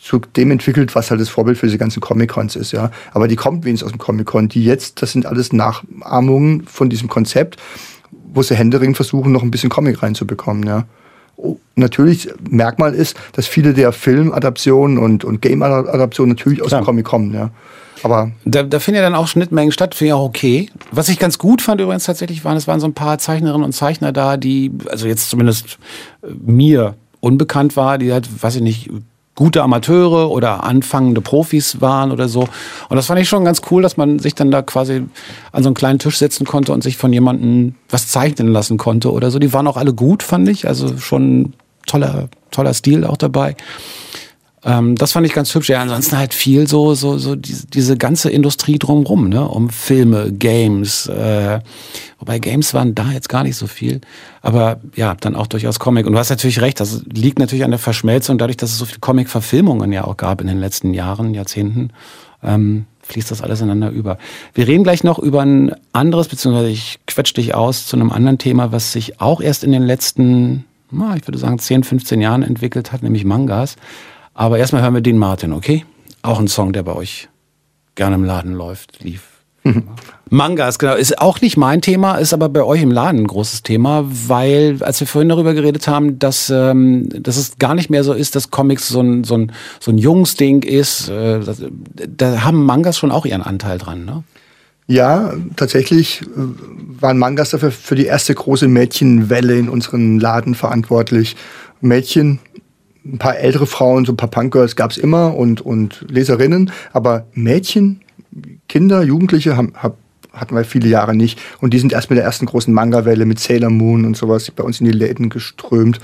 zu 0.00 0.20
dem 0.20 0.52
entwickelt, 0.52 0.94
was 0.94 1.10
halt 1.10 1.20
das 1.20 1.28
Vorbild 1.28 1.58
für 1.58 1.66
diese 1.66 1.78
ganzen 1.78 2.00
Comic-Cons 2.00 2.54
ist, 2.54 2.72
ja. 2.72 2.90
Aber 3.12 3.26
die 3.28 3.36
kommt 3.36 3.64
wenigstens 3.64 3.86
aus 3.86 3.92
dem 3.92 3.98
Comic-Con. 3.98 4.48
Die 4.48 4.64
jetzt, 4.64 5.02
das 5.02 5.12
sind 5.12 5.26
alles 5.26 5.52
Nachahmungen 5.52 6.64
von 6.66 6.88
diesem 6.88 7.08
Konzept, 7.08 7.56
wo 8.32 8.42
sie 8.42 8.54
Händering 8.54 8.94
versuchen, 8.94 9.32
noch 9.32 9.42
ein 9.42 9.50
bisschen 9.50 9.70
Comic 9.70 10.02
reinzubekommen, 10.02 10.64
ja. 10.64 10.84
Natürlich, 11.74 12.30
Merkmal 12.48 12.94
ist, 12.94 13.16
dass 13.32 13.46
viele 13.46 13.74
der 13.74 13.92
Filmadaptionen 13.92 14.96
und, 14.96 15.24
und 15.24 15.42
Game-Adaptionen 15.42 16.34
natürlich 16.34 16.62
aus 16.62 16.68
Klar. 16.68 16.80
dem 16.80 16.84
Comic 16.86 17.04
kommen, 17.04 17.34
ja. 17.34 17.50
Aber 18.02 18.30
da, 18.44 18.62
da 18.62 18.78
finden 18.78 18.96
ja 18.96 19.02
dann 19.02 19.14
auch 19.14 19.26
Schnittmengen 19.26 19.72
statt, 19.72 19.94
finde 19.94 20.08
ich 20.08 20.12
auch 20.14 20.24
okay. 20.24 20.70
Was 20.90 21.08
ich 21.08 21.18
ganz 21.18 21.38
gut 21.38 21.62
fand 21.62 21.80
übrigens 21.80 22.04
tatsächlich 22.04 22.44
waren, 22.44 22.56
es 22.56 22.66
waren 22.66 22.80
so 22.80 22.86
ein 22.86 22.94
paar 22.94 23.18
Zeichnerinnen 23.18 23.64
und 23.64 23.72
Zeichner 23.72 24.12
da, 24.12 24.36
die, 24.36 24.70
also 24.90 25.06
jetzt 25.06 25.30
zumindest 25.30 25.78
äh, 26.22 26.28
mir 26.44 26.94
unbekannt 27.20 27.76
war, 27.76 27.98
die 27.98 28.12
halt, 28.12 28.42
weiß 28.42 28.56
ich 28.56 28.62
nicht, 28.62 28.90
gute 29.36 29.62
Amateure 29.62 30.30
oder 30.30 30.64
anfangende 30.64 31.20
Profis 31.20 31.80
waren 31.80 32.10
oder 32.10 32.28
so. 32.28 32.48
Und 32.88 32.96
das 32.96 33.06
fand 33.06 33.20
ich 33.20 33.28
schon 33.28 33.44
ganz 33.44 33.62
cool, 33.70 33.82
dass 33.82 33.96
man 33.96 34.18
sich 34.18 34.34
dann 34.34 34.50
da 34.50 34.62
quasi 34.62 35.04
an 35.52 35.62
so 35.62 35.68
einen 35.68 35.74
kleinen 35.74 35.98
Tisch 36.00 36.18
setzen 36.18 36.46
konnte 36.46 36.72
und 36.72 36.82
sich 36.82 36.96
von 36.96 37.12
jemandem 37.12 37.74
was 37.88 38.08
zeichnen 38.08 38.48
lassen 38.48 38.78
konnte 38.78 39.12
oder 39.12 39.30
so. 39.30 39.38
Die 39.38 39.52
waren 39.52 39.68
auch 39.68 39.76
alle 39.76 39.92
gut, 39.92 40.22
fand 40.22 40.48
ich. 40.48 40.66
Also 40.66 40.96
schon 40.96 41.52
toller, 41.86 42.28
toller 42.50 42.74
Stil 42.74 43.04
auch 43.04 43.18
dabei. 43.18 43.56
Ähm, 44.66 44.96
das 44.96 45.12
fand 45.12 45.24
ich 45.26 45.32
ganz 45.32 45.54
hübsch. 45.54 45.68
Ja, 45.68 45.80
ansonsten 45.80 46.18
halt 46.18 46.34
viel 46.34 46.66
so, 46.66 46.94
so, 46.94 47.18
so 47.18 47.36
diese, 47.36 47.68
diese 47.68 47.96
ganze 47.96 48.30
Industrie 48.30 48.80
drumrum, 48.80 49.28
ne? 49.28 49.46
Um 49.48 49.70
Filme, 49.70 50.32
Games. 50.32 51.06
Äh, 51.06 51.60
wobei 52.18 52.40
Games 52.40 52.74
waren 52.74 52.94
da 52.94 53.12
jetzt 53.12 53.28
gar 53.28 53.44
nicht 53.44 53.56
so 53.56 53.68
viel. 53.68 54.00
Aber 54.42 54.80
ja, 54.96 55.14
dann 55.14 55.36
auch 55.36 55.46
durchaus 55.46 55.78
Comic. 55.78 56.04
Und 56.04 56.14
du 56.14 56.18
hast 56.18 56.30
natürlich 56.30 56.60
recht, 56.60 56.80
das 56.80 57.02
liegt 57.12 57.38
natürlich 57.38 57.64
an 57.64 57.70
der 57.70 57.78
Verschmelzung, 57.78 58.38
dadurch, 58.38 58.56
dass 58.56 58.70
es 58.70 58.78
so 58.78 58.86
viele 58.86 58.98
Comic-Verfilmungen 58.98 59.92
ja 59.92 60.04
auch 60.04 60.16
gab 60.16 60.40
in 60.40 60.48
den 60.48 60.58
letzten 60.58 60.92
Jahren, 60.92 61.32
Jahrzehnten. 61.32 61.90
Ähm, 62.42 62.86
fließt 63.02 63.30
das 63.30 63.42
alles 63.42 63.60
ineinander 63.60 63.90
über. 63.90 64.18
Wir 64.52 64.66
reden 64.66 64.82
gleich 64.82 65.04
noch 65.04 65.20
über 65.20 65.42
ein 65.42 65.76
anderes, 65.92 66.26
beziehungsweise 66.26 66.70
ich 66.70 66.98
quetsch 67.06 67.36
dich 67.36 67.54
aus 67.54 67.86
zu 67.86 67.94
einem 67.94 68.10
anderen 68.10 68.38
Thema, 68.38 68.72
was 68.72 68.90
sich 68.90 69.20
auch 69.20 69.40
erst 69.40 69.62
in 69.62 69.70
den 69.70 69.84
letzten, 69.84 70.64
ich 70.90 71.28
würde 71.28 71.38
sagen, 71.38 71.60
10, 71.60 71.84
15 71.84 72.20
Jahren 72.20 72.42
entwickelt 72.42 72.90
hat, 72.90 73.04
nämlich 73.04 73.24
Mangas. 73.24 73.76
Aber 74.36 74.58
erstmal 74.58 74.82
hören 74.82 74.92
wir 74.92 75.00
Dean 75.00 75.16
Martin, 75.16 75.54
okay? 75.54 75.84
Auch 76.20 76.38
ein 76.38 76.46
Song, 76.46 76.74
der 76.74 76.82
bei 76.82 76.92
euch 76.92 77.28
gerne 77.94 78.16
im 78.16 78.24
Laden 78.24 78.52
läuft, 78.52 79.02
lief. 79.02 79.22
Mangas, 80.30 80.78
genau, 80.78 80.94
ist 80.94 81.18
auch 81.18 81.40
nicht 81.40 81.56
mein 81.56 81.80
Thema, 81.80 82.16
ist 82.16 82.34
aber 82.34 82.50
bei 82.50 82.62
euch 82.62 82.82
im 82.82 82.90
Laden 82.90 83.22
ein 83.22 83.26
großes 83.26 83.62
Thema, 83.62 84.04
weil, 84.06 84.76
als 84.80 85.00
wir 85.00 85.06
vorhin 85.06 85.30
darüber 85.30 85.54
geredet 85.54 85.88
haben, 85.88 86.18
dass, 86.18 86.50
ähm, 86.50 87.08
dass 87.08 87.38
es 87.38 87.58
gar 87.58 87.74
nicht 87.74 87.88
mehr 87.88 88.04
so 88.04 88.12
ist, 88.12 88.36
dass 88.36 88.50
Comics 88.50 88.88
so 88.88 89.00
ein, 89.00 89.24
so 89.24 89.38
ein, 89.38 89.52
so 89.80 89.90
ein 89.90 89.96
Jungsding 89.96 90.62
ist, 90.62 91.08
äh, 91.08 91.40
das, 91.40 91.62
da 91.94 92.44
haben 92.44 92.62
Mangas 92.62 92.98
schon 92.98 93.10
auch 93.10 93.24
ihren 93.24 93.42
Anteil 93.42 93.78
dran, 93.78 94.04
ne? 94.04 94.22
Ja, 94.86 95.32
tatsächlich 95.56 96.20
äh, 96.22 96.26
waren 97.00 97.18
Mangas 97.18 97.50
dafür 97.50 97.70
für 97.70 97.94
die 97.94 98.06
erste 98.06 98.34
große 98.34 98.68
Mädchenwelle 98.68 99.56
in 99.56 99.70
unseren 99.70 100.20
Laden 100.20 100.54
verantwortlich. 100.54 101.36
Mädchen 101.80 102.38
ein 103.12 103.18
paar 103.18 103.36
ältere 103.36 103.66
Frauen, 103.66 104.04
so 104.04 104.12
ein 104.12 104.16
paar 104.16 104.30
Punkgirls 104.30 104.76
gab 104.76 104.90
es 104.90 104.98
immer 104.98 105.34
und, 105.34 105.60
und 105.60 106.04
Leserinnen, 106.08 106.72
aber 106.92 107.26
Mädchen, 107.34 108.00
Kinder, 108.68 109.02
Jugendliche 109.02 109.56
haben, 109.56 109.72
hab, 109.76 109.96
hatten 110.32 110.54
wir 110.54 110.64
viele 110.64 110.88
Jahre 110.88 111.14
nicht. 111.14 111.40
Und 111.60 111.72
die 111.72 111.78
sind 111.78 111.92
erst 111.92 112.10
mit 112.10 112.18
der 112.18 112.24
ersten 112.24 112.46
großen 112.46 112.72
Manga-Welle 112.72 113.24
mit 113.24 113.38
Sailor 113.38 113.70
Moon 113.70 114.04
und 114.04 114.16
sowas 114.16 114.50
bei 114.50 114.62
uns 114.62 114.80
in 114.80 114.86
die 114.86 114.92
Läden 114.92 115.28
geströmt 115.28 116.00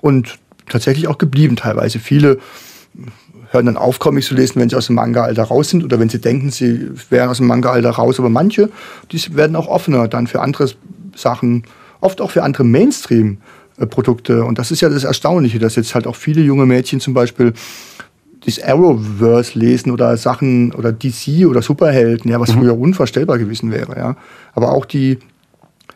und 0.00 0.38
tatsächlich 0.68 1.08
auch 1.08 1.18
geblieben 1.18 1.56
teilweise. 1.56 1.98
Viele 1.98 2.38
hören 3.50 3.66
dann 3.66 3.76
auf, 3.76 3.98
Comics 3.98 4.26
zu 4.26 4.34
lesen, 4.34 4.60
wenn 4.60 4.68
sie 4.68 4.76
aus 4.76 4.86
dem 4.86 4.96
Manga-Alter 4.96 5.44
raus 5.44 5.70
sind 5.70 5.84
oder 5.84 5.98
wenn 5.98 6.08
sie 6.08 6.20
denken, 6.20 6.50
sie 6.50 6.90
wären 7.10 7.30
aus 7.30 7.38
dem 7.38 7.46
Manga-Alter 7.46 7.90
raus. 7.90 8.18
Aber 8.18 8.28
manche, 8.28 8.70
die 9.10 9.36
werden 9.36 9.56
auch 9.56 9.68
offener 9.68 10.08
dann 10.08 10.26
für 10.26 10.40
andere 10.40 10.70
Sachen, 11.14 11.64
oft 12.00 12.20
auch 12.20 12.30
für 12.30 12.42
andere 12.42 12.64
Mainstream. 12.64 13.38
Äh, 13.78 13.86
Produkte. 13.86 14.44
Und 14.44 14.58
das 14.58 14.70
ist 14.70 14.80
ja 14.80 14.88
das 14.88 15.04
Erstaunliche, 15.04 15.58
dass 15.58 15.76
jetzt 15.76 15.94
halt 15.94 16.06
auch 16.06 16.16
viele 16.16 16.42
junge 16.42 16.66
Mädchen 16.66 17.00
zum 17.00 17.14
Beispiel 17.14 17.52
das 18.44 18.62
Arrowverse 18.62 19.58
lesen 19.58 19.90
oder 19.90 20.16
Sachen 20.16 20.72
oder 20.72 20.92
DC 20.92 21.46
oder 21.46 21.62
Superhelden, 21.62 22.30
ja, 22.30 22.40
was 22.40 22.54
mhm. 22.54 22.60
früher 22.60 22.78
unvorstellbar 22.78 23.38
gewesen 23.38 23.70
wäre, 23.72 23.96
ja. 23.96 24.16
Aber 24.54 24.72
auch 24.72 24.84
die, 24.84 25.18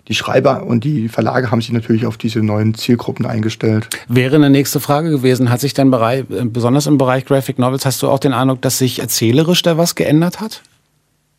die 0.08 0.14
Schreiber 0.14 0.64
und 0.64 0.84
die 0.84 1.08
Verlage 1.08 1.50
haben 1.50 1.60
sich 1.60 1.72
natürlich 1.72 2.06
auf 2.06 2.16
diese 2.16 2.40
neuen 2.40 2.74
Zielgruppen 2.74 3.26
eingestellt. 3.26 3.88
Wäre 4.08 4.36
eine 4.36 4.50
nächste 4.50 4.80
Frage 4.80 5.10
gewesen, 5.10 5.50
hat 5.50 5.60
sich 5.60 5.74
dann 5.74 5.90
Bereich, 5.90 6.24
äh, 6.30 6.44
besonders 6.44 6.86
im 6.86 6.98
Bereich 6.98 7.24
Graphic 7.24 7.58
Novels, 7.58 7.86
hast 7.86 8.02
du 8.02 8.08
auch 8.08 8.18
den 8.18 8.32
Eindruck, 8.32 8.60
dass 8.62 8.78
sich 8.78 8.98
erzählerisch 8.98 9.62
da 9.62 9.78
was 9.78 9.94
geändert 9.94 10.40
hat? 10.40 10.62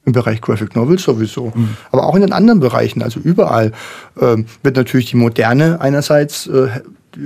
Im 0.05 0.11
Bereich 0.11 0.41
Graphic 0.41 0.75
Novels 0.75 1.03
sowieso. 1.03 1.53
Mhm. 1.55 1.77
Aber 1.91 2.05
auch 2.05 2.15
in 2.15 2.21
den 2.21 2.33
anderen 2.33 2.59
Bereichen, 2.59 3.01
also 3.01 3.19
überall, 3.19 3.71
ähm, 4.19 4.45
wird 4.61 4.75
natürlich 4.75 5.09
die 5.09 5.15
Moderne 5.15 5.79
einerseits 5.79 6.47
äh, 6.47 6.67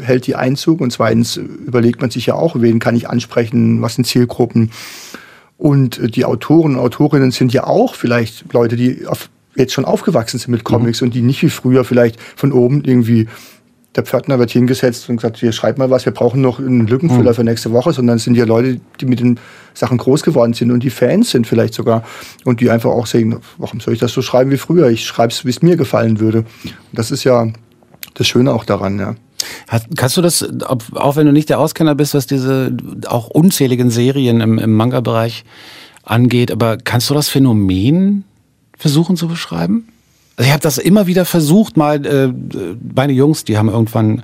hält 0.01 0.27
die 0.27 0.35
Einzug 0.35 0.81
und 0.81 0.91
zweitens 0.91 1.37
überlegt 1.37 2.01
man 2.01 2.11
sich 2.11 2.25
ja 2.25 2.35
auch, 2.35 2.55
wen 2.59 2.79
kann 2.79 2.95
ich 2.95 3.09
ansprechen, 3.09 3.81
was 3.81 3.95
sind 3.95 4.05
Zielgruppen. 4.05 4.71
Und 5.57 5.99
äh, 5.99 6.07
die 6.07 6.25
Autoren 6.25 6.75
und 6.75 6.81
Autorinnen 6.81 7.31
sind 7.31 7.53
ja 7.53 7.65
auch 7.65 7.95
vielleicht 7.95 8.53
Leute, 8.53 8.75
die 8.75 9.07
auf, 9.07 9.29
jetzt 9.55 9.73
schon 9.73 9.85
aufgewachsen 9.85 10.39
sind 10.39 10.51
mit 10.51 10.63
Comics 10.63 11.01
mhm. 11.01 11.07
und 11.07 11.13
die 11.15 11.21
nicht 11.21 11.41
wie 11.41 11.49
früher 11.49 11.83
vielleicht 11.83 12.19
von 12.35 12.51
oben 12.51 12.83
irgendwie 12.83 13.27
der 13.97 14.03
Pförtner 14.03 14.37
wird 14.37 14.51
hingesetzt 14.51 15.09
und 15.09 15.17
gesagt, 15.17 15.37
hier 15.37 15.51
schreib 15.51 15.79
mal 15.79 15.89
was, 15.89 16.05
wir 16.05 16.13
brauchen 16.13 16.39
noch 16.39 16.59
einen 16.59 16.85
Lückenfüller 16.85 17.31
mhm. 17.31 17.35
für 17.35 17.43
nächste 17.43 17.71
Woche, 17.71 17.93
sondern 17.93 18.17
es 18.17 18.23
sind 18.23 18.35
ja 18.35 18.45
Leute, 18.45 18.79
die 19.01 19.05
mit 19.07 19.19
den 19.19 19.39
Sachen 19.73 19.97
groß 19.97 20.21
geworden 20.21 20.53
sind 20.53 20.69
und 20.69 20.83
die 20.83 20.91
Fans 20.91 21.31
sind 21.31 21.47
vielleicht 21.47 21.73
sogar 21.73 22.03
und 22.45 22.61
die 22.61 22.69
einfach 22.69 22.91
auch 22.91 23.07
sagen, 23.07 23.39
warum 23.57 23.79
soll 23.79 23.95
ich 23.95 23.99
das 23.99 24.13
so 24.13 24.21
schreiben 24.21 24.51
wie 24.51 24.57
früher? 24.57 24.87
Ich 24.89 25.03
schreibe 25.03 25.33
es, 25.33 25.45
wie 25.45 25.49
es 25.49 25.63
mir 25.63 25.77
gefallen 25.77 26.19
würde. 26.19 26.39
Und 26.63 26.75
das 26.93 27.09
ist 27.09 27.23
ja 27.23 27.47
das 28.13 28.27
Schöne 28.27 28.53
auch 28.53 28.65
daran, 28.65 28.99
ja. 28.99 29.15
Kannst 29.95 30.15
du 30.17 30.21
das, 30.21 30.47
auch 30.93 31.15
wenn 31.15 31.25
du 31.25 31.33
nicht 31.33 31.49
der 31.49 31.59
Auskenner 31.59 31.95
bist, 31.95 32.13
was 32.13 32.27
diese 32.27 32.75
auch 33.07 33.27
unzähligen 33.27 33.89
Serien 33.89 34.41
im, 34.41 34.59
im 34.59 34.73
Manga-Bereich 34.73 35.43
angeht, 36.03 36.51
aber 36.51 36.77
kannst 36.77 37.09
du 37.09 37.15
das 37.15 37.29
Phänomen 37.29 38.25
versuchen 38.77 39.17
zu 39.17 39.27
beschreiben? 39.27 39.87
Also 40.37 40.47
ich 40.47 40.53
habe 40.53 40.61
das 40.61 40.77
immer 40.77 41.07
wieder 41.07 41.25
versucht, 41.25 41.77
mal 41.77 42.05
äh, 42.05 42.31
meine 42.95 43.13
Jungs, 43.13 43.43
die 43.43 43.57
haben 43.57 43.69
irgendwann 43.69 44.23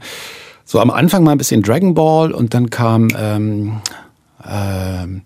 so 0.63 0.79
am 0.79 0.91
Anfang 0.91 1.23
mal 1.23 1.31
ein 1.31 1.37
bisschen 1.37 1.61
Dragon 1.61 1.93
Ball 1.93 2.31
und 2.31 2.53
dann 2.53 2.69
kam 2.69 3.09
ähm, 3.17 3.81
ähm, 4.47 5.23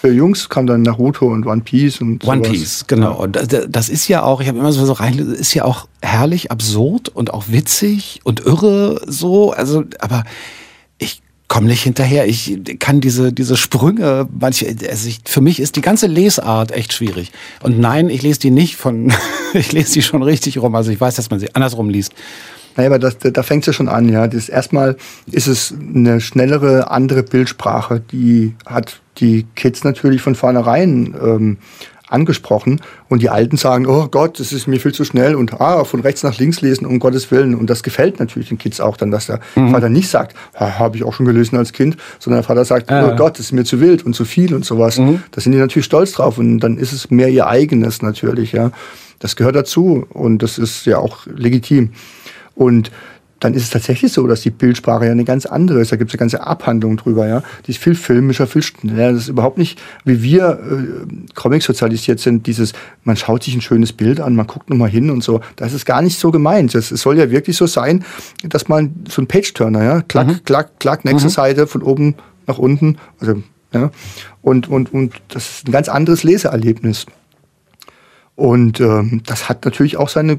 für 0.00 0.12
Jungs 0.12 0.48
kam 0.48 0.66
dann 0.68 0.82
Naruto 0.82 1.26
und 1.26 1.44
One 1.44 1.62
Piece 1.62 2.00
und 2.00 2.24
One 2.24 2.44
sowas. 2.44 2.50
Piece, 2.52 2.84
genau. 2.86 3.16
Und 3.16 3.34
das, 3.34 3.66
das 3.68 3.88
ist 3.88 4.06
ja 4.06 4.22
auch, 4.22 4.40
ich 4.40 4.46
habe 4.46 4.58
immer 4.58 4.70
so 4.70 4.92
rein, 4.92 5.18
ist 5.18 5.54
ja 5.54 5.64
auch 5.64 5.88
herrlich, 6.00 6.52
absurd 6.52 7.08
und 7.08 7.34
auch 7.34 7.46
witzig 7.48 8.20
und 8.22 8.38
irre 8.38 9.00
so. 9.06 9.50
Also, 9.50 9.82
aber 9.98 10.22
komme 11.48 11.66
nicht 11.66 11.82
hinterher. 11.82 12.26
Ich 12.26 12.60
kann 12.78 13.00
diese, 13.00 13.32
diese 13.32 13.56
Sprünge, 13.56 14.28
manche, 14.38 14.66
also 14.88 15.08
ich, 15.08 15.20
für 15.24 15.40
mich 15.40 15.60
ist 15.60 15.76
die 15.76 15.80
ganze 15.80 16.06
Lesart 16.06 16.72
echt 16.72 16.92
schwierig. 16.92 17.32
Und 17.62 17.80
nein, 17.80 18.10
ich 18.10 18.22
lese 18.22 18.40
die 18.40 18.50
nicht 18.50 18.76
von, 18.76 19.12
ich 19.54 19.72
lese 19.72 19.94
die 19.94 20.02
schon 20.02 20.22
richtig 20.22 20.58
rum. 20.58 20.74
Also 20.74 20.90
ich 20.90 21.00
weiß, 21.00 21.16
dass 21.16 21.30
man 21.30 21.40
sie 21.40 21.54
andersrum 21.54 21.88
liest. 21.88 22.12
Naja, 22.76 22.90
aber 22.90 23.00
das, 23.00 23.18
da 23.18 23.42
fängt 23.42 23.62
es 23.62 23.66
ja 23.66 23.72
schon 23.72 23.88
an, 23.88 24.08
ja. 24.08 24.28
Das 24.28 24.48
erstmal 24.48 24.96
ist 25.26 25.48
es 25.48 25.72
eine 25.72 26.20
schnellere, 26.20 26.92
andere 26.92 27.24
Bildsprache, 27.24 28.00
die 28.12 28.54
hat 28.66 29.00
die 29.16 29.46
Kids 29.56 29.82
natürlich 29.82 30.22
von 30.22 30.36
vornherein 30.36 31.12
ähm, 31.20 31.58
angesprochen 32.08 32.80
und 33.08 33.22
die 33.22 33.30
Alten 33.30 33.56
sagen, 33.56 33.86
oh 33.86 34.08
Gott, 34.08 34.40
das 34.40 34.52
ist 34.52 34.66
mir 34.66 34.80
viel 34.80 34.92
zu 34.92 35.04
schnell 35.04 35.34
und 35.34 35.60
ah, 35.60 35.84
von 35.84 36.00
rechts 36.00 36.22
nach 36.22 36.38
links 36.38 36.60
lesen, 36.60 36.86
um 36.86 36.98
Gottes 36.98 37.30
Willen. 37.30 37.54
Und 37.54 37.68
das 37.68 37.82
gefällt 37.82 38.18
natürlich 38.18 38.48
den 38.48 38.58
Kids 38.58 38.80
auch 38.80 38.96
dann, 38.96 39.10
dass 39.10 39.26
der 39.26 39.40
mhm. 39.54 39.70
Vater 39.70 39.88
nicht 39.88 40.08
sagt, 40.08 40.36
habe 40.54 40.96
ich 40.96 41.04
auch 41.04 41.12
schon 41.12 41.26
gelesen 41.26 41.56
als 41.56 41.72
Kind, 41.72 41.96
sondern 42.18 42.42
der 42.42 42.46
Vater 42.46 42.64
sagt, 42.64 42.90
ah. 42.90 43.10
oh 43.12 43.16
Gott, 43.16 43.34
das 43.34 43.46
ist 43.46 43.52
mir 43.52 43.64
zu 43.64 43.80
wild 43.80 44.04
und 44.04 44.14
zu 44.14 44.24
viel 44.24 44.54
und 44.54 44.64
sowas. 44.64 44.98
Mhm. 44.98 45.22
Da 45.32 45.40
sind 45.40 45.52
die 45.52 45.58
natürlich 45.58 45.86
stolz 45.86 46.12
drauf 46.12 46.38
und 46.38 46.60
dann 46.60 46.78
ist 46.78 46.92
es 46.92 47.10
mehr 47.10 47.28
ihr 47.28 47.46
eigenes 47.46 48.02
natürlich, 48.02 48.52
ja. 48.52 48.70
Das 49.20 49.34
gehört 49.34 49.56
dazu 49.56 50.06
und 50.10 50.44
das 50.44 50.58
ist 50.58 50.86
ja 50.86 50.98
auch 50.98 51.26
legitim. 51.26 51.90
Und 52.54 52.92
dann 53.40 53.54
ist 53.54 53.62
es 53.62 53.70
tatsächlich 53.70 54.12
so, 54.12 54.26
dass 54.26 54.40
die 54.40 54.50
Bildsprache 54.50 55.06
ja 55.06 55.12
eine 55.12 55.24
ganz 55.24 55.46
andere 55.46 55.80
ist. 55.80 55.92
Da 55.92 55.96
gibt 55.96 56.10
es 56.10 56.14
eine 56.14 56.18
ganze 56.18 56.46
Abhandlung 56.46 56.96
drüber, 56.96 57.28
ja. 57.28 57.42
Die 57.66 57.70
ist 57.70 57.80
viel 57.80 57.94
filmischer, 57.94 58.46
viel 58.46 58.62
schneller. 58.62 59.12
Das 59.12 59.22
ist 59.22 59.28
überhaupt 59.28 59.58
nicht, 59.58 59.80
wie 60.04 60.22
wir 60.22 60.58
äh, 60.60 61.34
Comics 61.34 61.66
sozialisiert 61.66 62.18
sind, 62.18 62.46
dieses, 62.46 62.72
man 63.04 63.16
schaut 63.16 63.44
sich 63.44 63.54
ein 63.54 63.60
schönes 63.60 63.92
Bild 63.92 64.20
an, 64.20 64.34
man 64.34 64.46
guckt 64.46 64.70
nochmal 64.70 64.90
hin 64.90 65.10
und 65.10 65.22
so. 65.22 65.40
Das 65.56 65.72
ist 65.72 65.84
gar 65.84 66.02
nicht 66.02 66.18
so 66.18 66.30
gemeint. 66.30 66.74
Es 66.74 66.88
soll 66.88 67.18
ja 67.18 67.30
wirklich 67.30 67.56
so 67.56 67.66
sein, 67.66 68.04
dass 68.42 68.68
man 68.68 68.94
so 69.08 69.22
ein 69.22 69.28
Page-Turner, 69.28 69.84
ja, 69.84 70.02
klack, 70.02 70.26
mhm. 70.26 70.44
klack, 70.44 70.80
klack, 70.80 71.04
nächste 71.04 71.28
mhm. 71.28 71.32
Seite 71.32 71.66
von 71.66 71.82
oben 71.82 72.16
nach 72.46 72.58
unten, 72.58 72.98
also, 73.20 73.42
ja. 73.72 73.90
Und, 74.42 74.68
und, 74.68 74.92
und 74.92 75.14
das 75.28 75.50
ist 75.50 75.68
ein 75.68 75.72
ganz 75.72 75.88
anderes 75.88 76.24
Leseerlebnis. 76.24 77.06
Und 78.34 78.80
ähm, 78.80 79.22
das 79.26 79.48
hat 79.48 79.64
natürlich 79.64 79.96
auch 79.96 80.08
seine 80.08 80.38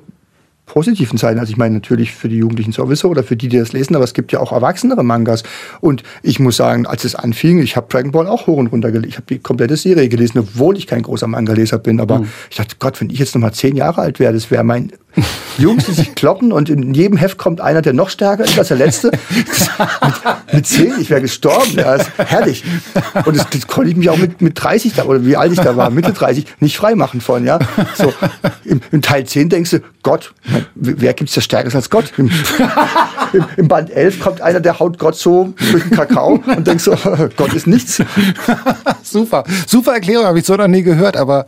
positiven 0.70 1.17
Seiten. 1.17 1.39
Also 1.39 1.51
ich 1.51 1.57
meine 1.57 1.76
natürlich 1.76 2.13
für 2.13 2.30
die 2.30 2.38
Jugendlichen 2.38 2.72
sowieso 2.72 3.09
oder 3.09 3.24
für 3.24 3.36
die, 3.36 3.49
die 3.49 3.57
das 3.57 3.74
lesen, 3.74 3.95
aber 3.95 4.05
es 4.05 4.13
gibt 4.13 4.32
ja 4.32 4.39
auch 4.39 4.53
erwachsenere 4.53 5.03
Mangas. 5.03 5.43
Und 5.82 6.03
ich 6.22 6.39
muss 6.39 6.55
sagen, 6.55 6.86
als 6.86 7.03
es 7.03 7.15
anfing, 7.15 7.59
ich 7.59 7.76
habe 7.76 7.88
Dragon 7.89 8.11
Ball 8.11 8.28
auch 8.28 8.47
hoch 8.47 8.57
und 8.57 8.67
runter 8.67 8.91
gelesen. 8.91 9.09
Ich 9.09 9.15
habe 9.17 9.26
die 9.28 9.39
komplette 9.39 9.76
Serie 9.76 10.07
gelesen, 10.07 10.39
obwohl 10.39 10.78
ich 10.78 10.88
kein 10.88 11.01
großer 11.01 11.28
Manga-Leser 11.28 11.80
bin. 11.80 11.99
Aber 11.99 12.20
mhm. 12.20 12.28
ich 12.49 12.57
dachte, 12.57 12.76
Gott, 12.80 13.01
wenn 13.01 13.09
ich 13.09 13.20
jetzt 13.20 13.36
noch 13.36 13.41
mal 13.41 13.51
zehn 13.51 13.76
Jahre 13.76 14.01
alt 14.01 14.20
wäre, 14.20 14.32
das 14.32 14.51
wäre 14.51 14.63
mein 14.63 14.93
Jungs, 15.57 15.86
die 15.86 15.93
sich 15.93 16.16
kloppen 16.16 16.51
und 16.51 16.70
in 16.70 16.93
jedem 16.93 17.18
Heft 17.18 17.38
kommt 17.38 17.60
einer, 17.60 17.82
der 17.82 17.93
noch 17.93 18.10
stärker 18.10 18.45
ist 18.45 18.57
als 18.57 18.70
der 18.70 18.78
letzte. 18.78 19.12
mit, 19.12 20.53
mit 20.53 20.68
zehn, 20.68 20.93
ich 20.99 21.10
wäre 21.10 21.22
gestorben. 21.22 21.74
Ja, 21.76 21.95
ist 21.95 22.10
herrlich. 22.18 22.64
Und 23.26 23.36
das, 23.36 23.49
das, 23.49 23.68
konnte 23.68 23.91
ich 23.91 23.97
mich 23.97 24.10
auch 24.10 24.18
mit, 24.18 24.41
mit 24.41 24.62
30 24.62 24.93
da, 24.93 25.03
oder 25.03 25.26
wie 25.26 25.36
alt 25.36 25.51
ich 25.51 25.60
da 25.60 25.76
war, 25.76 25.89
Mitte 25.89 26.14
30, 26.14 26.45
nicht 26.60 26.78
freimachen 26.78 27.20
von. 27.20 27.45
Ja? 27.45 27.60
So, 27.95 28.14
im, 28.64 28.82
im 28.91 29.01
Teil 29.01 29.26
10 29.26 29.49
denkst 29.49 29.72
du, 29.72 29.80
Gott, 30.01 30.34
wer 30.76 31.14
gibt 31.14 31.30
es 31.30 31.36
da 31.36 31.41
Stärkeres 31.41 31.76
als 31.76 31.89
Gott? 31.89 32.14
Im, 32.18 32.32
im, 33.34 33.45
Im, 33.57 33.68
Band 33.68 33.91
11 33.91 34.20
kommt 34.22 34.41
einer, 34.41 34.62
der 34.62 34.80
haut 34.80 34.97
Gott 34.97 35.16
so 35.16 35.53
durch 35.72 35.84
den 35.84 35.91
Kakao 35.91 36.41
und 36.45 36.66
denkst 36.66 36.86
so, 36.86 36.95
Gott 37.36 37.53
ist 37.53 37.68
nichts. 37.68 38.01
Super. 39.03 39.43
Super 39.68 39.93
Erklärung, 39.93 40.26
habe 40.26 40.39
ich 40.39 40.45
so 40.45 40.55
noch 40.55 40.68
nie 40.68 40.84
gehört, 40.84 41.18
aber 41.18 41.45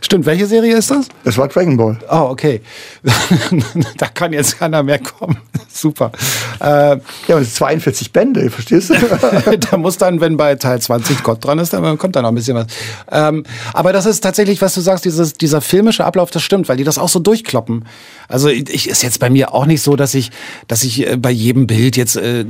stimmt, 0.00 0.26
welche 0.26 0.46
Serie 0.46 0.76
ist 0.76 0.90
das? 0.90 1.08
Das 1.22 1.38
war 1.38 1.46
Dragon 1.46 1.76
Ball. 1.76 1.96
Oh, 2.10 2.28
okay. 2.30 2.60
da 3.98 4.06
kann 4.06 4.32
jetzt 4.32 4.58
keiner 4.58 4.82
mehr 4.82 5.00
kommen. 5.00 5.38
Super. 5.72 6.12
Äh, 6.60 6.98
ja, 7.26 7.36
und 7.36 7.42
es 7.42 7.54
42 7.54 8.12
Bände, 8.12 8.48
verstehst 8.50 8.90
du? 8.90 9.56
da 9.70 9.76
muss 9.76 9.98
dann, 9.98 10.20
wenn 10.20 10.36
bei 10.36 10.54
Teil 10.54 10.80
20 10.80 11.22
Gott 11.22 11.44
dran 11.44 11.58
ist, 11.58 11.72
dann 11.72 11.98
kommt 11.98 12.14
da 12.14 12.22
noch 12.22 12.28
ein 12.28 12.34
bisschen 12.34 12.56
was. 12.56 12.66
Ähm, 13.10 13.44
aber 13.72 13.92
das 13.92 14.06
ist 14.06 14.20
tatsächlich, 14.20 14.62
was 14.62 14.74
du 14.74 14.80
sagst, 14.80 15.04
dieses, 15.04 15.32
dieser 15.32 15.60
filmische 15.60 16.04
Ablauf, 16.04 16.30
das 16.30 16.42
stimmt, 16.42 16.68
weil 16.68 16.76
die 16.76 16.84
das 16.84 16.98
auch 16.98 17.08
so 17.08 17.18
durchkloppen. 17.18 17.86
Also 18.28 18.48
ich, 18.48 18.88
ist 18.88 19.02
jetzt 19.02 19.18
bei 19.18 19.30
mir 19.30 19.52
auch 19.52 19.66
nicht 19.66 19.82
so, 19.82 19.96
dass 19.96 20.14
ich, 20.14 20.30
dass 20.68 20.84
ich 20.84 21.06
äh, 21.06 21.16
bei 21.16 21.30
jedem 21.30 21.66
Bild 21.66 21.96
jetzt 21.96 22.16
äh, 22.16 22.44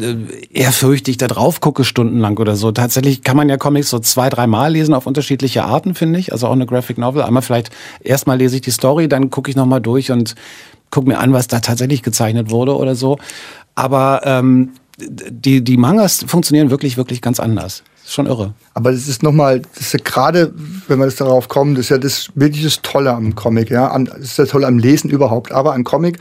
ehrfürchtig 0.53 1.17
da 1.17 1.29
drauf 1.29 1.61
gucke 1.61 1.85
stundenlang 1.85 2.37
oder 2.37 2.57
so. 2.57 2.73
Tatsächlich 2.73 3.23
kann 3.23 3.37
man 3.37 3.49
ja 3.49 3.57
Comics 3.57 3.89
so 3.89 3.99
zwei, 4.01 4.29
dreimal 4.29 4.73
lesen 4.73 4.93
auf 4.93 5.07
unterschiedliche 5.07 5.65
Arten, 5.65 5.95
finde 5.95 6.19
ich. 6.19 6.33
Also 6.33 6.49
auch 6.49 6.53
eine 6.53 6.67
Graphic 6.67 6.99
Novel. 6.99 7.23
Einmal 7.23 7.43
vielleicht 7.43 7.71
erstmal 8.03 8.37
lese 8.37 8.57
ich 8.57 8.63
die 8.63 8.71
Story, 8.71 9.09
dann 9.09 9.31
gucke 9.31 9.51
ich 9.51 9.57
nochmal 9.57 9.81
durch 9.81 10.11
und 10.11 10.35
gucke 10.91 11.09
mir 11.09 11.19
an, 11.19 11.33
was 11.33 11.49
da 11.49 11.61
tatsächlich 11.61 12.03
gezeichnet 12.03 12.51
wurde 12.51 12.77
oder 12.77 12.95
so. 12.95 13.19
Aber 13.75 14.21
ähm, 14.25 14.73
die, 14.99 15.65
die 15.65 15.77
Mangas 15.77 16.25
funktionieren 16.27 16.71
wirklich, 16.71 16.97
wirklich 16.97 17.23
ganz 17.23 17.41
anders. 17.41 17.83
Das 17.97 18.09
ist 18.09 18.15
schon 18.15 18.27
irre. 18.27 18.55
Aber 18.75 18.93
das 18.93 19.09
ist 19.09 19.23
nochmal, 19.23 19.61
das 19.61 19.81
ist 19.81 19.93
ja 19.93 20.01
gerade, 20.03 20.53
wenn 20.89 20.99
wir 20.99 21.07
das 21.07 21.17
darauf 21.17 21.49
kommen, 21.49 21.75
das 21.75 21.87
ist 21.87 21.91
ja 21.91 21.99
das 21.99 22.31
wirklich 22.35 22.63
das 22.65 22.83
Tolle 22.83 23.13
am 23.13 23.35
Comic, 23.35 23.71
ja. 23.71 23.97
Das 23.99 24.19
ist 24.19 24.39
ja 24.39 24.47
toll 24.47 24.65
am 24.65 24.79
Lesen 24.79 25.11
überhaupt. 25.11 25.53
Aber 25.53 25.73
ein 25.73 25.85
Comic, 25.85 26.19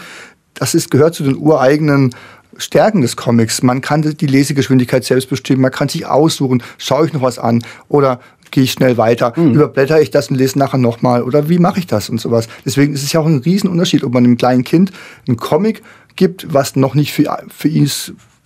das 0.53 0.73
ist, 0.73 0.91
gehört 0.91 1.15
zu 1.15 1.23
den 1.23 1.37
ureigenen 1.37 2.15
Stärken 2.61 3.01
des 3.01 3.15
Comics. 3.15 3.63
Man 3.63 3.81
kann 3.81 4.01
die 4.01 4.27
Lesegeschwindigkeit 4.27 5.03
selbst 5.03 5.29
bestimmen, 5.29 5.61
man 5.61 5.71
kann 5.71 5.89
sich 5.89 6.05
aussuchen, 6.05 6.63
schaue 6.77 7.07
ich 7.07 7.13
noch 7.13 7.21
was 7.21 7.39
an 7.39 7.63
oder 7.87 8.19
gehe 8.51 8.63
ich 8.63 8.73
schnell 8.73 8.97
weiter, 8.97 9.33
mhm. 9.35 9.53
überblätter 9.53 10.01
ich 10.01 10.11
das 10.11 10.29
und 10.29 10.35
lese 10.35 10.59
nachher 10.59 10.77
nochmal 10.77 11.23
oder 11.23 11.49
wie 11.49 11.57
mache 11.57 11.79
ich 11.79 11.87
das 11.87 12.09
und 12.09 12.19
sowas. 12.19 12.47
Deswegen 12.65 12.93
ist 12.93 13.03
es 13.03 13.13
ja 13.13 13.21
auch 13.21 13.25
ein 13.25 13.39
Riesenunterschied, 13.39 14.03
ob 14.03 14.13
man 14.13 14.25
einem 14.25 14.37
kleinen 14.37 14.63
Kind 14.63 14.91
einen 15.27 15.37
Comic 15.37 15.81
gibt, 16.15 16.53
was 16.53 16.75
noch 16.75 16.93
nicht 16.93 17.13
für, 17.13 17.37
für 17.49 17.69
ihn 17.69 17.89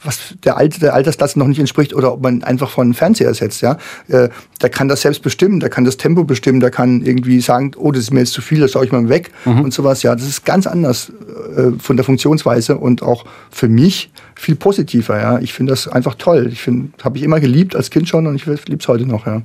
was 0.06 0.36
der, 0.44 0.58
Alter, 0.58 0.80
der 0.80 0.94
Altersklasse 0.94 1.40
noch 1.40 1.48
nicht 1.48 1.60
entspricht 1.60 1.94
oder 1.94 2.14
ob 2.14 2.22
man 2.22 2.44
einfach 2.44 2.70
von 2.70 2.94
Fernseher 2.94 3.34
setzt, 3.34 3.62
ja. 3.62 3.78
Äh, 4.08 4.30
der 4.62 4.70
kann 4.70 4.88
das 4.88 5.02
selbst 5.02 5.22
bestimmen, 5.22 5.60
der 5.60 5.70
kann 5.70 5.86
das 5.86 5.98
Tempo 5.98 6.24
bestimmen, 6.24 6.60
der 6.60 6.72
kann 6.72 7.02
irgendwie 7.02 7.42
sagen, 7.42 7.72
oh, 7.78 7.92
das 7.92 8.04
ist 8.04 8.14
mir 8.14 8.20
jetzt 8.20 8.34
zu 8.34 8.42
viel, 8.42 8.60
da 8.60 8.68
schaue 8.68 8.86
ich 8.86 8.92
mal 8.92 9.10
weg 9.10 9.32
mhm. 9.46 9.62
und 9.62 9.74
sowas, 9.74 10.04
ja. 10.04 10.16
Das 10.16 10.28
ist 10.28 10.46
ganz 10.46 10.68
anders 10.68 11.12
äh, 11.56 11.72
von 11.80 11.98
der 11.98 12.06
Funktionsweise 12.06 12.78
und 12.78 13.02
auch 13.02 13.26
für 13.52 13.68
mich 13.68 14.12
viel 14.36 14.56
positiver, 14.56 15.20
ja. 15.20 15.40
Ich 15.40 15.54
finde 15.54 15.72
das 15.72 15.88
einfach 15.88 16.16
toll. 16.16 16.50
Ich 16.52 16.62
finde, 16.62 16.90
habe 17.04 17.18
ich 17.18 17.24
immer 17.24 17.40
geliebt 17.40 17.76
als 17.76 17.90
Kind 17.90 18.08
schon 18.08 18.28
und 18.28 18.36
ich 18.36 18.46
liebe 18.46 18.78
es 18.80 18.88
heute 18.88 19.06
noch, 19.06 19.26
ja. 19.26 19.42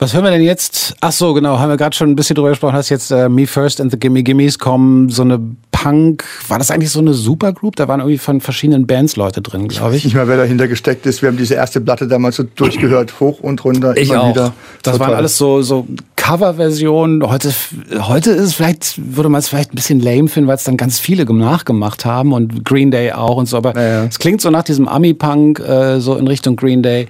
Was 0.00 0.14
hören 0.14 0.24
wir 0.24 0.30
denn 0.30 0.40
jetzt? 0.40 0.94
Ach 1.02 1.12
so, 1.12 1.34
genau, 1.34 1.58
haben 1.58 1.68
wir 1.68 1.76
gerade 1.76 1.94
schon 1.94 2.08
ein 2.08 2.16
bisschen 2.16 2.34
drüber 2.34 2.48
gesprochen, 2.48 2.72
hast 2.72 2.88
jetzt 2.88 3.10
äh, 3.10 3.28
Me 3.28 3.46
First 3.46 3.82
and 3.82 3.90
the 3.90 3.98
Gimme 3.98 4.22
Gimmes 4.22 4.58
kommen, 4.58 5.10
so 5.10 5.20
eine 5.20 5.38
Punk, 5.72 6.24
war 6.48 6.58
das 6.58 6.70
eigentlich 6.70 6.90
so 6.90 7.00
eine 7.00 7.12
Supergroup? 7.12 7.76
Da 7.76 7.86
waren 7.86 8.00
irgendwie 8.00 8.16
von 8.16 8.40
verschiedenen 8.40 8.86
Bands 8.86 9.16
Leute 9.16 9.42
drin, 9.42 9.68
glaube 9.68 9.74
ich. 9.74 9.76
Ich 9.76 9.82
weiß 9.82 10.04
nicht 10.04 10.14
mehr, 10.14 10.26
wer 10.26 10.38
dahinter 10.38 10.68
gesteckt 10.68 11.04
ist. 11.04 11.20
Wir 11.20 11.28
haben 11.28 11.36
diese 11.36 11.54
erste 11.54 11.82
Platte 11.82 12.08
damals 12.08 12.36
so 12.36 12.44
durchgehört, 12.44 13.20
hoch 13.20 13.40
und 13.40 13.62
runter. 13.62 13.94
Ich 13.94 14.16
auch. 14.16 14.30
Wieder. 14.30 14.54
Das 14.82 14.94
Total. 14.94 15.08
waren 15.08 15.18
alles 15.18 15.36
so, 15.36 15.60
so 15.60 15.86
Coverversionen. 16.16 17.22
Heute, 17.28 17.52
heute 17.98 18.30
ist 18.30 18.44
es 18.44 18.54
vielleicht, 18.54 18.98
würde 19.14 19.28
man 19.28 19.40
es 19.40 19.48
vielleicht 19.48 19.74
ein 19.74 19.76
bisschen 19.76 20.00
lame 20.00 20.28
finden, 20.28 20.48
weil 20.48 20.56
es 20.56 20.64
dann 20.64 20.78
ganz 20.78 20.98
viele 20.98 21.26
nachgemacht 21.30 22.06
haben 22.06 22.32
und 22.32 22.64
Green 22.64 22.90
Day 22.90 23.12
auch 23.12 23.36
und 23.36 23.50
so. 23.50 23.58
Aber 23.58 23.74
ja, 23.76 23.82
ja. 23.82 24.04
es 24.04 24.18
klingt 24.18 24.40
so 24.40 24.48
nach 24.48 24.62
diesem 24.62 24.88
Ami-Punk, 24.88 25.60
äh, 25.60 26.00
so 26.00 26.16
in 26.16 26.26
Richtung 26.26 26.56
Green 26.56 26.82
Day. 26.82 27.06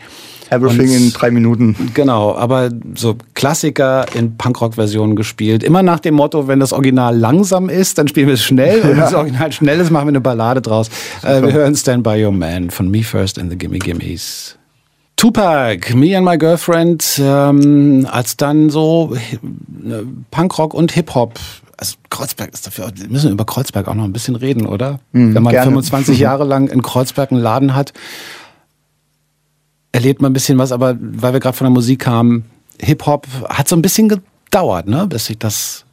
Everything 0.51 0.90
und, 0.90 0.96
in 0.96 1.12
drei 1.12 1.30
Minuten. 1.30 1.90
Genau, 1.94 2.34
aber 2.34 2.70
so 2.94 3.16
Klassiker 3.34 4.07
in 4.14 4.36
Punkrock-Versionen 4.36 5.16
gespielt. 5.16 5.62
Immer 5.62 5.82
nach 5.82 6.01
dem 6.01 6.14
Motto, 6.14 6.48
wenn 6.48 6.61
das 6.61 6.72
Original 6.72 7.16
langsam 7.16 7.68
ist, 7.68 7.98
dann 7.98 8.09
spielen 8.09 8.26
wir 8.26 8.34
es 8.34 8.42
schnell. 8.42 8.80
Und 8.80 8.90
wenn 8.90 8.96
das 8.98 9.14
Original 9.14 9.53
schnell 9.53 9.78
ist, 9.80 9.90
machen 9.90 10.07
wir 10.07 10.11
eine 10.11 10.20
Ballade 10.20 10.61
draus. 10.61 10.90
Äh, 11.22 11.42
wir 11.42 11.53
hören 11.53 11.74
Stand 11.76 12.03
By 12.03 12.24
Your 12.24 12.32
Man 12.32 12.70
von 12.70 12.90
Me 12.90 13.03
First 13.03 13.38
and 13.38 13.51
the 13.51 13.57
Gimme 13.57 13.78
Gimmes. 13.78 14.57
Tupac, 15.16 15.94
Me 15.94 16.16
and 16.16 16.26
My 16.26 16.36
Girlfriend, 16.36 17.20
ähm, 17.22 18.07
als 18.11 18.36
dann 18.36 18.70
so 18.70 19.14
äh, 19.14 20.03
Punkrock 20.30 20.74
und 20.74 20.92
Hip-Hop 20.92 21.38
also 21.80 21.96
Kreuzberg 22.11 22.53
ist 22.53 22.66
dafür, 22.66 22.92
wir 22.94 23.09
müssen 23.09 23.32
über 23.32 23.46
Kreuzberg 23.46 23.88
auch 23.88 23.94
noch 23.94 24.05
ein 24.05 24.12
bisschen 24.12 24.36
reden, 24.36 24.66
oder? 24.66 25.01
Mm, 25.12 25.34
Wenn 25.34 25.42
man 25.42 25.53
gerne. 25.53 25.70
25 25.70 26.18
Jahre 26.18 26.44
lang 26.44 26.68
in 26.68 26.82
Kreuzberg 26.82 27.32
einen 27.32 27.40
Laden 27.40 27.74
hat 27.74 27.94
erlebt 29.93 30.22
man 30.22 30.30
ein 30.30 30.34
bisschen 30.34 30.59
was, 30.59 30.72
aber 30.72 30.97
weil 31.01 31.32
wir 31.32 31.41
gerade 31.41 31.57
von 31.57 31.66
der 31.66 31.72
Musik 31.72 32.01
kamen, 32.01 32.45
Hip-Hop 32.80 33.26
hat 33.49 33.68
so 33.68 33.76
ein 33.76 33.82
bisschen 33.82 34.09
gedauert, 34.09 34.86
ne, 34.86 35.07
bis 35.07 35.30
ich 35.30 35.38
das. 35.38 35.84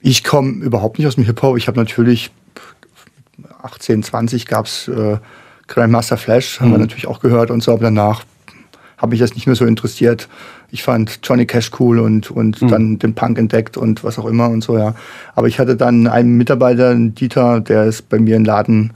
Ich 0.00 0.22
komme 0.22 0.64
überhaupt 0.64 0.98
nicht 0.98 1.08
aus 1.08 1.16
dem 1.16 1.24
Hip-Hop. 1.24 1.56
Ich 1.56 1.68
habe 1.68 1.78
natürlich 1.78 2.30
18, 3.62 4.02
20 4.02 4.46
gab 4.46 4.66
es 4.66 4.88
äh, 4.88 5.18
Grandmaster 5.66 6.16
Flash, 6.16 6.60
haben 6.60 6.68
mhm. 6.68 6.74
wir 6.74 6.78
natürlich 6.78 7.06
auch 7.06 7.20
gehört 7.20 7.50
und 7.50 7.62
so, 7.62 7.72
aber 7.72 7.82
danach 7.84 8.24
habe 8.98 9.14
ich 9.14 9.20
das 9.20 9.34
nicht 9.34 9.46
mehr 9.46 9.56
so 9.56 9.66
interessiert. 9.66 10.28
Ich 10.70 10.82
fand 10.82 11.20
Johnny 11.22 11.46
Cash 11.46 11.70
cool 11.78 11.98
und, 11.98 12.30
und 12.30 12.62
mhm. 12.62 12.68
dann 12.68 12.98
den 12.98 13.14
Punk 13.14 13.38
entdeckt 13.38 13.76
und 13.76 14.04
was 14.04 14.18
auch 14.18 14.26
immer 14.26 14.48
und 14.48 14.62
so, 14.62 14.78
ja. 14.78 14.94
Aber 15.34 15.48
ich 15.48 15.58
hatte 15.58 15.76
dann 15.76 16.06
einen 16.06 16.36
Mitarbeiter, 16.36 16.90
einen 16.90 17.14
Dieter, 17.14 17.60
der 17.60 17.84
ist 17.84 18.08
bei 18.08 18.18
mir 18.18 18.36
im 18.36 18.44
Laden 18.44 18.92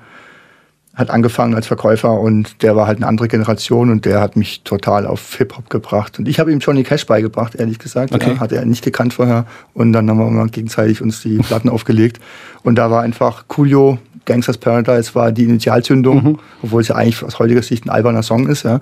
hat 1.01 1.11
angefangen 1.11 1.55
als 1.55 1.67
Verkäufer 1.67 2.21
und 2.21 2.63
der 2.63 2.77
war 2.77 2.87
halt 2.87 2.99
eine 2.99 3.07
andere 3.07 3.27
Generation 3.27 3.91
und 3.91 4.05
der 4.05 4.21
hat 4.21 4.37
mich 4.37 4.63
total 4.63 5.07
auf 5.07 5.35
Hip-Hop 5.37 5.71
gebracht. 5.71 6.19
Und 6.19 6.29
ich 6.29 6.39
habe 6.39 6.53
ihm 6.53 6.61
Johnny 6.61 6.85
Cash 6.85 7.07
beigebracht, 7.07 7.55
ehrlich 7.55 7.79
gesagt. 7.79 8.15
Okay. 8.15 8.35
Ja, 8.35 8.41
hat 8.41 8.53
er 8.53 8.65
nicht 8.67 8.85
gekannt 8.85 9.15
vorher. 9.15 9.47
Und 9.73 9.93
dann 9.93 10.09
haben 10.09 10.19
wir 10.19 10.31
mal 10.31 10.49
gegenseitig 10.49 11.01
uns 11.01 11.23
die 11.23 11.39
Platten 11.39 11.69
aufgelegt. 11.71 12.21
Und 12.63 12.77
da 12.77 12.91
war 12.91 13.03
einfach 13.03 13.45
Coolio, 13.49 13.99
Gangsters 14.27 14.59
Paradise 14.59 15.15
war 15.15 15.33
die 15.33 15.45
Initialzündung, 15.45 16.23
mhm. 16.23 16.39
obwohl 16.63 16.83
es 16.83 16.89
ja 16.89 16.97
eigentlich 16.97 17.25
aus 17.25 17.39
heutiger 17.39 17.63
Sicht 17.63 17.87
ein 17.87 17.91
alberner 17.91 18.23
Song 18.23 18.47
ist. 18.47 18.65
Ja. 18.65 18.79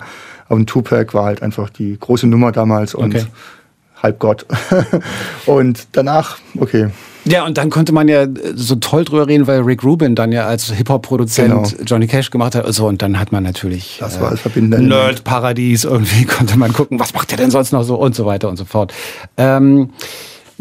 Und 0.49 0.69
Tupac 0.69 1.13
war 1.13 1.23
halt 1.23 1.41
einfach 1.41 1.69
die 1.69 1.97
große 1.97 2.27
Nummer 2.27 2.51
damals 2.51 2.93
und 2.93 3.15
okay. 3.15 3.25
Halbgott. 4.03 4.45
und 5.45 5.87
danach, 5.93 6.37
okay, 6.57 6.89
ja, 7.29 7.45
und 7.45 7.57
dann 7.57 7.69
konnte 7.69 7.91
man 7.91 8.07
ja 8.07 8.25
so 8.55 8.75
toll 8.75 9.05
drüber 9.05 9.27
reden, 9.27 9.47
weil 9.47 9.61
Rick 9.61 9.83
Rubin 9.83 10.15
dann 10.15 10.31
ja 10.31 10.45
als 10.45 10.71
Hip-Hop-Produzent 10.71 11.49
genau. 11.49 11.83
Johnny 11.85 12.07
Cash 12.07 12.31
gemacht 12.31 12.55
hat. 12.55 12.65
Also, 12.65 12.87
und 12.87 13.01
dann 13.01 13.19
hat 13.19 13.31
man 13.31 13.43
natürlich 13.43 13.97
das 13.99 14.19
war 14.19 14.31
das 14.31 14.45
äh, 14.55 14.59
Nerd-Paradies. 14.61 15.83
Irgendwie 15.83 16.25
konnte 16.25 16.57
man 16.57 16.73
gucken, 16.73 16.99
was 16.99 17.13
macht 17.13 17.31
der 17.31 17.37
denn 17.37 17.51
sonst 17.51 17.71
noch 17.71 17.83
so 17.83 17.95
und 17.95 18.15
so 18.15 18.25
weiter 18.25 18.49
und 18.49 18.57
so 18.57 18.65
fort. 18.65 18.93
Ähm, 19.37 19.89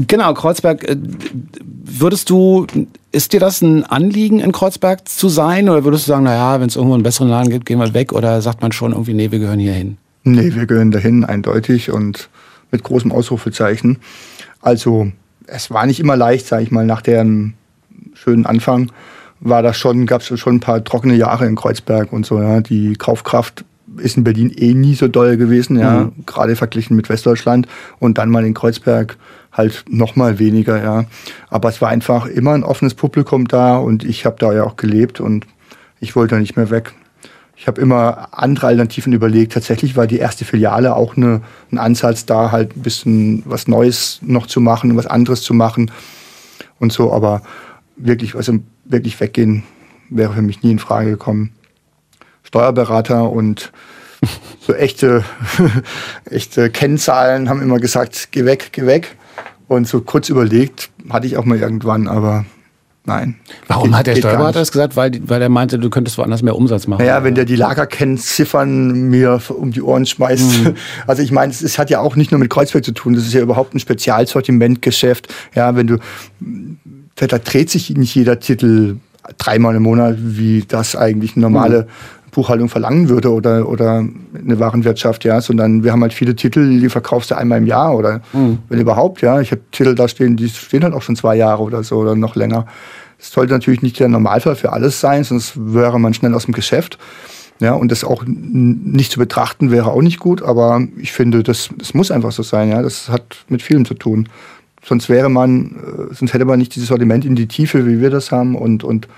Genau, 0.07 0.33
Kreuzberg. 0.33 0.89
äh, 0.89 0.97
Würdest 1.91 2.31
du, 2.31 2.67
ist 3.11 3.33
dir 3.33 3.41
das 3.41 3.63
ein 3.63 3.85
Anliegen, 3.85 4.39
in 4.39 4.53
Kreuzberg 4.53 5.09
zu 5.09 5.29
sein? 5.29 5.69
Oder 5.69 5.85
würdest 5.85 6.07
du 6.07 6.11
sagen, 6.11 6.25
naja, 6.25 6.61
wenn 6.61 6.69
es 6.69 6.77
irgendwo 6.77 6.95
einen 6.95 7.03
besseren 7.03 7.29
Laden 7.29 7.51
gibt, 7.51 7.67
gehen 7.67 7.79
wir 7.79 7.95
weg? 7.95 8.13
Oder 8.13 8.41
sagt 8.43 8.63
man 8.63 8.71
schon 8.71 8.93
irgendwie, 8.93 9.15
nee, 9.15 9.33
wir 9.33 9.41
gehören 9.41 9.59
hier 9.59 9.73
hin? 9.73 9.97
Nee, 10.23 10.55
wir 10.55 10.67
gehören 10.67 10.93
dahin, 10.93 11.25
eindeutig 11.25 11.91
und 11.91 12.29
mit 12.71 12.85
großem 12.85 13.11
Ausrufezeichen. 13.11 13.99
Also, 14.61 15.11
es 15.51 15.71
war 15.71 15.87
nicht 15.87 16.01
immer 16.01 16.17
leicht, 16.17 16.47
sage 16.47 16.63
ich 16.63 16.71
mal, 16.71 16.87
nach 16.87 17.03
deren 17.03 17.55
schönen 18.15 18.47
Anfang 18.47 18.93
war 19.41 19.63
das 19.63 19.77
schon, 19.77 20.07
gab 20.07 20.21
es 20.21 20.39
schon 20.39 20.57
ein 20.57 20.61
paar 20.61 20.83
trockene 20.83 21.15
Jahre 21.15 21.47
in 21.47 21.57
Kreuzberg 21.57 22.13
und 22.13 22.27
so, 22.27 22.41
ja. 22.41 22.61
Die 22.61 22.95
Kaufkraft 22.95 23.65
ist 23.99 24.17
in 24.17 24.25
Berlin 24.25 24.53
eh 24.55 24.75
nie 24.75 24.95
so 24.95 25.09
doll 25.09 25.37
gewesen, 25.37 25.79
ja, 25.79 26.11
gerade 26.27 26.57
verglichen 26.57 26.97
mit 26.97 27.09
Westdeutschland 27.09 27.67
und 27.99 28.19
dann 28.19 28.31
mal 28.31 28.45
in 28.45 28.55
Kreuzberg 28.55 29.17
halt 29.53 29.85
noch 29.89 30.17
mal 30.17 30.39
weniger, 30.39 30.83
ja. 30.83 31.05
Aber 31.51 31.69
es 31.69 31.81
war 31.81 31.89
einfach 31.89 32.27
immer 32.27 32.53
ein 32.53 32.65
offenes 32.65 32.95
Publikum 32.95 33.49
da 33.49 33.77
und 33.77 34.05
ich 34.05 34.27
habe 34.27 34.37
da 34.39 34.53
ja 34.53 34.65
auch 34.65 34.77
gelebt 34.77 35.21
und 35.21 35.47
ich 36.01 36.15
wollte 36.15 36.37
nicht 36.37 36.57
mehr 36.57 36.71
weg. 36.71 36.93
Ich 37.61 37.67
habe 37.67 37.81
immer 37.81 38.29
andere 38.31 38.69
Alternativen 38.69 39.13
überlegt. 39.13 39.53
Tatsächlich 39.53 39.97
war 39.97 40.07
die 40.07 40.19
erste 40.19 40.45
Filiale 40.45 40.95
auch 40.95 41.17
eine, 41.17 41.43
ein 41.73 41.79
Ansatz 41.79 42.25
da, 42.25 42.53
halt 42.53 42.77
ein 42.77 42.83
bisschen 42.83 43.43
was 43.47 43.67
Neues 43.67 44.21
noch 44.23 44.47
zu 44.47 44.61
machen, 44.61 44.97
was 44.97 45.09
anderes 45.09 45.43
zu 45.43 45.55
machen 45.55 45.91
und 46.79 46.93
so. 46.93 47.13
Aber 47.13 47.43
wirklich, 47.97 48.37
also 48.37 48.61
wirklich 48.85 49.19
weggehen 49.21 49.65
wäre 50.09 50.35
für 50.35 50.43
mich 50.43 50.63
nie 50.63 50.71
in 50.71 50.79
Frage 50.79 51.11
gekommen. 51.11 51.53
Steuerberater 52.45 53.29
und 53.29 53.73
so 54.61 54.73
echte, 54.73 55.25
echte 56.31 56.71
Kennzahlen 56.71 57.49
haben 57.49 57.61
immer 57.61 57.81
gesagt, 57.81 58.29
geh 58.31 58.45
weg, 58.45 58.69
geh 58.71 58.87
weg. 58.87 59.17
Und 59.67 59.89
so 59.89 60.01
kurz 60.01 60.29
überlegt, 60.29 60.91
hatte 61.11 61.27
ich 61.27 61.37
auch 61.37 61.45
mal 61.45 61.59
irgendwann, 61.59 62.07
aber 62.07 62.47
nein. 63.09 63.35
Warum 63.67 63.89
Geht- 63.89 63.99
hat 63.99 64.07
der 64.07 64.17
Steuerberater 64.17 64.61
das 64.61 64.71
gesagt? 64.71 64.95
Weil, 64.97 65.21
weil 65.27 65.43
er 65.43 65.49
meinte, 65.49 65.79
du 65.79 65.91
könntest 65.91 66.17
woanders 66.19 66.43
mehr 66.43 66.55
Umsatz 66.55 66.87
machen. 66.87 67.01
Naja, 67.01 67.25
wenn 67.25 67.35
der 67.35 67.45
die 67.45 67.57
Lagerkennziffern 67.57 68.93
mir 69.11 69.41
um 69.49 69.71
die 69.73 69.83
Ohren 69.83 70.07
schmeißt. 70.07 70.65
Mhm. 70.65 70.75
Also 71.07 71.23
ich 71.23 71.33
meine, 71.33 71.53
es, 71.53 71.79
hat 71.79 71.91
ja 71.91 72.01
auch 72.01 72.17
nicht 72.17 72.31
nur 72.31 72.39
mit 72.39 72.51
Kreuzberg 72.51 72.85
zu 72.85 72.93
tun, 72.93 73.15
das 73.15 73.25
ist 73.25 73.33
ja 73.33 73.41
überhaupt 73.41 73.75
ein 73.75 73.79
Spezialsortimentgeschäft. 73.81 75.29
Ja, 75.55 75.75
wenn 75.77 75.87
du, 75.87 75.99
da, 77.17 77.27
da 77.27 77.39
dreht 77.39 77.71
sich 77.71 77.91
nicht 77.91 78.15
jeder 78.15 78.39
Titel 78.41 78.97
dreimal 79.39 79.75
im 79.77 79.83
Monat, 79.83 80.17
wie 80.19 80.65
das 80.67 80.97
eigentlich 80.97 81.37
normale 81.37 81.83
Mhm. 81.83 81.87
Buchhaltung 82.31 82.69
verlangen 82.69 83.09
würde 83.09 83.33
oder, 83.33 83.69
oder 83.69 84.05
eine 84.35 84.61
Warenwirtschaft, 84.61 85.25
ja, 85.25 85.41
sondern 85.41 85.85
wir 85.85 85.93
haben 85.93 86.03
halt 86.03 86.13
viele 86.13 86.37
Titel, 86.37 86.81
die 86.81 86.89
verkaufst 86.89 87.31
du 87.31 87.37
einmal 87.37 87.59
im 87.59 87.67
Jahr 87.67 87.97
oder 87.97 88.21
Mhm. 88.33 88.59
wenn 88.69 88.81
überhaupt, 88.81 89.23
ja. 89.23 89.41
Ich 89.41 89.51
habe 89.51 89.63
Titel 89.71 89.95
da 89.95 90.09
stehen, 90.09 90.37
die 90.37 90.49
stehen 90.49 90.85
halt 90.85 90.95
auch 90.95 91.03
schon 91.03 91.17
zwei 91.17 91.37
Jahre 91.37 91.63
oder 91.63 91.83
so 91.83 91.97
oder 91.97 92.15
noch 92.17 92.37
länger. 92.37 92.67
Das 93.19 93.33
sollte 93.33 93.53
natürlich 93.53 93.83
nicht 93.83 93.99
der 93.99 94.09
Normalfall 94.09 94.55
für 94.57 94.73
alles 94.73 95.01
sein, 95.01 95.25
sonst 95.25 95.55
wäre 95.57 95.99
man 95.99 96.15
schnell 96.15 96.35
aus 96.35 96.45
dem 96.45 96.55
Geschäft. 96.55 96.99
Ja, 97.61 97.73
und 97.73 97.91
das 97.91 98.05
auch 98.05 98.23
nicht 98.27 99.11
zu 99.11 99.19
betrachten 99.19 99.73
wäre 99.73 99.91
auch 99.91 100.03
nicht 100.03 100.21
gut, 100.21 100.43
aber 100.43 100.81
ich 100.97 101.13
finde, 101.13 101.43
das, 101.43 101.71
das 101.77 101.93
muss 101.93 102.13
einfach 102.13 102.31
so 102.31 102.45
sein, 102.45 102.69
ja. 102.71 102.83
Das 102.83 103.09
hat 103.09 103.45
mit 103.49 103.63
vielem 103.63 103.85
zu 103.85 103.95
tun. 103.95 104.29
Sonst 104.85 105.09
wäre 105.09 105.29
man, 105.29 105.75
äh, 106.11 106.15
sonst 106.15 106.35
hätte 106.35 106.45
man 106.45 106.61
nicht 106.61 106.77
dieses 106.77 106.89
Sortiment 106.89 107.25
in 107.25 107.35
die 107.35 107.49
Tiefe, 107.49 107.85
wie 107.87 108.01
wir 108.01 108.11
das 108.11 108.31
haben 108.31 108.55
und, 108.55 108.85
und 108.85 109.09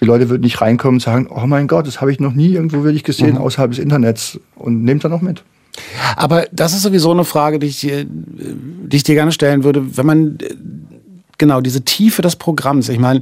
die 0.00 0.04
Leute 0.04 0.28
würden 0.28 0.42
nicht 0.42 0.60
reinkommen 0.60 0.96
und 0.96 1.00
sagen, 1.00 1.28
oh 1.30 1.46
mein 1.46 1.68
Gott, 1.68 1.86
das 1.86 2.00
habe 2.00 2.12
ich 2.12 2.20
noch 2.20 2.32
nie 2.34 2.52
irgendwo 2.52 2.82
wirklich 2.84 3.04
gesehen 3.04 3.38
außerhalb 3.38 3.70
des 3.70 3.78
Internets 3.80 4.38
und 4.54 4.84
nehmt 4.84 5.04
dann 5.04 5.12
auch 5.12 5.22
mit. 5.22 5.42
Aber 6.16 6.46
das 6.52 6.72
ist 6.72 6.82
sowieso 6.82 7.10
eine 7.12 7.24
Frage, 7.24 7.58
die 7.58 7.66
ich, 7.66 7.80
dir- 7.80 8.06
die 8.08 8.96
ich 8.96 9.02
dir 9.02 9.14
gerne 9.14 9.32
stellen 9.32 9.62
würde. 9.64 9.96
Wenn 9.96 10.06
man 10.06 10.38
genau 11.38 11.60
diese 11.60 11.82
Tiefe 11.82 12.22
des 12.22 12.36
Programms, 12.36 12.88
ich 12.88 12.98
meine, 12.98 13.20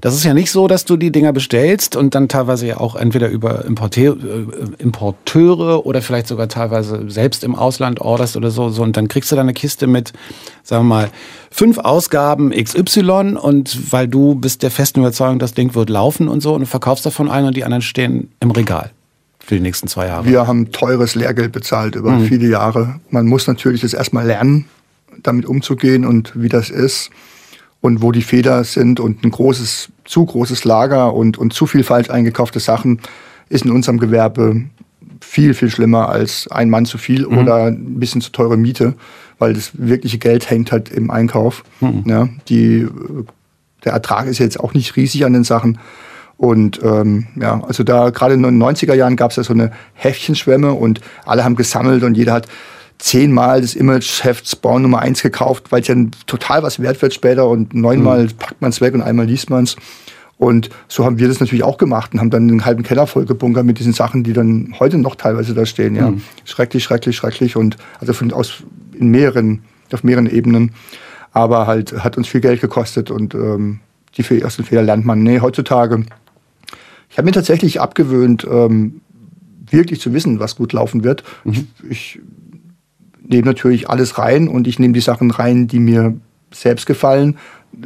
das 0.00 0.14
ist 0.14 0.24
ja 0.24 0.34
nicht 0.34 0.50
so, 0.50 0.68
dass 0.68 0.84
du 0.84 0.96
die 0.96 1.10
Dinger 1.10 1.32
bestellst 1.32 1.96
und 1.96 2.14
dann 2.14 2.28
teilweise 2.28 2.66
ja 2.66 2.78
auch 2.78 2.96
entweder 2.96 3.28
über 3.28 3.64
Importeur, 3.64 4.16
äh, 4.16 4.82
Importeure 4.82 5.86
oder 5.86 6.02
vielleicht 6.02 6.26
sogar 6.26 6.48
teilweise 6.48 7.08
selbst 7.08 7.44
im 7.44 7.54
Ausland 7.54 8.00
orderst 8.00 8.36
oder 8.36 8.50
so, 8.50 8.68
so 8.68 8.82
und 8.82 8.96
dann 8.96 9.08
kriegst 9.08 9.32
du 9.32 9.36
deine 9.36 9.54
Kiste 9.54 9.86
mit, 9.86 10.12
sagen 10.62 10.84
wir 10.84 10.94
mal, 10.94 11.10
fünf 11.50 11.78
Ausgaben 11.78 12.50
XY 12.50 13.36
und 13.40 13.92
weil 13.92 14.08
du 14.08 14.34
bist 14.34 14.62
der 14.62 14.70
festen 14.70 15.00
Überzeugung, 15.00 15.38
das 15.38 15.54
Ding 15.54 15.74
wird 15.74 15.90
laufen 15.90 16.28
und 16.28 16.40
so 16.40 16.54
und 16.54 16.60
du 16.60 16.66
verkaufst 16.66 17.06
davon 17.06 17.30
einen 17.30 17.48
und 17.48 17.56
die 17.56 17.64
anderen 17.64 17.82
stehen 17.82 18.30
im 18.40 18.50
Regal 18.50 18.90
für 19.38 19.54
die 19.54 19.60
nächsten 19.60 19.86
zwei 19.86 20.08
Jahre. 20.08 20.26
Wir 20.26 20.46
haben 20.46 20.72
teures 20.72 21.14
Lehrgeld 21.14 21.52
bezahlt 21.52 21.94
über 21.94 22.18
viele 22.18 22.48
Jahre. 22.48 23.00
Man 23.10 23.26
muss 23.26 23.46
natürlich 23.46 23.80
das 23.80 23.94
erstmal 23.94 24.26
lernen, 24.26 24.64
damit 25.22 25.46
umzugehen 25.46 26.04
und 26.04 26.32
wie 26.34 26.48
das 26.48 26.68
ist 26.68 27.10
und 27.80 28.02
wo 28.02 28.12
die 28.12 28.22
Fehler 28.22 28.64
sind 28.64 29.00
und 29.00 29.24
ein 29.24 29.30
großes, 29.30 29.90
zu 30.04 30.24
großes 30.24 30.64
Lager 30.64 31.14
und, 31.14 31.38
und 31.38 31.52
zu 31.52 31.66
viel 31.66 31.84
falsch 31.84 32.10
eingekaufte 32.10 32.60
Sachen 32.60 33.00
ist 33.48 33.64
in 33.64 33.70
unserem 33.70 33.98
Gewerbe 33.98 34.62
viel, 35.20 35.54
viel 35.54 35.70
schlimmer 35.70 36.08
als 36.08 36.48
ein 36.50 36.70
Mann 36.70 36.86
zu 36.86 36.98
viel 36.98 37.24
oder 37.24 37.66
ein 37.66 37.98
bisschen 37.98 38.20
zu 38.20 38.30
teure 38.32 38.56
Miete, 38.56 38.94
weil 39.38 39.54
das 39.54 39.72
wirkliche 39.74 40.18
Geld 40.18 40.50
hängt 40.50 40.72
halt 40.72 40.90
im 40.90 41.10
Einkauf. 41.10 41.64
Ja, 42.06 42.28
die, 42.48 42.80
äh, 42.80 42.88
der 43.84 43.92
Ertrag 43.92 44.26
ist 44.26 44.38
jetzt 44.38 44.58
auch 44.58 44.74
nicht 44.74 44.96
riesig 44.96 45.24
an 45.24 45.32
den 45.32 45.44
Sachen. 45.44 45.78
Und 46.38 46.80
ähm, 46.82 47.28
ja, 47.40 47.62
also 47.64 47.82
da 47.82 48.10
gerade 48.10 48.34
in 48.34 48.42
den 48.42 48.62
90er 48.62 48.94
Jahren 48.94 49.16
gab 49.16 49.30
es 49.30 49.36
ja 49.36 49.42
so 49.42 49.54
eine 49.54 49.72
Heftchenschwemme 49.94 50.72
und 50.72 51.00
alle 51.24 51.44
haben 51.44 51.56
gesammelt 51.56 52.02
und 52.02 52.14
jeder 52.14 52.34
hat 52.34 52.46
zehnmal 52.98 53.60
das 53.60 53.74
Imageheft 53.74 54.48
Spawn 54.48 54.82
Nummer 54.82 55.00
eins 55.00 55.22
gekauft, 55.22 55.70
weil 55.70 55.82
es 55.82 55.88
ja 55.88 55.94
total 56.26 56.62
was 56.62 56.80
wert 56.80 57.00
wird 57.02 57.14
später 57.14 57.48
und 57.48 57.74
neunmal 57.74 58.28
packt 58.38 58.60
man 58.60 58.70
es 58.70 58.80
weg 58.80 58.94
und 58.94 59.02
einmal 59.02 59.26
liest 59.26 59.50
man 59.50 59.64
es. 59.64 59.76
Und 60.38 60.68
so 60.88 61.04
haben 61.04 61.18
wir 61.18 61.28
das 61.28 61.40
natürlich 61.40 61.64
auch 61.64 61.78
gemacht 61.78 62.12
und 62.12 62.20
haben 62.20 62.30
dann 62.30 62.48
einen 62.48 62.64
halben 62.64 62.82
Keller 62.82 63.06
vollgebunkert 63.06 63.64
mit 63.64 63.78
diesen 63.78 63.92
Sachen, 63.92 64.22
die 64.22 64.32
dann 64.32 64.74
heute 64.78 64.98
noch 64.98 65.14
teilweise 65.14 65.54
da 65.54 65.64
stehen. 65.64 65.96
Ja. 65.96 66.12
Schrecklich, 66.44 66.84
schrecklich, 66.84 67.16
schrecklich 67.16 67.56
und 67.56 67.76
also 68.00 68.12
von, 68.12 68.32
aus, 68.32 68.62
in 68.92 69.08
mehreren, 69.08 69.62
auf 69.92 70.04
mehreren 70.04 70.26
Ebenen. 70.26 70.72
Aber 71.32 71.66
halt 71.66 72.04
hat 72.04 72.16
uns 72.18 72.28
viel 72.28 72.40
Geld 72.40 72.60
gekostet 72.60 73.10
und 73.10 73.34
ähm, 73.34 73.80
die 74.16 74.22
Fe- 74.22 74.44
aus 74.44 74.56
den 74.56 74.64
Fehlern 74.64 74.86
lernt 74.86 75.06
man. 75.06 75.22
Nee, 75.22 75.40
heutzutage 75.40 76.04
ich 77.08 77.18
habe 77.18 77.26
mir 77.26 77.32
tatsächlich 77.32 77.80
abgewöhnt, 77.80 78.46
ähm, 78.50 79.00
wirklich 79.70 80.00
zu 80.02 80.12
wissen, 80.12 80.38
was 80.38 80.56
gut 80.56 80.74
laufen 80.74 81.02
wird. 81.02 81.24
Ich, 81.44 81.64
ich 81.88 82.20
nehme 83.28 83.46
natürlich 83.46 83.88
alles 83.88 84.18
rein 84.18 84.48
und 84.48 84.66
ich 84.66 84.78
nehme 84.78 84.94
die 84.94 85.00
Sachen 85.00 85.30
rein, 85.30 85.68
die 85.68 85.80
mir 85.80 86.14
selbst 86.52 86.86
gefallen, 86.86 87.38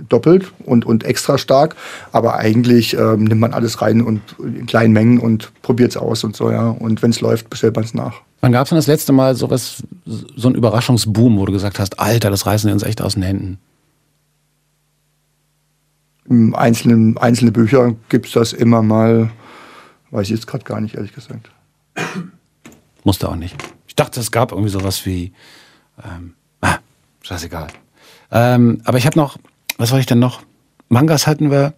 doppelt 0.09 0.53
und, 0.65 0.87
und 0.87 1.05
extra 1.05 1.39
stark. 1.39 1.77
Aber 2.13 2.37
eigentlich 2.37 2.97
ähm, 2.97 3.25
nimmt 3.25 3.41
man 3.41 3.53
alles 3.53 3.83
rein 3.83 4.03
und 4.03 4.21
in 4.39 4.67
kleinen 4.67 4.93
Mengen 4.93 5.19
und 5.19 5.53
probiert 5.63 5.91
es 5.91 5.97
aus 5.97 6.25
und 6.25 6.37
so, 6.37 6.51
ja. 6.51 6.69
Und 6.69 7.03
wenn 7.03 7.11
es 7.11 7.21
läuft, 7.21 7.51
bestellt 7.51 7.75
man 7.77 7.85
es 7.85 7.95
nach. 7.95 8.21
Wann 8.41 8.53
gab 8.53 8.65
es 8.65 8.71
denn 8.71 8.77
das 8.77 8.87
letzte 8.87 9.13
Mal 9.13 9.35
sowas, 9.35 9.83
so 10.05 10.49
ein 10.49 10.55
Überraschungsboom, 10.55 11.39
wo 11.39 11.45
du 11.45 11.53
gesagt 11.53 11.79
hast, 11.79 11.99
Alter, 12.01 12.31
das 12.31 12.47
reißen 12.47 12.69
die 12.69 12.73
uns 12.73 12.83
echt 12.83 13.03
aus 13.03 13.15
den 13.15 13.23
Händen? 13.23 13.59
Im 16.29 16.55
einzelnen, 16.55 17.19
einzelne 17.19 17.51
Bücher 17.51 17.97
gibt 18.09 18.27
es 18.27 18.33
das 18.33 18.53
immer 18.53 18.83
mal. 18.83 19.31
Weiß 20.13 20.25
ich 20.25 20.31
jetzt 20.31 20.47
gerade 20.47 20.65
gar 20.65 20.81
nicht, 20.81 20.95
ehrlich 20.95 21.13
gesagt. 21.13 21.51
Musste 23.05 23.29
auch 23.29 23.37
nicht. 23.37 23.57
Ich 23.91 23.97
dachte, 23.97 24.21
es 24.21 24.31
gab 24.31 24.53
irgendwie 24.53 24.71
sowas 24.71 25.05
wie, 25.05 25.33
ähm, 26.05 26.35
ah, 26.61 26.77
scheißegal. 27.23 27.67
Ähm, 28.31 28.81
aber 28.85 28.99
ich 28.99 29.05
habe 29.05 29.19
noch, 29.19 29.37
was 29.79 29.91
wollte 29.91 30.03
ich 30.03 30.07
denn 30.07 30.21
noch? 30.21 30.43
Mangas 30.89 31.27
hatten 31.27 31.51
wir. 31.51 31.75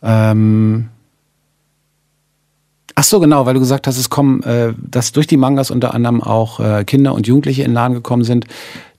Ähm, 0.00 0.90
ach 3.04 3.08
so, 3.08 3.20
genau, 3.20 3.44
weil 3.44 3.52
du 3.52 3.60
gesagt 3.60 3.86
hast, 3.86 3.98
es 3.98 4.08
kommen, 4.08 4.42
äh, 4.44 4.72
dass 4.78 5.12
durch 5.12 5.26
die 5.26 5.36
Mangas 5.36 5.70
unter 5.70 5.92
anderem 5.92 6.22
auch 6.22 6.58
äh, 6.58 6.84
Kinder 6.84 7.12
und 7.12 7.26
Jugendliche 7.26 7.62
in 7.62 7.68
den 7.68 7.74
Laden 7.74 7.92
gekommen 7.92 8.24
sind. 8.24 8.46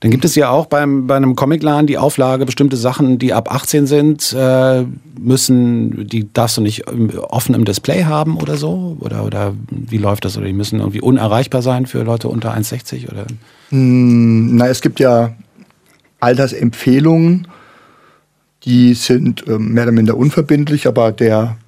Dann 0.01 0.11
gibt 0.11 0.23
es 0.25 0.35
ja 0.35 0.51
auch 0.51 0.67
beim, 0.67 1.07
bei 1.07 1.15
einem 1.15 1.35
Comicladen 1.35 1.87
die 1.87 1.97
Auflage, 1.97 2.45
bestimmte 2.45 2.77
Sachen, 2.77 3.17
die 3.17 3.33
ab 3.33 3.51
18 3.51 3.87
sind, 3.87 4.31
äh, 4.37 4.83
müssen, 5.19 6.07
die 6.07 6.31
darfst 6.31 6.57
du 6.57 6.61
nicht 6.61 6.87
offen 6.87 7.55
im 7.55 7.65
Display 7.65 8.03
haben 8.03 8.37
oder 8.37 8.57
so? 8.57 8.95
Oder, 8.99 9.25
oder 9.25 9.53
wie 9.69 9.97
läuft 9.97 10.25
das? 10.25 10.37
Oder 10.37 10.45
die 10.45 10.53
müssen 10.53 10.81
irgendwie 10.81 11.01
unerreichbar 11.01 11.63
sein 11.63 11.87
für 11.87 12.03
Leute 12.03 12.27
unter 12.27 12.53
1,60 12.53 13.11
oder? 13.11 13.25
Hm, 13.69 14.55
na, 14.55 14.67
es 14.67 14.81
gibt 14.81 14.99
ja 14.99 15.33
Altersempfehlungen, 16.19 17.47
die 18.65 18.93
sind 18.93 19.45
ähm, 19.47 19.73
mehr 19.73 19.85
oder 19.85 19.93
minder 19.93 20.15
unverbindlich, 20.15 20.85
aber 20.85 21.11
der 21.11 21.57
äh, 21.61 21.64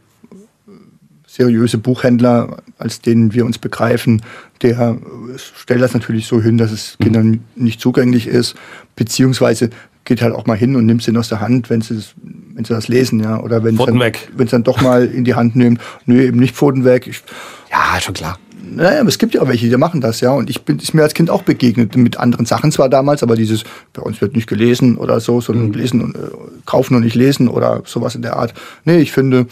seriöse 1.37 1.77
Buchhändler, 1.77 2.57
als 2.79 2.99
den 3.01 3.33
wir 3.33 3.45
uns 3.45 3.59
begreifen, 3.59 4.23
der 4.63 4.97
stellt 5.37 5.81
das 5.81 5.93
natürlich 5.93 6.25
so 6.25 6.41
hin, 6.41 6.57
dass 6.57 6.71
es 6.71 6.97
Kindern 6.99 7.41
nicht 7.55 7.79
zugänglich 7.79 8.25
ist, 8.27 8.55
beziehungsweise 8.95 9.69
geht 10.03 10.21
halt 10.21 10.33
auch 10.33 10.45
mal 10.47 10.57
hin 10.57 10.75
und 10.75 10.85
nimmt 10.85 11.03
sie 11.03 11.15
aus 11.15 11.29
der 11.29 11.41
Hand, 11.41 11.69
wenn 11.69 11.81
sie, 11.81 11.95
das- 11.95 12.15
wenn 12.55 12.65
sie 12.65 12.73
das 12.73 12.87
lesen, 12.87 13.19
ja, 13.19 13.39
oder 13.39 13.63
wenn 13.63 13.75
Pfoten 13.75 13.99
dann, 13.99 14.13
sie 14.37 14.45
dann 14.45 14.63
doch 14.63 14.81
mal 14.81 15.05
in 15.05 15.25
die 15.25 15.35
Hand 15.35 15.55
nehmen, 15.55 15.79
nö, 16.05 16.23
eben 16.23 16.39
nicht 16.39 16.55
Pfoten 16.55 16.83
weg. 16.85 17.05
Ich, 17.07 17.21
Ja, 17.71 17.99
schon 18.01 18.15
klar. 18.15 18.39
Naja, 18.69 18.99
aber 19.01 19.09
es 19.09 19.17
gibt 19.19 19.33
ja 19.35 19.41
auch 19.41 19.47
welche, 19.47 19.69
die 19.69 19.77
machen 19.77 20.01
das, 20.01 20.19
ja. 20.21 20.31
Und 20.31 20.49
ich 20.49 20.63
bin 20.63 20.79
ist 20.79 20.93
mir 20.93 21.03
als 21.03 21.13
Kind 21.13 21.29
auch 21.29 21.43
begegnet 21.43 21.95
mit 21.95 22.17
anderen 22.17 22.45
Sachen 22.45 22.71
zwar 22.71 22.89
damals, 22.89 23.21
aber 23.21 23.35
dieses, 23.35 23.63
bei 23.93 24.01
uns 24.01 24.19
wird 24.19 24.35
nicht 24.35 24.47
gelesen 24.47 24.97
oder 24.97 25.19
so, 25.19 25.39
sondern 25.39 25.67
mhm. 25.67 25.73
lesen 25.73 26.01
und 26.01 26.15
äh, 26.15 26.19
kaufen 26.65 26.95
und 26.95 27.03
nicht 27.03 27.15
lesen 27.15 27.47
oder 27.47 27.83
sowas 27.85 28.15
in 28.15 28.23
der 28.23 28.35
Art. 28.37 28.53
Nee, 28.85 28.97
ich 28.97 29.11
finde, 29.11 29.45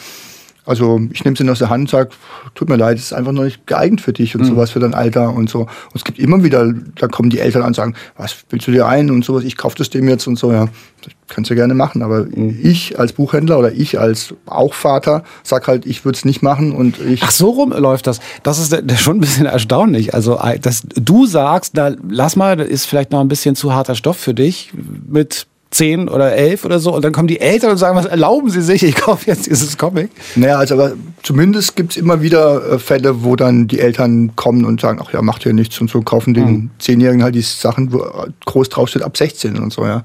also 0.66 1.00
ich 1.12 1.24
nehme 1.24 1.38
sie 1.38 1.48
aus 1.50 1.60
der 1.60 1.70
Hand 1.70 1.82
und 1.82 1.90
sage, 1.90 2.10
tut 2.56 2.70
mir 2.70 2.76
leid, 2.76 2.98
es 2.98 3.06
ist 3.06 3.14
einfach 3.14 3.32
noch 3.32 3.44
nicht 3.44 3.68
geeignet 3.68 4.02
für 4.02 4.14
dich 4.14 4.36
und 4.36 4.42
mhm. 4.42 4.48
sowas 4.48 4.72
für 4.72 4.80
dein 4.80 4.94
Alter 4.94 5.34
und 5.34 5.50
so. 5.50 5.62
Und 5.62 5.70
es 5.96 6.04
gibt 6.04 6.20
immer 6.20 6.44
wieder, 6.44 6.74
da 6.96 7.08
kommen 7.08 7.30
die 7.30 7.40
Eltern 7.40 7.62
an 7.62 7.70
und 7.70 7.76
sagen, 7.76 7.96
was 8.18 8.36
willst 8.50 8.68
du 8.68 8.72
dir 8.72 8.88
ein 8.88 9.12
und 9.12 9.24
sowas, 9.24 9.44
ich 9.44 9.58
kaufe 9.58 9.78
das 9.78 9.90
dem 9.90 10.10
jetzt 10.10 10.28
und 10.28 10.38
so, 10.38 10.52
ja. 10.52 10.68
Das 11.02 11.14
kannst 11.28 11.52
du 11.52 11.56
gerne 11.56 11.76
machen. 11.76 12.02
Aber 12.02 12.26
mhm. 12.26 12.60
ich 12.64 12.98
als 13.00 13.14
Buchhändler 13.14 13.60
oder 13.60 13.72
ich 13.72 14.00
als 14.00 14.34
auch 14.46 14.74
Vater 14.74 15.24
sag 15.44 15.68
halt, 15.68 15.86
ich 15.86 16.04
würde 16.04 16.16
es 16.16 16.26
nicht 16.26 16.42
machen 16.42 16.72
und 16.72 17.00
ich. 17.00 17.22
Ach, 17.24 17.32
so 17.32 17.50
rum 17.50 17.72
läuft 17.72 18.08
das. 18.08 18.20
Das 18.44 18.58
ist 18.58 18.76
schon 19.00 19.18
ein 19.18 19.22
bisschen 19.22 19.46
erstaunlich. 19.46 20.14
Also, 20.14 20.40
dass 20.62 20.84
du 20.96 21.26
sagst, 21.26 21.78
da 21.78 21.92
lass 22.08 22.36
mal, 22.36 22.58
das 22.58 22.68
ist 22.68 22.86
vielleicht 22.86 23.12
noch 23.12 23.22
ein 23.22 23.28
bisschen 23.28 23.56
zu 23.56 23.74
harter 23.74 23.96
Stoff 23.96 24.18
für 24.18 24.34
dich 24.34 24.74
mit 25.08 25.48
zehn 25.76 26.08
oder 26.08 26.34
elf 26.34 26.64
oder 26.64 26.80
so 26.80 26.96
und 26.96 27.04
dann 27.04 27.12
kommen 27.12 27.28
die 27.28 27.42
Eltern 27.42 27.72
und 27.72 27.78
sagen, 27.78 27.98
was 27.98 28.06
erlauben 28.06 28.50
Sie 28.50 28.62
sich, 28.62 28.82
ich 28.84 28.96
kaufe 28.96 29.28
jetzt 29.28 29.46
dieses 29.46 29.78
Comic. 29.78 30.10
Naja, 30.36 30.58
also 30.58 30.76
aber 30.76 30.94
zumindest 31.22 31.76
gibt 31.76 31.92
es 31.92 31.98
immer 31.98 32.22
wieder 32.22 32.74
äh, 32.74 32.80
Fälle, 32.80 33.24
wo 33.24 33.36
dann 33.36 33.68
die 33.68 33.80
Eltern 33.80 34.36
kommen 34.36 34.64
und 34.64 34.80
sagen, 34.80 35.00
ach 35.04 35.12
ja, 35.12 35.22
macht 35.22 35.44
ja 35.44 35.52
nichts 35.52 35.80
und 35.82 35.90
so, 35.90 36.02
kaufen 36.02 36.34
den 36.34 36.48
mhm. 36.48 36.70
Zehnjährigen 36.80 37.24
halt 37.24 37.36
die 37.36 37.42
Sachen, 37.42 37.92
wo 37.92 38.06
groß 38.46 38.70
draufsteht, 38.70 39.04
ab 39.04 39.18
16 39.18 39.58
und 39.58 39.74
so, 39.74 39.86
ja. 39.86 40.04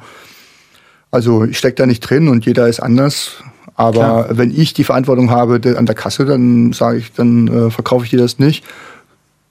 Also 1.13 1.45
ich 1.45 1.59
stecke 1.59 1.77
da 1.77 1.87
nicht 1.87 2.01
drin 2.01 2.29
und 2.29 2.47
jeder 2.47 2.69
ist 2.69 2.81
anders. 2.81 3.43
Aber 3.75 3.93
Klar. 3.93 4.27
wenn 4.33 4.51
ich 4.51 4.75
die 4.75 4.85
Verantwortung 4.85 5.31
habe 5.31 5.61
an 5.77 5.87
der 5.87 5.95
Kasse, 5.95 6.25
dann 6.25 6.73
sage 6.73 6.99
ich, 6.99 7.13
dann 7.13 7.49
äh, 7.49 7.71
verkaufe 7.71 8.05
ich 8.05 8.11
dir 8.11 8.19
das 8.19 8.39
nicht. 8.39 8.65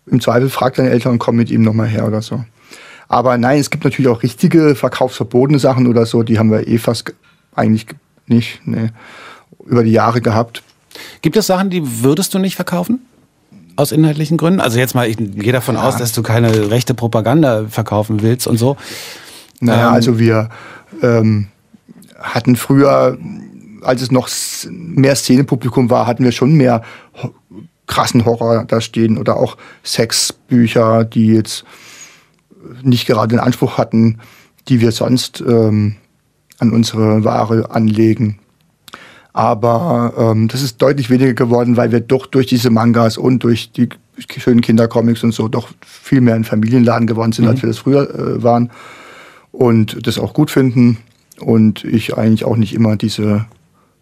Im 0.05 0.22
Zweifel 0.22 0.49
fragt 0.49 0.78
deine 0.80 0.89
Eltern 0.89 1.13
und 1.13 1.20
komm 1.20 1.36
mit 1.36 1.49
ihm 1.49 1.63
nochmal 1.63 1.88
her 1.88 2.05
oder 2.05 2.22
so. 2.22 2.43
Aber 3.10 3.38
nein, 3.39 3.60
es 3.60 3.72
gibt 3.72 3.84
natürlich 3.84 4.07
auch 4.07 4.24
richtige 4.24 4.76
verkaufsverbotene 4.76 5.60
Sachen 5.60 5.88
oder 5.88 6.05
so, 6.05 6.24
die 6.24 6.38
haben 6.39 6.51
wir 6.51 6.68
eh 6.68 6.78
fast 6.78 7.14
eigentlich 7.55 7.88
nicht 8.28 8.62
nee, 8.66 8.91
über 9.66 9.84
die 9.84 9.91
Jahre 9.91 10.22
gehabt. 10.22 10.62
Gibt 11.22 11.36
es 11.36 11.47
Sachen, 11.47 11.72
die 11.72 12.03
würdest 12.03 12.34
du 12.34 12.39
nicht 12.39 12.55
verkaufen? 12.55 13.01
Aus 13.76 13.91
inhaltlichen 13.91 14.38
Gründen? 14.38 14.62
Also 14.62 14.78
jetzt 14.78 14.93
mal, 14.93 15.10
ich 15.10 15.18
gehe 15.18 15.51
davon 15.51 15.76
ja. 15.76 15.82
aus, 15.82 15.97
dass 15.97 16.12
du 16.12 16.22
keine 16.22 16.70
rechte 16.70 16.93
Propaganda 16.93 17.66
verkaufen 17.68 18.22
willst 18.22 18.45
und 18.45 18.57
so. 18.57 18.78
Naja, 19.60 19.88
ähm, 19.88 19.93
also 19.93 20.20
wir 20.20 20.49
ähm, 21.01 21.47
hatten 22.20 22.55
früher, 22.57 23.18
als 23.82 24.03
es 24.03 24.12
noch 24.12 24.30
mehr 24.70 25.16
Szenepublikum 25.16 25.89
war, 25.89 26.05
hatten 26.05 26.24
wir 26.24 26.32
schon 26.32 26.53
mehr 26.53 26.84
krassen 27.88 28.26
Horror 28.26 28.66
da 28.66 28.82
stehen 28.82 29.18
oder 29.18 29.38
auch 29.38 29.57
Sexbücher, 29.84 31.05
die 31.05 31.28
jetzt 31.28 31.66
nicht 32.84 33.07
gerade 33.07 33.30
den 33.30 33.39
Anspruch 33.39 33.78
hatten, 33.78 34.20
die 34.68 34.82
wir 34.82 34.91
sonst 34.91 35.41
ähm, 35.41 35.95
an 36.60 36.72
unsere 36.72 37.24
Ware 37.24 37.72
anlegen. 37.72 38.39
Aber 39.34 40.14
ähm, 40.18 40.47
das 40.47 40.62
ist 40.62 40.82
deutlich 40.82 41.10
weniger 41.10 41.34
geworden, 41.34 41.78
weil 41.78 41.91
wir 41.91 42.01
doch 42.01 42.26
durch 42.26 42.47
diese 42.47 42.70
Mangas 42.70 43.18
und 43.18 43.43
durch 43.43 43.72
die 43.72 43.89
schönen 44.38 44.62
Kindercomics 44.62 45.24
und 45.24 45.34
so 45.34 45.47
doch 45.47 45.70
viel 45.86 46.22
mehr 46.22 46.36
ein 46.36 46.43
Familienladen 46.43 47.07
geworden 47.07 47.32
sind, 47.32 47.45
mhm. 47.45 47.51
als 47.51 47.62
wir 47.62 47.68
das 47.68 47.78
früher 47.78 48.10
äh, 48.10 48.43
waren. 48.43 48.72
Und 49.51 50.05
das 50.05 50.20
auch 50.20 50.34
gut 50.34 50.51
finden. 50.51 50.97
Und 51.39 51.86
ich 51.86 52.18
eigentlich 52.18 52.43
auch 52.43 52.57
nicht 52.57 52.74
immer 52.74 52.97
diese 52.97 53.45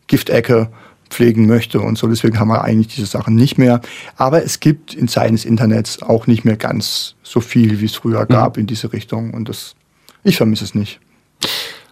Giftecke 0.08 0.70
pflegen 1.10 1.48
möchte 1.48 1.80
und 1.80 1.98
so. 1.98 2.08
Deswegen 2.08 2.40
haben 2.40 2.50
wir 2.50 2.64
eigentlich 2.64 2.88
diese 2.96 3.08
Sachen 3.08 3.36
nicht 3.36 3.58
mehr. 3.58 3.82
Aber 4.16 4.44
es 4.44 4.60
gibt 4.60 4.94
in 4.94 5.08
Zeiten 5.08 5.36
des 5.36 5.46
Internets 5.46 6.02
auch 6.02 6.28
nicht 6.28 6.46
mehr 6.46 6.58
ganz 6.58 7.16
so 7.24 7.40
viel, 7.40 7.80
wie 7.82 7.86
es 7.86 7.96
früher 7.96 8.24
mhm. 8.24 8.28
gab 8.28 8.58
in 8.58 8.68
diese 8.68 8.94
Richtung. 8.94 9.34
Und 9.34 9.50
das, 9.50 9.76
ich 10.24 10.38
vermisse 10.38 10.64
es 10.64 10.76
nicht. 10.76 11.00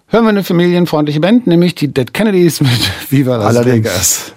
Hören 0.08 0.26
wir 0.26 0.30
eine 0.30 0.44
familienfreundliche 0.44 1.20
Band, 1.20 1.48
nämlich 1.48 1.76
die 1.76 1.88
Dead 1.88 2.14
Kennedys 2.14 2.62
mit 2.62 2.72
Viva 3.10 3.38
Las 3.38 3.56
Allerdings. 3.56 3.86
Vegas. 3.86 4.34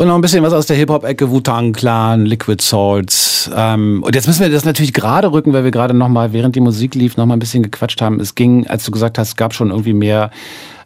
Und 0.00 0.06
noch 0.06 0.14
ein 0.14 0.20
bisschen 0.20 0.44
was 0.44 0.52
aus 0.52 0.66
der 0.66 0.76
Hip-Hop-Ecke, 0.76 1.28
Wu-Tang 1.28 1.72
Clan, 1.72 2.24
Liquid 2.24 2.62
Swords. 2.62 3.50
Ähm, 3.52 4.00
und 4.04 4.14
jetzt 4.14 4.28
müssen 4.28 4.42
wir 4.42 4.48
das 4.48 4.64
natürlich 4.64 4.92
gerade 4.92 5.32
rücken, 5.32 5.52
weil 5.52 5.64
wir 5.64 5.72
gerade 5.72 5.92
noch 5.92 6.08
mal, 6.08 6.32
während 6.32 6.54
die 6.54 6.60
Musik 6.60 6.94
lief, 6.94 7.16
noch 7.16 7.26
mal 7.26 7.34
ein 7.34 7.40
bisschen 7.40 7.64
gequatscht 7.64 8.00
haben. 8.00 8.20
Es 8.20 8.36
ging, 8.36 8.68
als 8.68 8.84
du 8.84 8.92
gesagt 8.92 9.18
hast, 9.18 9.30
es 9.30 9.36
gab 9.36 9.54
schon 9.54 9.70
irgendwie 9.70 9.94
mehr 9.94 10.30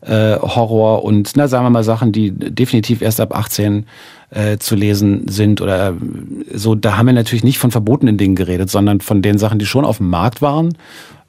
äh, 0.03 0.37
Horror 0.37 1.05
und, 1.05 1.33
na, 1.37 1.49
sagen 1.49 1.65
wir 1.65 1.71
mal, 1.71 1.85
Sachen, 1.85 2.13
die 2.13 2.33
definitiv 2.33 3.03
erst 3.03 3.21
ab 3.21 3.37
18 3.37 3.87
äh, 4.31 4.59
zu 4.59 4.75
lesen 4.75 5.29
sind 5.29 5.61
oder 5.61 5.91
äh, 5.91 5.93
so. 6.55 6.75
Da 6.75 6.97
haben 6.97 7.07
wir 7.07 7.13
natürlich 7.13 7.45
nicht 7.45 7.59
von 7.59 7.71
verbotenen 7.71 8.17
Dingen 8.17 8.35
geredet, 8.35 8.71
sondern 8.71 9.01
von 9.01 9.23
den 9.23 9.39
Sachen, 9.39 9.59
die 9.59 9.67
schon 9.67 9.85
auf 9.85 9.99
dem 9.99 10.11
Markt 10.11 10.43
waren. 10.43 10.77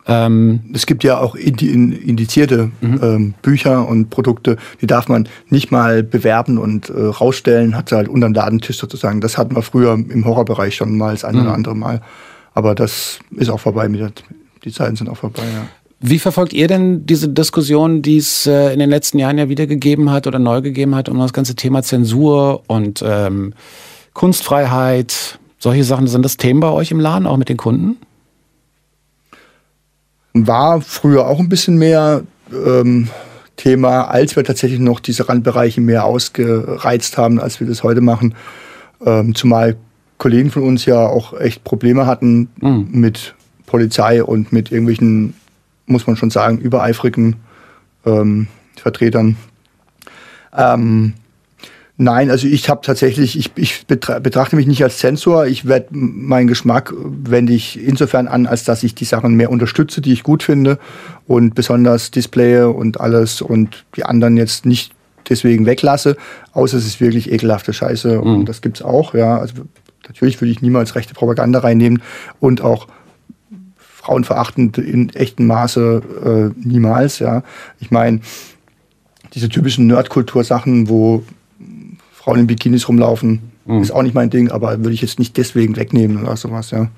Ähm 0.07 0.61
es 0.74 0.86
gibt 0.86 1.03
ja 1.03 1.19
auch 1.19 1.36
indizierte 1.36 2.71
mhm. 2.82 2.99
ähm, 3.01 3.34
Bücher 3.41 3.88
und 3.88 4.09
Produkte, 4.09 4.57
die 4.82 4.88
darf 4.88 5.07
man 5.07 5.30
nicht 5.49 5.71
mal 5.71 6.03
bewerben 6.03 6.57
und 6.57 6.89
äh, 6.89 6.93
rausstellen, 6.93 7.76
hat 7.78 7.89
sie 7.89 7.95
halt 7.95 8.09
unter 8.09 8.28
dem 8.28 8.34
Ladentisch 8.34 8.78
sozusagen. 8.78 9.21
Das 9.21 9.38
hatten 9.38 9.55
wir 9.55 9.61
früher 9.61 9.93
im 9.93 10.26
Horrorbereich 10.26 10.76
schon 10.76 10.97
mal 10.97 11.11
das 11.11 11.24
ein 11.24 11.36
mhm. 11.36 11.41
oder 11.41 11.53
andere 11.53 11.76
Mal. 11.76 12.01
Aber 12.53 12.76
das 12.76 13.19
ist 13.32 13.49
auch 13.49 13.59
vorbei. 13.59 13.88
Mit 13.88 14.01
der, 14.01 14.11
die 14.63 14.71
Zeiten 14.71 14.95
sind 14.95 15.09
auch 15.09 15.17
vorbei, 15.17 15.43
ja. 15.43 15.67
Wie 16.05 16.19
verfolgt 16.19 16.51
ihr 16.51 16.67
denn 16.67 17.05
diese 17.05 17.29
Diskussion, 17.29 18.01
die 18.01 18.17
es 18.17 18.45
äh, 18.45 18.73
in 18.73 18.79
den 18.79 18.89
letzten 18.89 19.19
Jahren 19.19 19.37
ja 19.37 19.47
wieder 19.47 19.67
gegeben 19.67 20.11
hat 20.11 20.27
oder 20.27 20.37
neu 20.37 20.61
gegeben 20.61 20.95
hat, 20.95 21.07
um 21.07 21.17
das 21.17 21.31
ganze 21.31 21.55
Thema 21.55 21.81
Zensur 21.81 22.63
und 22.67 23.01
ähm, 23.07 23.53
Kunstfreiheit? 24.11 25.39
Solche 25.59 25.85
Sachen 25.85 26.07
sind 26.07 26.25
das 26.25 26.35
Themen 26.35 26.59
bei 26.59 26.69
euch 26.69 26.91
im 26.91 26.99
Laden, 26.99 27.25
auch 27.25 27.37
mit 27.37 27.47
den 27.47 27.55
Kunden? 27.55 27.95
War 30.33 30.81
früher 30.81 31.25
auch 31.25 31.39
ein 31.39 31.47
bisschen 31.47 31.77
mehr 31.77 32.23
ähm, 32.51 33.07
Thema, 33.55 34.09
als 34.09 34.35
wir 34.35 34.43
tatsächlich 34.43 34.81
noch 34.81 34.99
diese 34.99 35.29
Randbereiche 35.29 35.79
mehr 35.79 36.03
ausgereizt 36.03 37.17
haben, 37.17 37.39
als 37.39 37.61
wir 37.61 37.67
das 37.67 37.81
heute 37.81 38.01
machen. 38.01 38.35
Ähm, 39.05 39.35
zumal 39.35 39.77
Kollegen 40.17 40.51
von 40.51 40.63
uns 40.63 40.85
ja 40.85 41.07
auch 41.07 41.39
echt 41.39 41.63
Probleme 41.63 42.07
hatten 42.07 42.49
mhm. 42.59 42.89
mit 42.91 43.35
Polizei 43.65 44.21
und 44.21 44.51
mit 44.51 44.69
irgendwelchen 44.69 45.35
muss 45.86 46.07
man 46.07 46.15
schon 46.15 46.29
sagen, 46.29 46.59
übereifrigen 46.59 47.38
ähm, 48.05 48.47
Vertretern. 48.75 49.38
Ähm, 50.55 51.13
nein, 51.97 52.29
also 52.29 52.47
ich 52.47 52.69
habe 52.69 52.81
tatsächlich, 52.84 53.38
ich, 53.38 53.51
ich 53.55 53.86
betrachte 53.88 54.55
mich 54.55 54.67
nicht 54.67 54.84
als 54.84 54.97
Zensor. 54.97 55.45
Ich 55.45 55.67
werde 55.67 55.88
meinen 55.91 56.47
Geschmack 56.47 56.93
wende 56.95 57.53
ich 57.53 57.81
insofern 57.84 58.27
an, 58.27 58.45
als 58.45 58.63
dass 58.63 58.84
ich 58.84 58.95
die 58.95 59.05
Sachen 59.05 59.36
mehr 59.36 59.51
unterstütze, 59.51 60.01
die 60.01 60.13
ich 60.13 60.23
gut 60.23 60.43
finde 60.43 60.79
und 61.27 61.55
besonders 61.55 62.11
Displaye 62.11 62.63
und 62.67 62.99
alles 62.99 63.41
und 63.41 63.86
die 63.95 64.03
anderen 64.03 64.38
jetzt 64.38 64.65
nicht 64.65 64.93
deswegen 65.29 65.65
weglasse, 65.65 66.17
außer 66.51 66.77
es 66.77 66.86
ist 66.86 66.99
wirklich 66.99 67.31
ekelhafte 67.31 67.73
Scheiße 67.73 68.19
und 68.19 68.39
mhm. 68.39 68.45
das 68.45 68.61
gibt's 68.61 68.81
auch. 68.81 69.13
Ja, 69.13 69.38
also 69.38 69.63
natürlich 70.07 70.39
würde 70.41 70.51
ich 70.51 70.61
niemals 70.61 70.95
rechte 70.95 71.13
Propaganda 71.13 71.59
reinnehmen 71.59 72.01
und 72.39 72.61
auch 72.61 72.88
frauenverachtend 74.03 74.77
in 74.77 75.09
echtem 75.11 75.47
Maße 75.47 76.53
äh, 76.55 76.67
niemals. 76.67 77.19
Ja, 77.19 77.43
ich 77.79 77.89
meine 77.89 78.19
diese 79.33 79.49
typischen 79.49 79.87
Nerdkultur-Sachen, 79.87 80.89
wo 80.89 81.23
Frauen 82.13 82.41
in 82.41 82.47
Bikinis 82.47 82.87
rumlaufen, 82.87 83.41
mhm. 83.65 83.81
ist 83.81 83.91
auch 83.91 84.03
nicht 84.03 84.13
mein 84.13 84.29
Ding, 84.29 84.51
aber 84.51 84.77
würde 84.79 84.93
ich 84.93 85.01
jetzt 85.01 85.19
nicht 85.19 85.37
deswegen 85.37 85.75
wegnehmen 85.75 86.21
oder 86.21 86.37
sowas. 86.37 86.71
Ja. 86.71 86.89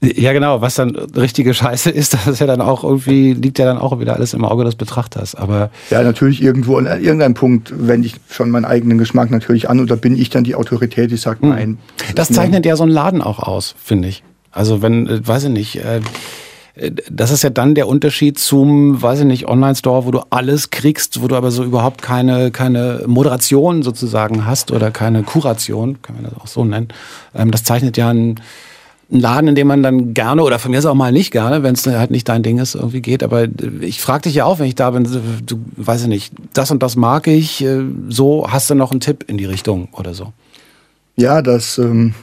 Ja, 0.00 0.32
genau. 0.32 0.60
Was 0.60 0.74
dann 0.74 0.96
richtige 0.96 1.54
Scheiße 1.54 1.90
ist, 1.90 2.14
das 2.14 2.26
ist 2.26 2.40
ja 2.40 2.46
dann 2.46 2.60
auch 2.60 2.82
irgendwie, 2.82 3.34
liegt 3.34 3.58
ja 3.58 3.66
dann 3.66 3.78
auch 3.78 4.00
wieder 4.00 4.16
alles 4.16 4.34
im 4.34 4.44
Auge 4.44 4.64
des 4.64 4.74
Betrachters. 4.74 5.34
Aber 5.34 5.70
ja, 5.90 6.02
natürlich 6.02 6.42
irgendwo 6.42 6.78
an 6.78 6.86
irgendeinem 6.86 7.34
Punkt 7.34 7.72
wende 7.76 8.06
ich 8.08 8.16
schon 8.28 8.50
meinen 8.50 8.64
eigenen 8.64 8.98
Geschmack 8.98 9.30
natürlich 9.30 9.68
an 9.70 9.78
oder 9.80 9.96
bin 9.96 10.16
ich 10.16 10.30
dann 10.30 10.44
die 10.44 10.54
Autorität, 10.54 11.10
die 11.10 11.16
sagt, 11.18 11.42
hm. 11.42 11.50
nein. 11.50 11.78
Das, 11.98 12.28
das 12.28 12.36
zeichnet 12.36 12.66
ja 12.66 12.74
so 12.74 12.82
einen 12.82 12.92
Laden 12.92 13.22
auch 13.22 13.38
aus, 13.38 13.76
finde 13.78 14.08
ich. 14.08 14.24
Also 14.52 14.82
wenn, 14.82 15.08
äh, 15.08 15.26
weiß 15.26 15.44
ich 15.44 15.50
nicht, 15.50 15.76
äh, 15.76 16.00
das 17.10 17.30
ist 17.30 17.42
ja 17.42 17.50
dann 17.50 17.74
der 17.74 17.86
Unterschied 17.86 18.38
zum, 18.38 19.02
weiß 19.02 19.20
ich 19.20 19.26
nicht, 19.26 19.46
Online-Store, 19.46 20.06
wo 20.06 20.10
du 20.10 20.20
alles 20.30 20.70
kriegst, 20.70 21.22
wo 21.22 21.28
du 21.28 21.36
aber 21.36 21.50
so 21.50 21.64
überhaupt 21.64 22.00
keine, 22.00 22.50
keine 22.50 23.02
Moderation 23.06 23.82
sozusagen 23.82 24.46
hast 24.46 24.70
oder 24.70 24.90
keine 24.90 25.22
Kuration, 25.22 26.00
kann 26.00 26.16
man 26.16 26.24
das 26.24 26.34
auch 26.40 26.46
so 26.46 26.64
nennen. 26.64 26.88
Ähm, 27.34 27.50
das 27.50 27.64
zeichnet 27.64 27.98
ja 27.98 28.08
einen, 28.08 28.40
einen 29.10 29.20
Laden, 29.20 29.48
in 29.48 29.54
dem 29.54 29.66
man 29.66 29.82
dann 29.82 30.14
gerne 30.14 30.42
oder 30.42 30.58
von 30.58 30.70
mir 30.70 30.78
ist 30.78 30.86
auch 30.86 30.94
mal 30.94 31.12
nicht 31.12 31.30
gerne, 31.30 31.62
wenn 31.62 31.74
es 31.74 31.86
halt 31.86 32.10
nicht 32.10 32.28
dein 32.28 32.42
Ding 32.42 32.58
ist, 32.58 32.74
irgendwie 32.74 33.02
geht. 33.02 33.22
Aber 33.22 33.46
ich 33.80 34.00
frage 34.00 34.22
dich 34.22 34.36
ja 34.36 34.46
auch, 34.46 34.58
wenn 34.58 34.66
ich 34.66 34.74
da 34.74 34.90
bin, 34.92 35.04
du 35.44 35.60
weiß 35.76 36.02
ich 36.02 36.08
nicht, 36.08 36.32
das 36.54 36.70
und 36.70 36.82
das 36.82 36.96
mag 36.96 37.26
ich, 37.26 37.62
äh, 37.62 37.82
so 38.08 38.46
hast 38.48 38.70
du 38.70 38.74
noch 38.74 38.92
einen 38.92 39.00
Tipp 39.00 39.26
in 39.28 39.36
die 39.36 39.44
Richtung 39.44 39.88
oder 39.92 40.14
so. 40.14 40.32
Ja, 41.16 41.42
das 41.42 41.76
ähm, 41.76 42.14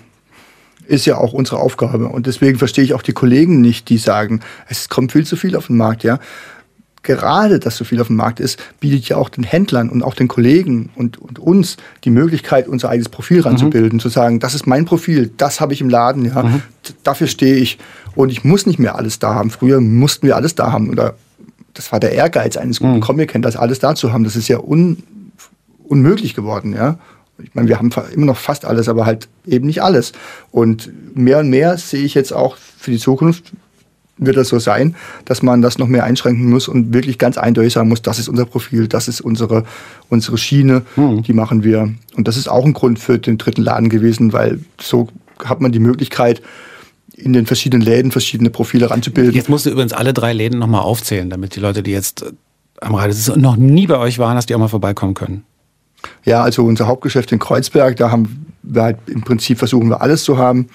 ist 0.89 1.05
ja 1.05 1.17
auch 1.17 1.33
unsere 1.33 1.59
Aufgabe. 1.59 2.07
Und 2.07 2.25
deswegen 2.25 2.57
verstehe 2.57 2.83
ich 2.83 2.93
auch 2.93 3.03
die 3.03 3.13
Kollegen 3.13 3.61
nicht, 3.61 3.89
die 3.89 3.97
sagen, 3.97 4.41
es 4.67 4.89
kommt 4.89 5.11
viel 5.11 5.25
zu 5.25 5.35
viel 5.35 5.55
auf 5.55 5.67
den 5.67 5.77
Markt, 5.77 6.03
ja. 6.03 6.19
gerade, 7.03 7.59
dass 7.59 7.77
so 7.77 7.85
viel 7.85 8.01
auf 8.01 8.07
dem 8.07 8.15
Markt 8.15 8.39
ist, 8.39 8.59
bietet 8.79 9.07
ja 9.07 9.17
auch 9.17 9.29
den 9.29 9.43
Händlern 9.43 9.89
und 9.89 10.03
auch 10.03 10.15
den 10.15 10.27
Kollegen 10.27 10.89
und, 10.95 11.17
und 11.17 11.39
uns 11.39 11.77
die 12.03 12.09
Möglichkeit, 12.09 12.67
unser 12.67 12.89
eigenes 12.89 13.09
Profil 13.09 13.41
ranzubilden, 13.41 13.97
mhm. 13.97 14.01
zu 14.01 14.09
sagen, 14.09 14.39
das 14.39 14.55
ist 14.55 14.67
mein 14.67 14.85
Profil, 14.85 15.31
das 15.37 15.61
habe 15.61 15.73
ich 15.73 15.81
im 15.81 15.89
Laden, 15.89 16.25
ja, 16.25 16.43
mhm. 16.43 16.61
dafür 17.03 17.27
stehe 17.27 17.55
ich 17.55 17.77
und 18.15 18.31
ich 18.31 18.43
muss 18.43 18.65
nicht 18.65 18.79
mehr 18.79 18.95
alles 18.95 19.19
da 19.19 19.35
haben. 19.35 19.51
Früher 19.51 19.79
mussten 19.79 20.27
wir 20.27 20.35
alles 20.35 20.55
da 20.55 20.71
haben 20.71 20.89
oder 20.89 21.15
das 21.73 21.91
war 21.91 21.99
der 21.99 22.11
Ehrgeiz 22.11 22.57
eines 22.57 22.79
guten 22.79 22.95
mhm. 22.95 23.01
Comic-Händlers, 23.01 23.55
alles 23.55 23.79
da 23.79 23.95
zu 23.95 24.11
haben. 24.11 24.23
Das 24.23 24.35
ist 24.35 24.47
ja 24.47 24.59
un, 24.59 25.03
unmöglich 25.87 26.33
geworden, 26.33 26.73
ja. 26.73 26.97
Ich 27.43 27.55
meine, 27.55 27.67
wir 27.67 27.77
haben 27.77 27.91
immer 28.13 28.25
noch 28.25 28.37
fast 28.37 28.65
alles, 28.65 28.89
aber 28.89 29.05
halt 29.05 29.27
eben 29.45 29.67
nicht 29.67 29.81
alles. 29.81 30.11
Und 30.51 30.89
mehr 31.15 31.39
und 31.39 31.49
mehr 31.49 31.77
sehe 31.77 32.03
ich 32.03 32.13
jetzt 32.13 32.33
auch 32.33 32.57
für 32.57 32.91
die 32.91 32.99
Zukunft, 32.99 33.51
wird 34.19 34.37
das 34.37 34.49
so 34.49 34.59
sein, 34.59 34.95
dass 35.25 35.41
man 35.41 35.61
das 35.61 35.77
noch 35.77 35.87
mehr 35.87 36.03
einschränken 36.03 36.49
muss 36.49 36.67
und 36.67 36.93
wirklich 36.93 37.17
ganz 37.17 37.37
eindeutig 37.37 37.73
sagen 37.73 37.89
muss, 37.89 38.01
das 38.01 38.19
ist 38.19 38.27
unser 38.27 38.45
Profil, 38.45 38.87
das 38.87 39.07
ist 39.07 39.21
unsere, 39.21 39.63
unsere 40.09 40.37
Schiene, 40.37 40.83
mhm. 40.95 41.23
die 41.23 41.33
machen 41.33 41.63
wir. 41.63 41.93
Und 42.15 42.27
das 42.27 42.37
ist 42.37 42.49
auch 42.49 42.65
ein 42.65 42.73
Grund 42.73 42.99
für 42.99 43.17
den 43.17 43.37
dritten 43.37 43.61
Laden 43.61 43.89
gewesen, 43.89 44.33
weil 44.33 44.59
so 44.79 45.07
hat 45.43 45.61
man 45.61 45.71
die 45.71 45.79
Möglichkeit, 45.79 46.41
in 47.15 47.33
den 47.33 47.45
verschiedenen 47.45 47.81
Läden 47.81 48.11
verschiedene 48.11 48.49
Profile 48.49 48.89
ranzubilden. 48.89 49.33
Jetzt 49.33 49.49
musst 49.49 49.65
du 49.65 49.69
übrigens 49.69 49.93
alle 49.93 50.13
drei 50.13 50.33
Läden 50.33 50.59
nochmal 50.59 50.81
aufzählen, 50.81 51.29
damit 51.29 51.55
die 51.55 51.59
Leute, 51.59 51.83
die 51.83 51.91
jetzt 51.91 52.25
am 52.81 52.93
und 52.93 53.37
noch 53.37 53.57
nie 53.57 53.87
bei 53.87 53.97
euch 53.97 54.19
waren, 54.19 54.35
dass 54.35 54.45
die 54.45 54.55
auch 54.55 54.59
mal 54.59 54.69
vorbeikommen 54.69 55.13
können. 55.13 55.43
Ja, 56.25 56.43
also 56.43 56.63
unser 56.65 56.87
Hauptgeschäft 56.87 57.31
in 57.31 57.39
Kreuzberg, 57.39 57.95
da 57.97 58.11
haben 58.11 58.53
wir 58.63 58.83
halt 58.83 58.97
im 59.07 59.21
Prinzip 59.21 59.57
versuchen 59.57 59.89
wir 59.89 60.01
alles 60.01 60.23
zu 60.23 60.37
haben 60.37 60.67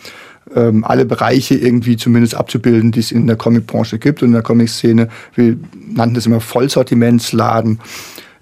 ähm, 0.54 0.84
alle 0.84 1.04
Bereiche 1.04 1.54
irgendwie 1.54 1.96
zumindest 1.96 2.34
abzubilden, 2.34 2.92
die 2.92 3.00
es 3.00 3.12
in 3.12 3.26
der 3.26 3.36
Comicbranche 3.36 3.98
gibt 3.98 4.22
und 4.22 4.28
in 4.28 4.34
der 4.34 4.42
Comic-Szene. 4.42 5.08
Wir 5.34 5.56
nannten 5.88 6.14
das 6.14 6.26
immer 6.26 6.40
Vollsortimentsladen. 6.40 7.80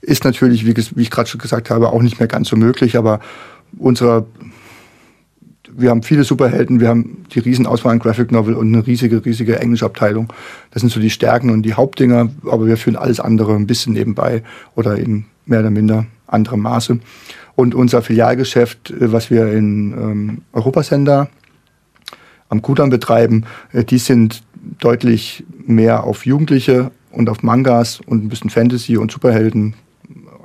Ist 0.01 0.25
natürlich, 0.25 0.67
wie, 0.67 0.77
wie 0.77 1.03
ich 1.03 1.11
gerade 1.11 1.29
schon 1.29 1.41
gesagt 1.41 1.71
habe, 1.71 1.93
auch 1.93 2.03
nicht 2.03 2.19
mehr 2.19 2.29
ganz 2.29 2.49
so 2.49 2.57
möglich, 2.57 2.97
aber 2.97 3.21
unsere 3.79 4.27
wir 5.75 5.89
haben 5.89 6.03
viele 6.03 6.23
Superhelden, 6.23 6.81
wir 6.81 6.89
haben 6.89 7.25
die 7.33 7.39
Riesenauswahl 7.39 7.93
an 7.93 7.99
Graphic 7.99 8.31
Novel 8.31 8.53
und 8.53 8.75
eine 8.75 8.87
riesige, 8.87 9.25
riesige 9.25 9.59
Englischabteilung. 9.59 10.31
Das 10.71 10.81
sind 10.81 10.93
so 10.93 11.01
die 11.01 11.09
Stärken 11.09 11.49
und 11.49 11.63
die 11.63 11.73
Hauptdinger, 11.73 12.29
aber 12.45 12.67
wir 12.67 12.77
führen 12.77 12.97
alles 12.97 13.21
andere 13.21 13.55
ein 13.55 13.67
bisschen 13.67 13.95
nebenbei 13.95 14.43
oder 14.75 14.99
in 14.99 15.25
mehr 15.47 15.61
oder 15.61 15.71
minder 15.71 16.05
anderem 16.33 16.61
Maße. 16.61 16.99
Und 17.55 17.75
unser 17.75 18.03
Filialgeschäft, 18.03 18.91
äh, 18.91 19.13
was 19.13 19.31
wir 19.31 19.53
in 19.53 19.93
ähm, 19.93 20.43
Europasender 20.53 21.29
am 22.49 22.63
Kudamm 22.63 22.91
betreiben, 22.91 23.45
äh, 23.73 23.85
die 23.85 23.99
sind 23.99 24.43
deutlich 24.79 25.45
mehr 25.67 26.05
auf 26.05 26.27
Jugendliche 26.27 26.91
und 27.11 27.29
auf 27.29 27.43
Mangas 27.43 28.01
und 28.01 28.25
ein 28.25 28.29
bisschen 28.29 28.51
Fantasy 28.51 28.97
und 28.97 29.11
Superhelden 29.11 29.75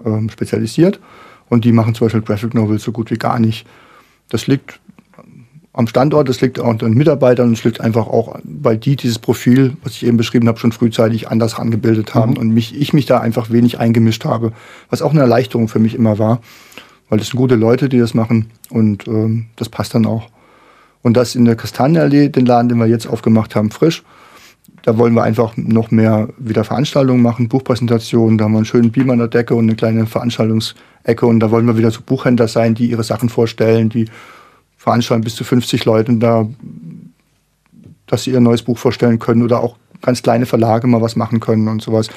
äh, 0.03 0.29
spezialisiert. 0.29 0.99
Und 1.49 1.63
die 1.65 1.71
machen 1.71 1.95
zum 1.95 2.05
Beispiel 2.05 2.21
Graphic 2.21 2.53
Novels 2.53 2.83
so 2.83 2.91
gut 2.91 3.09
wie 3.11 3.17
gar 3.17 3.39
nicht. 3.39 3.65
Das 4.29 4.47
liegt 4.47 4.79
am 5.77 5.85
Standort, 5.85 6.27
das 6.27 6.41
liegt 6.41 6.59
auch 6.59 6.69
an 6.69 6.79
den 6.79 6.95
Mitarbeitern, 6.95 7.53
es 7.53 7.63
liegt 7.63 7.81
einfach 7.81 8.07
auch, 8.07 8.39
weil 8.43 8.77
die 8.77 8.95
dieses 8.95 9.19
Profil, 9.19 9.77
was 9.83 9.93
ich 9.93 10.07
eben 10.07 10.17
beschrieben 10.17 10.47
habe, 10.47 10.57
schon 10.57 10.71
frühzeitig 10.71 11.29
anders 11.29 11.53
angebildet 11.53 12.15
haben 12.15 12.31
mhm. 12.31 12.37
und 12.37 12.49
mich, 12.49 12.75
ich 12.75 12.93
mich 12.93 13.05
da 13.05 13.19
einfach 13.19 13.51
wenig 13.51 13.77
eingemischt 13.77 14.25
habe, 14.25 14.53
was 14.89 15.03
auch 15.03 15.11
eine 15.11 15.19
Erleichterung 15.19 15.67
für 15.67 15.77
mich 15.77 15.93
immer 15.93 16.17
war, 16.17 16.41
weil 17.09 17.19
das 17.19 17.27
sind 17.27 17.37
gute 17.37 17.53
Leute, 17.53 17.89
die 17.89 17.99
das 17.99 18.15
machen 18.15 18.47
und 18.71 19.07
ähm, 19.07 19.45
das 19.55 19.69
passt 19.69 19.93
dann 19.93 20.07
auch. 20.07 20.31
Und 21.03 21.15
das 21.15 21.35
in 21.35 21.45
der 21.45 21.55
Kastanienallee, 21.55 22.29
den 22.29 22.47
Laden, 22.47 22.69
den 22.69 22.79
wir 22.79 22.87
jetzt 22.87 23.05
aufgemacht 23.05 23.55
haben, 23.55 23.69
frisch. 23.69 24.03
Da 24.81 24.97
wollen 24.97 25.13
wir 25.13 25.23
einfach 25.23 25.57
noch 25.57 25.91
mehr 25.91 26.29
wieder 26.39 26.63
Veranstaltungen 26.63 27.21
machen, 27.21 27.49
Buchpräsentationen. 27.49 28.39
Da 28.39 28.45
haben 28.45 28.53
wir 28.53 28.57
einen 28.57 28.65
schönen 28.65 28.91
Beamer 28.91 29.13
an 29.13 29.19
der 29.19 29.27
Decke 29.27 29.53
und 29.53 29.65
eine 29.65 29.75
kleine 29.75 30.07
Veranstaltungsecke. 30.07 31.25
Und 31.25 31.39
da 31.39 31.51
wollen 31.51 31.67
wir 31.67 31.77
wieder 31.77 31.91
so 31.91 32.01
Buchhändler 32.03 32.47
sein, 32.47 32.73
die 32.73 32.89
ihre 32.89 33.03
Sachen 33.03 33.29
vorstellen, 33.29 33.89
die 33.89 34.05
veranstalten 34.87 35.25
bis 35.25 35.35
zu 35.35 35.43
50 35.43 35.83
Leuten 35.83 36.21
da, 36.21 36.47
dass 38.05 38.23
sie 38.23 38.31
ihr 38.31 38.39
neues 38.39 38.63
Buch 38.63 38.77
vorstellen 38.77 39.19
können 39.19 39.43
oder 39.43 39.59
auch 39.59 39.75
ganz 40.01 40.23
kleine 40.23 40.45
Verlage 40.45 40.87
mal 40.87 41.01
was 41.01 41.17
machen 41.17 41.41
können 41.41 41.67
und 41.67 41.81
sowas. 41.81 42.07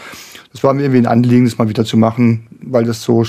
Das 0.53 0.62
war 0.62 0.73
mir 0.73 0.83
irgendwie 0.83 1.01
ein 1.01 1.07
Anliegen, 1.07 1.47
das 1.47 1.59
mal 1.59 1.68
wieder 1.68 1.85
zu 1.85 1.97
machen, 1.97 2.47
weil 2.62 2.85
das 2.85 3.03
so 3.03 3.25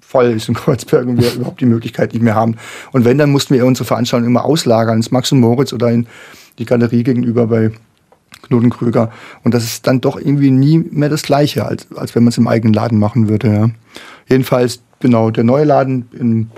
voll 0.00 0.24
ist 0.24 0.48
in 0.48 0.54
Kreuzberg 0.62 1.06
und 1.06 1.20
wir 1.20 1.34
überhaupt 1.34 1.60
die 1.60 1.66
Möglichkeit 1.66 2.14
nicht 2.14 2.22
mehr 2.22 2.34
haben. 2.34 2.56
Und 2.92 3.04
wenn, 3.04 3.18
dann 3.18 3.30
mussten 3.30 3.52
wir 3.52 3.66
unsere 3.66 3.84
Veranstaltung 3.84 4.26
immer 4.26 4.46
auslagern 4.46 4.96
ins 4.96 5.10
Max 5.10 5.30
und 5.32 5.40
Moritz 5.40 5.74
oder 5.74 5.90
in 5.90 6.06
die 6.58 6.64
Galerie 6.64 7.02
gegenüber 7.02 7.46
bei 7.46 7.72
Knoten 8.44 8.70
Krüger. 8.70 9.12
Und 9.44 9.52
das 9.52 9.64
ist 9.64 9.86
dann 9.86 10.00
doch 10.00 10.18
irgendwie 10.18 10.50
nie 10.50 10.78
mehr 10.78 11.10
das 11.10 11.24
Gleiche, 11.24 11.66
als, 11.66 11.92
als 11.94 12.14
wenn 12.14 12.24
man 12.24 12.30
es 12.30 12.38
im 12.38 12.48
eigenen 12.48 12.72
Laden 12.72 12.98
machen 12.98 13.28
würde. 13.28 13.52
Ja. 13.52 13.70
Jedenfalls, 14.30 14.80
genau, 14.98 15.30
der 15.30 15.44
neue 15.44 15.64
Laden 15.64 16.08
in 16.18 16.50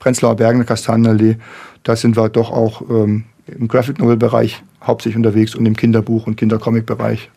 Prenzlauer 0.00 0.34
Bergen, 0.34 0.66
Kastanienallee, 0.66 1.36
da 1.84 1.94
sind 1.94 2.16
wir 2.16 2.28
doch 2.28 2.50
auch 2.50 2.82
ähm, 2.90 3.24
im 3.46 3.68
Graphic 3.68 4.00
Novel 4.00 4.16
Bereich 4.16 4.62
hauptsächlich 4.82 5.16
unterwegs 5.16 5.54
und 5.54 5.66
im 5.66 5.76
Kinderbuch- 5.76 6.26
und 6.26 6.36
Kindercomic-Bereich. 6.36 7.30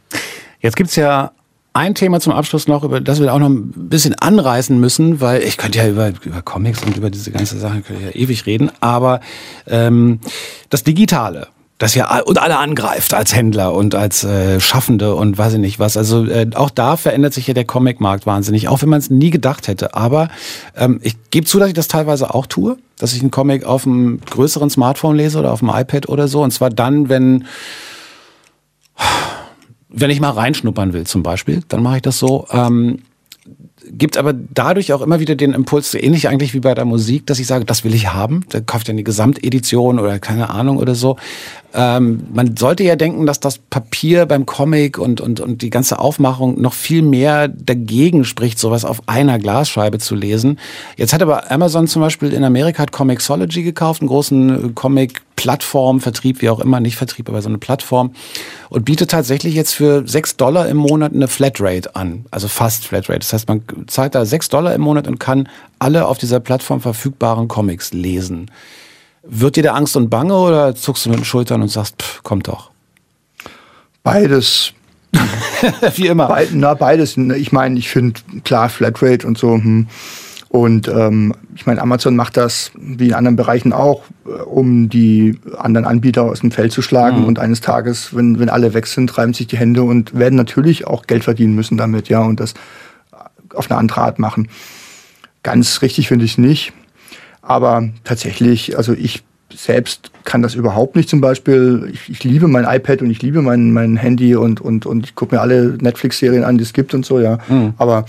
Jetzt 0.60 0.76
gibt 0.76 0.90
es 0.90 0.96
ja 0.96 1.32
ein 1.74 1.96
Thema 1.96 2.20
zum 2.20 2.34
Abschluss 2.34 2.68
noch, 2.68 2.84
über 2.84 3.02
das 3.02 3.20
wir 3.20 3.34
auch 3.34 3.40
noch 3.40 3.50
ein 3.50 3.72
bisschen 3.90 4.14
anreißen 4.16 4.80
müssen, 4.80 5.22
weil 5.22 5.42
ich 5.42 5.58
könnte 5.58 5.80
ja 5.80 5.90
über, 5.90 6.14
über 6.24 6.42
Comics 6.42 6.84
und 6.84 6.96
über 6.96 7.10
diese 7.10 7.32
ganze 7.32 7.58
Sache 7.58 7.84
ja 8.02 8.12
ewig 8.12 8.46
reden, 8.46 8.72
aber 8.80 9.20
ähm, 9.68 10.20
das 10.70 10.84
Digitale, 10.84 11.48
das 11.78 11.96
ja 11.96 12.22
und 12.22 12.42
alle 12.42 12.58
angreift 12.58 13.14
als 13.14 13.36
Händler 13.36 13.74
und 13.74 13.96
als 13.96 14.24
äh, 14.24 14.60
Schaffende 14.60 15.16
und 15.16 15.38
weiß 15.38 15.54
ich 15.54 15.60
nicht 15.60 15.80
was. 15.80 15.98
Also 15.98 16.26
äh, 16.26 16.50
auch 16.56 16.70
da 16.70 16.98
verändert 16.98 17.34
sich 17.34 17.48
ja 17.48 17.54
der 17.54 17.66
Comicmarkt 17.66 18.26
wahnsinnig, 18.26 18.68
auch 18.68 18.82
wenn 18.82 18.90
man 18.90 19.00
es 19.00 19.10
nie 19.10 19.32
gedacht 19.32 19.68
hätte. 19.68 19.96
Aber 19.96 20.30
ähm, 20.76 21.00
ich 21.02 21.16
gebe 21.32 21.46
zu, 21.46 21.60
dass 21.60 21.68
ich 21.68 21.74
das 21.74 21.88
teilweise 21.88 22.34
auch 22.34 22.46
tue, 22.46 22.78
dass 22.98 23.14
ich 23.14 23.22
einen 23.22 23.32
Comic 23.32 23.66
auf 23.66 23.86
einem 23.86 24.22
größeren 24.22 24.70
Smartphone 24.70 25.16
lese 25.16 25.40
oder 25.40 25.52
auf 25.52 25.60
dem 25.60 25.70
iPad 25.70 26.08
oder 26.10 26.28
so. 26.28 26.42
Und 26.42 26.52
zwar 26.52 26.70
dann, 26.70 27.10
wenn 27.10 27.46
wenn 29.90 30.10
ich 30.10 30.20
mal 30.20 30.32
reinschnuppern 30.32 30.94
will 30.94 31.06
zum 31.06 31.24
Beispiel, 31.24 31.62
dann 31.68 31.84
mache 31.84 31.98
ich 31.98 32.02
das 32.02 32.18
so. 32.18 32.48
Ähm, 32.52 33.00
gibt 33.92 34.18
aber 34.18 34.34
dadurch 34.34 34.94
auch 34.94 35.02
immer 35.02 35.20
wieder 35.20 35.36
den 35.36 35.54
Impuls, 35.54 35.94
ähnlich 35.94 36.28
eigentlich 36.30 36.54
wie 36.54 36.60
bei 36.60 36.74
der 36.74 36.86
Musik, 36.86 37.28
dass 37.28 37.40
ich 37.40 37.48
sage, 37.48 37.66
das 37.66 37.84
will 37.84 37.94
ich 37.94 38.14
haben. 38.14 38.46
Da 38.50 38.62
kauft 38.62 38.88
ja 38.88 38.94
eine 38.94 39.04
Gesamtedition 39.04 40.00
oder 40.00 40.20
keine 40.20 40.50
Ahnung 40.50 40.78
oder 40.78 40.96
so. 40.96 41.18
Ähm, 41.74 42.28
man 42.32 42.56
sollte 42.56 42.84
ja 42.84 42.96
denken, 42.96 43.26
dass 43.26 43.40
das 43.40 43.58
Papier 43.58 44.26
beim 44.26 44.46
Comic 44.46 45.00
und, 45.00 45.22
und, 45.22 45.40
und 45.40 45.62
die 45.64 45.72
ganze 45.72 45.98
Aufmachung 45.98 46.62
noch 46.62 46.74
viel 46.74 47.02
mehr 47.02 47.48
dagegen 47.48 48.26
spricht, 48.26 48.60
sowas 48.60 48.86
auf 48.86 49.02
einer 49.08 49.40
Glasscheibe 49.40 49.98
zu 49.98 50.14
lesen. 50.14 50.60
Jetzt 50.98 51.14
hat 51.14 51.22
aber 51.24 51.50
Amazon 51.52 51.88
zum 51.88 52.02
Beispiel 52.02 52.32
in 52.32 52.44
Amerika 52.44 52.84
hat 52.84 52.92
Comixology 52.92 53.64
gekauft, 53.64 54.02
einen 54.02 54.10
großen 54.10 54.76
Comic-Plattform, 54.76 56.00
Vertrieb, 56.00 56.42
wie 56.42 56.50
auch 56.50 56.60
immer, 56.60 56.80
nicht 56.80 56.96
Vertrieb, 56.96 57.28
aber 57.28 57.42
so 57.42 57.50
eine 57.50 57.58
Plattform 57.58 58.14
und 58.70 58.86
bietet 58.86 59.10
tatsächlich 59.10 59.56
jetzt 59.56 59.74
für 59.74 60.08
sechs 60.08 60.38
Dollar 60.38 60.68
im 60.68 60.78
Monat 60.78 61.14
eine 61.14 61.28
Flatrate 61.28 61.96
an, 61.96 62.26
also 62.30 62.48
fast 62.48 62.86
Flatrate. 62.86 63.20
Das 63.20 63.34
heißt, 63.34 63.48
man 63.48 63.64
zahlt 63.88 64.14
da 64.14 64.26
sechs 64.26 64.50
Dollar 64.50 64.76
im 64.76 64.82
Monat 64.82 65.08
und 65.08 65.20
kann 65.20 65.50
alle 65.80 66.08
auf 66.08 66.20
dieser 66.20 66.40
Plattform 66.40 66.82
verfügbaren 66.82 67.48
Comics 67.48 67.94
lesen. 67.94 68.52
Wird 69.24 69.56
dir 69.56 69.64
da 69.64 69.74
Angst 69.74 69.96
und 69.96 70.10
Bange 70.10 70.36
oder 70.36 70.76
zuckst 70.76 71.06
du 71.06 71.10
mit 71.10 71.20
den 71.20 71.26
Schultern 71.26 71.62
und 71.62 71.70
sagst, 71.70 72.02
pff, 72.02 72.24
kommt 72.24 72.48
doch? 72.48 72.72
Beides. 74.04 74.74
Wie 75.96 76.08
immer. 76.08 76.28
Be 76.28 76.48
na, 76.52 76.74
beides. 76.74 77.16
Ich 77.18 77.52
meine, 77.52 77.80
ich 77.80 77.90
finde, 77.90 78.20
klar, 78.44 78.68
Flatrate 78.70 79.26
und 79.26 79.38
so. 79.38 79.54
Hm. 79.54 79.88
Und 80.50 80.88
ähm, 80.88 81.34
ich 81.56 81.66
meine, 81.66 81.82
Amazon 81.82 82.16
macht 82.16 82.38
das 82.38 82.72
wie 82.76 83.08
in 83.08 83.14
anderen 83.16 83.36
Bereichen 83.36 83.74
auch, 83.74 84.04
äh, 84.28 84.30
um 84.44 84.88
die 84.88 85.40
anderen 85.58 85.88
Anbieter 85.88 86.24
aus 86.24 86.42
dem 86.42 86.52
Feld 86.52 86.72
zu 86.72 86.84
schlagen. 86.84 87.22
Mhm. 87.22 87.26
Und 87.26 87.40
eines 87.40 87.60
Tages, 87.60 88.16
wenn, 88.16 88.38
wenn 88.38 88.50
alle 88.50 88.76
weg 88.76 88.86
sind, 88.86 89.18
reiben 89.18 89.34
sich 89.34 89.48
die 89.48 89.58
Hände 89.58 89.82
und 89.82 90.14
werden 90.14 90.36
natürlich 90.36 90.86
auch 90.86 91.08
Geld 91.08 91.24
verdienen 91.24 91.56
müssen 91.56 91.76
damit, 91.76 92.08
ja, 92.08 92.22
und 92.22 92.40
das 92.40 92.54
auf 93.56 93.72
eine 93.72 93.80
andere 93.80 94.02
Art 94.02 94.20
machen. 94.20 94.48
Ganz 95.42 95.82
richtig 95.82 96.08
finde 96.08 96.26
ich 96.26 96.34
es 96.34 96.38
nicht. 96.38 96.72
Aber 97.44 97.90
tatsächlich, 98.06 98.78
also 98.78 98.94
ich 98.94 99.24
selbst 99.54 100.12
kann 100.24 100.42
das 100.42 100.56
überhaupt 100.56 100.96
nicht 100.96 101.10
zum 101.10 101.22
Beispiel. 101.22 101.92
Ich, 101.94 102.10
ich 102.10 102.24
liebe 102.24 102.48
mein 102.48 102.64
iPad 102.64 103.02
und 103.02 103.12
ich 103.12 103.22
liebe 103.22 103.42
mein, 103.42 103.72
mein 103.72 103.98
Handy 103.98 104.36
und, 104.36 104.62
und, 104.62 104.86
und 104.86 105.06
ich 105.06 105.14
gucke 105.14 105.36
mir 105.36 105.42
alle 105.42 105.78
Netflix-Serien 105.80 106.44
an, 106.44 106.58
die 106.58 106.64
es 106.64 106.74
gibt 106.74 106.94
und 106.94 107.06
so, 107.06 107.20
ja. 107.20 107.38
Mhm. 107.50 107.74
Aber 107.78 108.06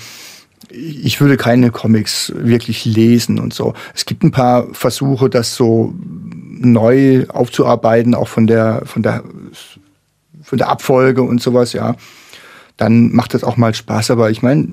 ich 0.71 1.21
würde 1.21 1.37
keine 1.37 1.71
Comics 1.71 2.33
wirklich 2.35 2.85
lesen 2.85 3.39
und 3.39 3.53
so. 3.53 3.75
Es 3.95 4.07
gibt 4.07 4.23
ein 4.23 4.31
paar 4.31 4.69
Versuche, 4.73 5.29
das 5.29 5.55
so 5.55 5.93
neu 5.99 7.27
aufzuarbeiten, 7.29 8.15
auch 8.15 8.29
von 8.29 8.47
der, 8.47 8.83
von 8.87 9.03
der, 9.03 9.25
von 10.43 10.59
der 10.59 10.69
Abfolge 10.69 11.23
und 11.23 11.43
sowas, 11.43 11.73
ja 11.73 11.97
dann 12.77 13.13
macht 13.13 13.35
das 13.35 13.45
auch 13.45 13.57
mal 13.57 13.75
Spaß. 13.75 14.11
Aber 14.11 14.31
ich 14.31 14.43
meine, 14.43 14.67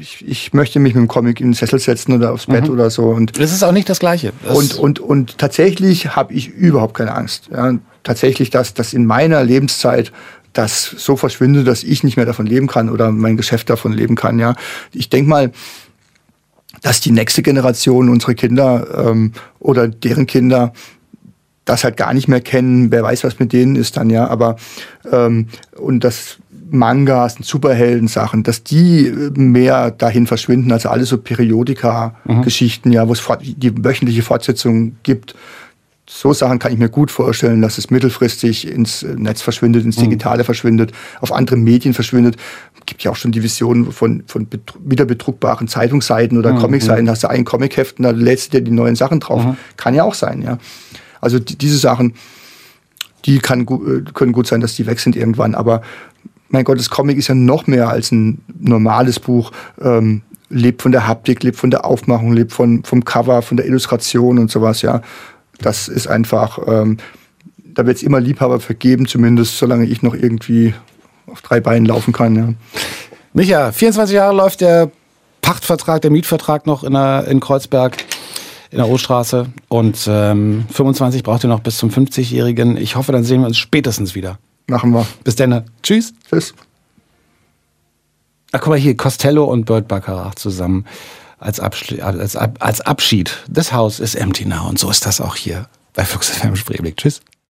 ich, 0.00 0.24
ich 0.26 0.52
möchte 0.52 0.78
mich 0.78 0.94
mit 0.94 1.02
dem 1.02 1.08
Comic 1.08 1.40
in 1.40 1.48
den 1.48 1.54
Sessel 1.54 1.78
setzen 1.78 2.12
oder 2.12 2.32
aufs 2.32 2.46
Bett 2.46 2.66
mhm. 2.66 2.74
oder 2.74 2.90
so. 2.90 3.04
Und 3.06 3.38
das 3.38 3.52
ist 3.52 3.62
auch 3.62 3.72
nicht 3.72 3.88
das 3.88 3.98
Gleiche. 3.98 4.32
Das 4.44 4.56
und, 4.56 4.74
und, 4.74 5.00
und 5.00 5.38
tatsächlich 5.38 6.14
habe 6.14 6.32
ich 6.34 6.48
überhaupt 6.48 6.94
keine 6.94 7.14
Angst. 7.14 7.48
Ja, 7.52 7.74
tatsächlich, 8.04 8.50
dass, 8.50 8.74
dass 8.74 8.92
in 8.92 9.06
meiner 9.06 9.42
Lebenszeit 9.42 10.12
das 10.52 10.84
so 10.84 11.16
verschwindet, 11.16 11.66
dass 11.66 11.82
ich 11.82 12.04
nicht 12.04 12.16
mehr 12.16 12.26
davon 12.26 12.46
leben 12.46 12.68
kann 12.68 12.88
oder 12.90 13.10
mein 13.10 13.36
Geschäft 13.36 13.70
davon 13.70 13.92
leben 13.92 14.14
kann. 14.14 14.38
Ja, 14.38 14.54
ich 14.92 15.08
denke 15.08 15.28
mal, 15.28 15.52
dass 16.82 17.00
die 17.00 17.10
nächste 17.10 17.42
Generation, 17.42 18.08
unsere 18.08 18.34
Kinder 18.34 19.08
ähm, 19.08 19.32
oder 19.58 19.88
deren 19.88 20.26
Kinder, 20.26 20.72
das 21.64 21.84
halt 21.84 21.96
gar 21.96 22.14
nicht 22.14 22.28
mehr 22.28 22.40
kennen. 22.40 22.90
Wer 22.90 23.02
weiß, 23.02 23.24
was 23.24 23.38
mit 23.38 23.52
denen 23.52 23.76
ist 23.76 23.96
dann, 23.96 24.10
ja. 24.10 24.26
Aber 24.28 24.56
ähm, 25.10 25.48
und 25.76 26.02
das 26.02 26.38
Mangas 26.70 27.36
und 27.36 27.44
Superhelden-Sachen, 27.44 28.42
dass 28.42 28.62
die 28.62 29.12
mehr 29.34 29.90
dahin 29.90 30.26
verschwinden, 30.26 30.72
als 30.72 30.86
alles 30.86 31.08
so 31.08 31.18
Periodika-Geschichten, 31.18 32.90
mhm. 32.90 32.94
ja, 32.94 33.08
wo 33.08 33.12
es 33.12 33.22
die 33.40 33.84
wöchentliche 33.84 34.22
Fortsetzung 34.22 34.96
gibt. 35.02 35.34
So 36.08 36.32
Sachen 36.32 36.58
kann 36.58 36.72
ich 36.72 36.78
mir 36.78 36.88
gut 36.88 37.10
vorstellen, 37.10 37.60
dass 37.60 37.76
es 37.76 37.90
mittelfristig 37.90 38.66
ins 38.66 39.02
Netz 39.02 39.42
verschwindet, 39.42 39.84
ins 39.84 39.98
mhm. 39.98 40.04
Digitale 40.04 40.42
mhm. 40.42 40.46
verschwindet, 40.46 40.92
auf 41.20 41.32
andere 41.32 41.56
Medien 41.56 41.92
verschwindet. 41.92 42.36
Gibt 42.86 43.02
ja 43.02 43.10
auch 43.10 43.16
schon 43.16 43.32
die 43.32 43.42
Vision 43.42 43.92
von, 43.92 44.22
von 44.26 44.46
wieder 44.82 45.04
bedruckbaren 45.04 45.68
Zeitungsseiten 45.68 46.38
oder 46.38 46.54
mhm. 46.54 46.58
Comicseiten. 46.60 47.10
Hast 47.10 47.24
du 47.24 47.28
ein 47.28 47.44
Comicheft 47.44 47.98
und 47.98 48.04
da 48.04 48.10
lädst 48.10 48.54
du 48.54 48.58
dir 48.58 48.64
die 48.64 48.70
neuen 48.70 48.96
Sachen 48.96 49.20
drauf. 49.20 49.44
Mhm. 49.44 49.56
Kann 49.76 49.94
ja 49.94 50.04
auch 50.04 50.14
sein, 50.14 50.40
ja. 50.40 50.58
Also 51.20 51.38
die, 51.38 51.58
diese 51.58 51.76
Sachen, 51.76 52.14
die 53.26 53.38
kann, 53.40 53.62
äh, 53.62 54.10
können 54.14 54.32
gut 54.32 54.46
sein, 54.46 54.60
dass 54.60 54.74
die 54.74 54.86
weg 54.86 55.00
sind 55.00 55.16
irgendwann. 55.16 55.54
Aber 55.54 55.82
mein 56.48 56.64
Gott, 56.64 56.78
das 56.78 56.90
Comic 56.90 57.18
ist 57.18 57.28
ja 57.28 57.34
noch 57.34 57.66
mehr 57.66 57.88
als 57.88 58.10
ein 58.12 58.42
normales 58.58 59.20
Buch. 59.20 59.52
Ähm, 59.82 60.22
lebt 60.50 60.82
von 60.82 60.92
der 60.92 61.06
Haptik, 61.06 61.42
lebt 61.42 61.58
von 61.58 61.70
der 61.70 61.84
Aufmachung, 61.84 62.32
lebt 62.32 62.52
von, 62.52 62.82
vom 62.84 63.04
Cover, 63.04 63.42
von 63.42 63.56
der 63.56 63.66
Illustration 63.66 64.38
und 64.38 64.50
sowas, 64.50 64.82
ja. 64.82 65.02
Das 65.60 65.88
ist 65.88 66.06
einfach, 66.06 66.58
ähm, 66.66 66.98
da 67.74 67.84
wird 67.84 67.96
es 67.96 68.02
immer 68.02 68.20
Liebhaber 68.20 68.60
vergeben, 68.60 69.06
zumindest 69.06 69.58
solange 69.58 69.84
ich 69.86 70.02
noch 70.02 70.14
irgendwie 70.14 70.74
auf 71.26 71.42
drei 71.42 71.60
Beinen 71.60 71.86
laufen 71.86 72.12
kann, 72.12 72.36
ja. 72.36 72.54
Micha, 73.34 73.72
24 73.72 74.14
Jahre 74.14 74.34
läuft 74.34 74.62
der 74.62 74.90
Pachtvertrag, 75.42 76.00
der 76.00 76.10
Mietvertrag 76.10 76.66
noch 76.66 76.82
in, 76.82 76.94
der, 76.94 77.26
in 77.28 77.40
Kreuzberg 77.40 77.96
in 78.70 78.78
der 78.78 78.88
Ostraße. 78.88 79.46
Und 79.68 80.06
ähm, 80.10 80.64
25 80.70 81.22
braucht 81.22 81.44
ihr 81.44 81.48
noch 81.48 81.60
bis 81.60 81.78
zum 81.78 81.90
50-Jährigen. 81.90 82.76
Ich 82.76 82.96
hoffe, 82.96 83.12
dann 83.12 83.24
sehen 83.24 83.40
wir 83.40 83.46
uns 83.46 83.58
spätestens 83.58 84.14
wieder. 84.14 84.38
Machen 84.68 84.92
wir. 84.92 85.06
Bis 85.24 85.34
dann. 85.34 85.64
Tschüss. 85.82 86.12
Tschüss. 86.28 86.54
Ach, 88.52 88.60
guck 88.60 88.68
mal 88.68 88.78
hier, 88.78 88.96
Costello 88.96 89.44
und 89.44 89.64
Burt 89.64 89.88
Bacharach 89.88 90.34
zusammen 90.36 90.86
als, 91.38 91.60
Abschied, 91.60 92.00
als, 92.02 92.36
als 92.36 92.80
Abschied. 92.80 93.44
Das 93.48 93.72
Haus 93.72 93.98
ist 94.00 94.14
empty 94.14 94.46
now 94.46 94.68
und 94.68 94.78
so 94.78 94.90
ist 94.90 95.04
das 95.04 95.20
auch 95.20 95.36
hier 95.36 95.68
bei 95.94 96.04
Fuchs 96.04 96.30
FM 96.30 96.56
Spreeblick. 96.56 96.96
Tschüss. 96.96 97.20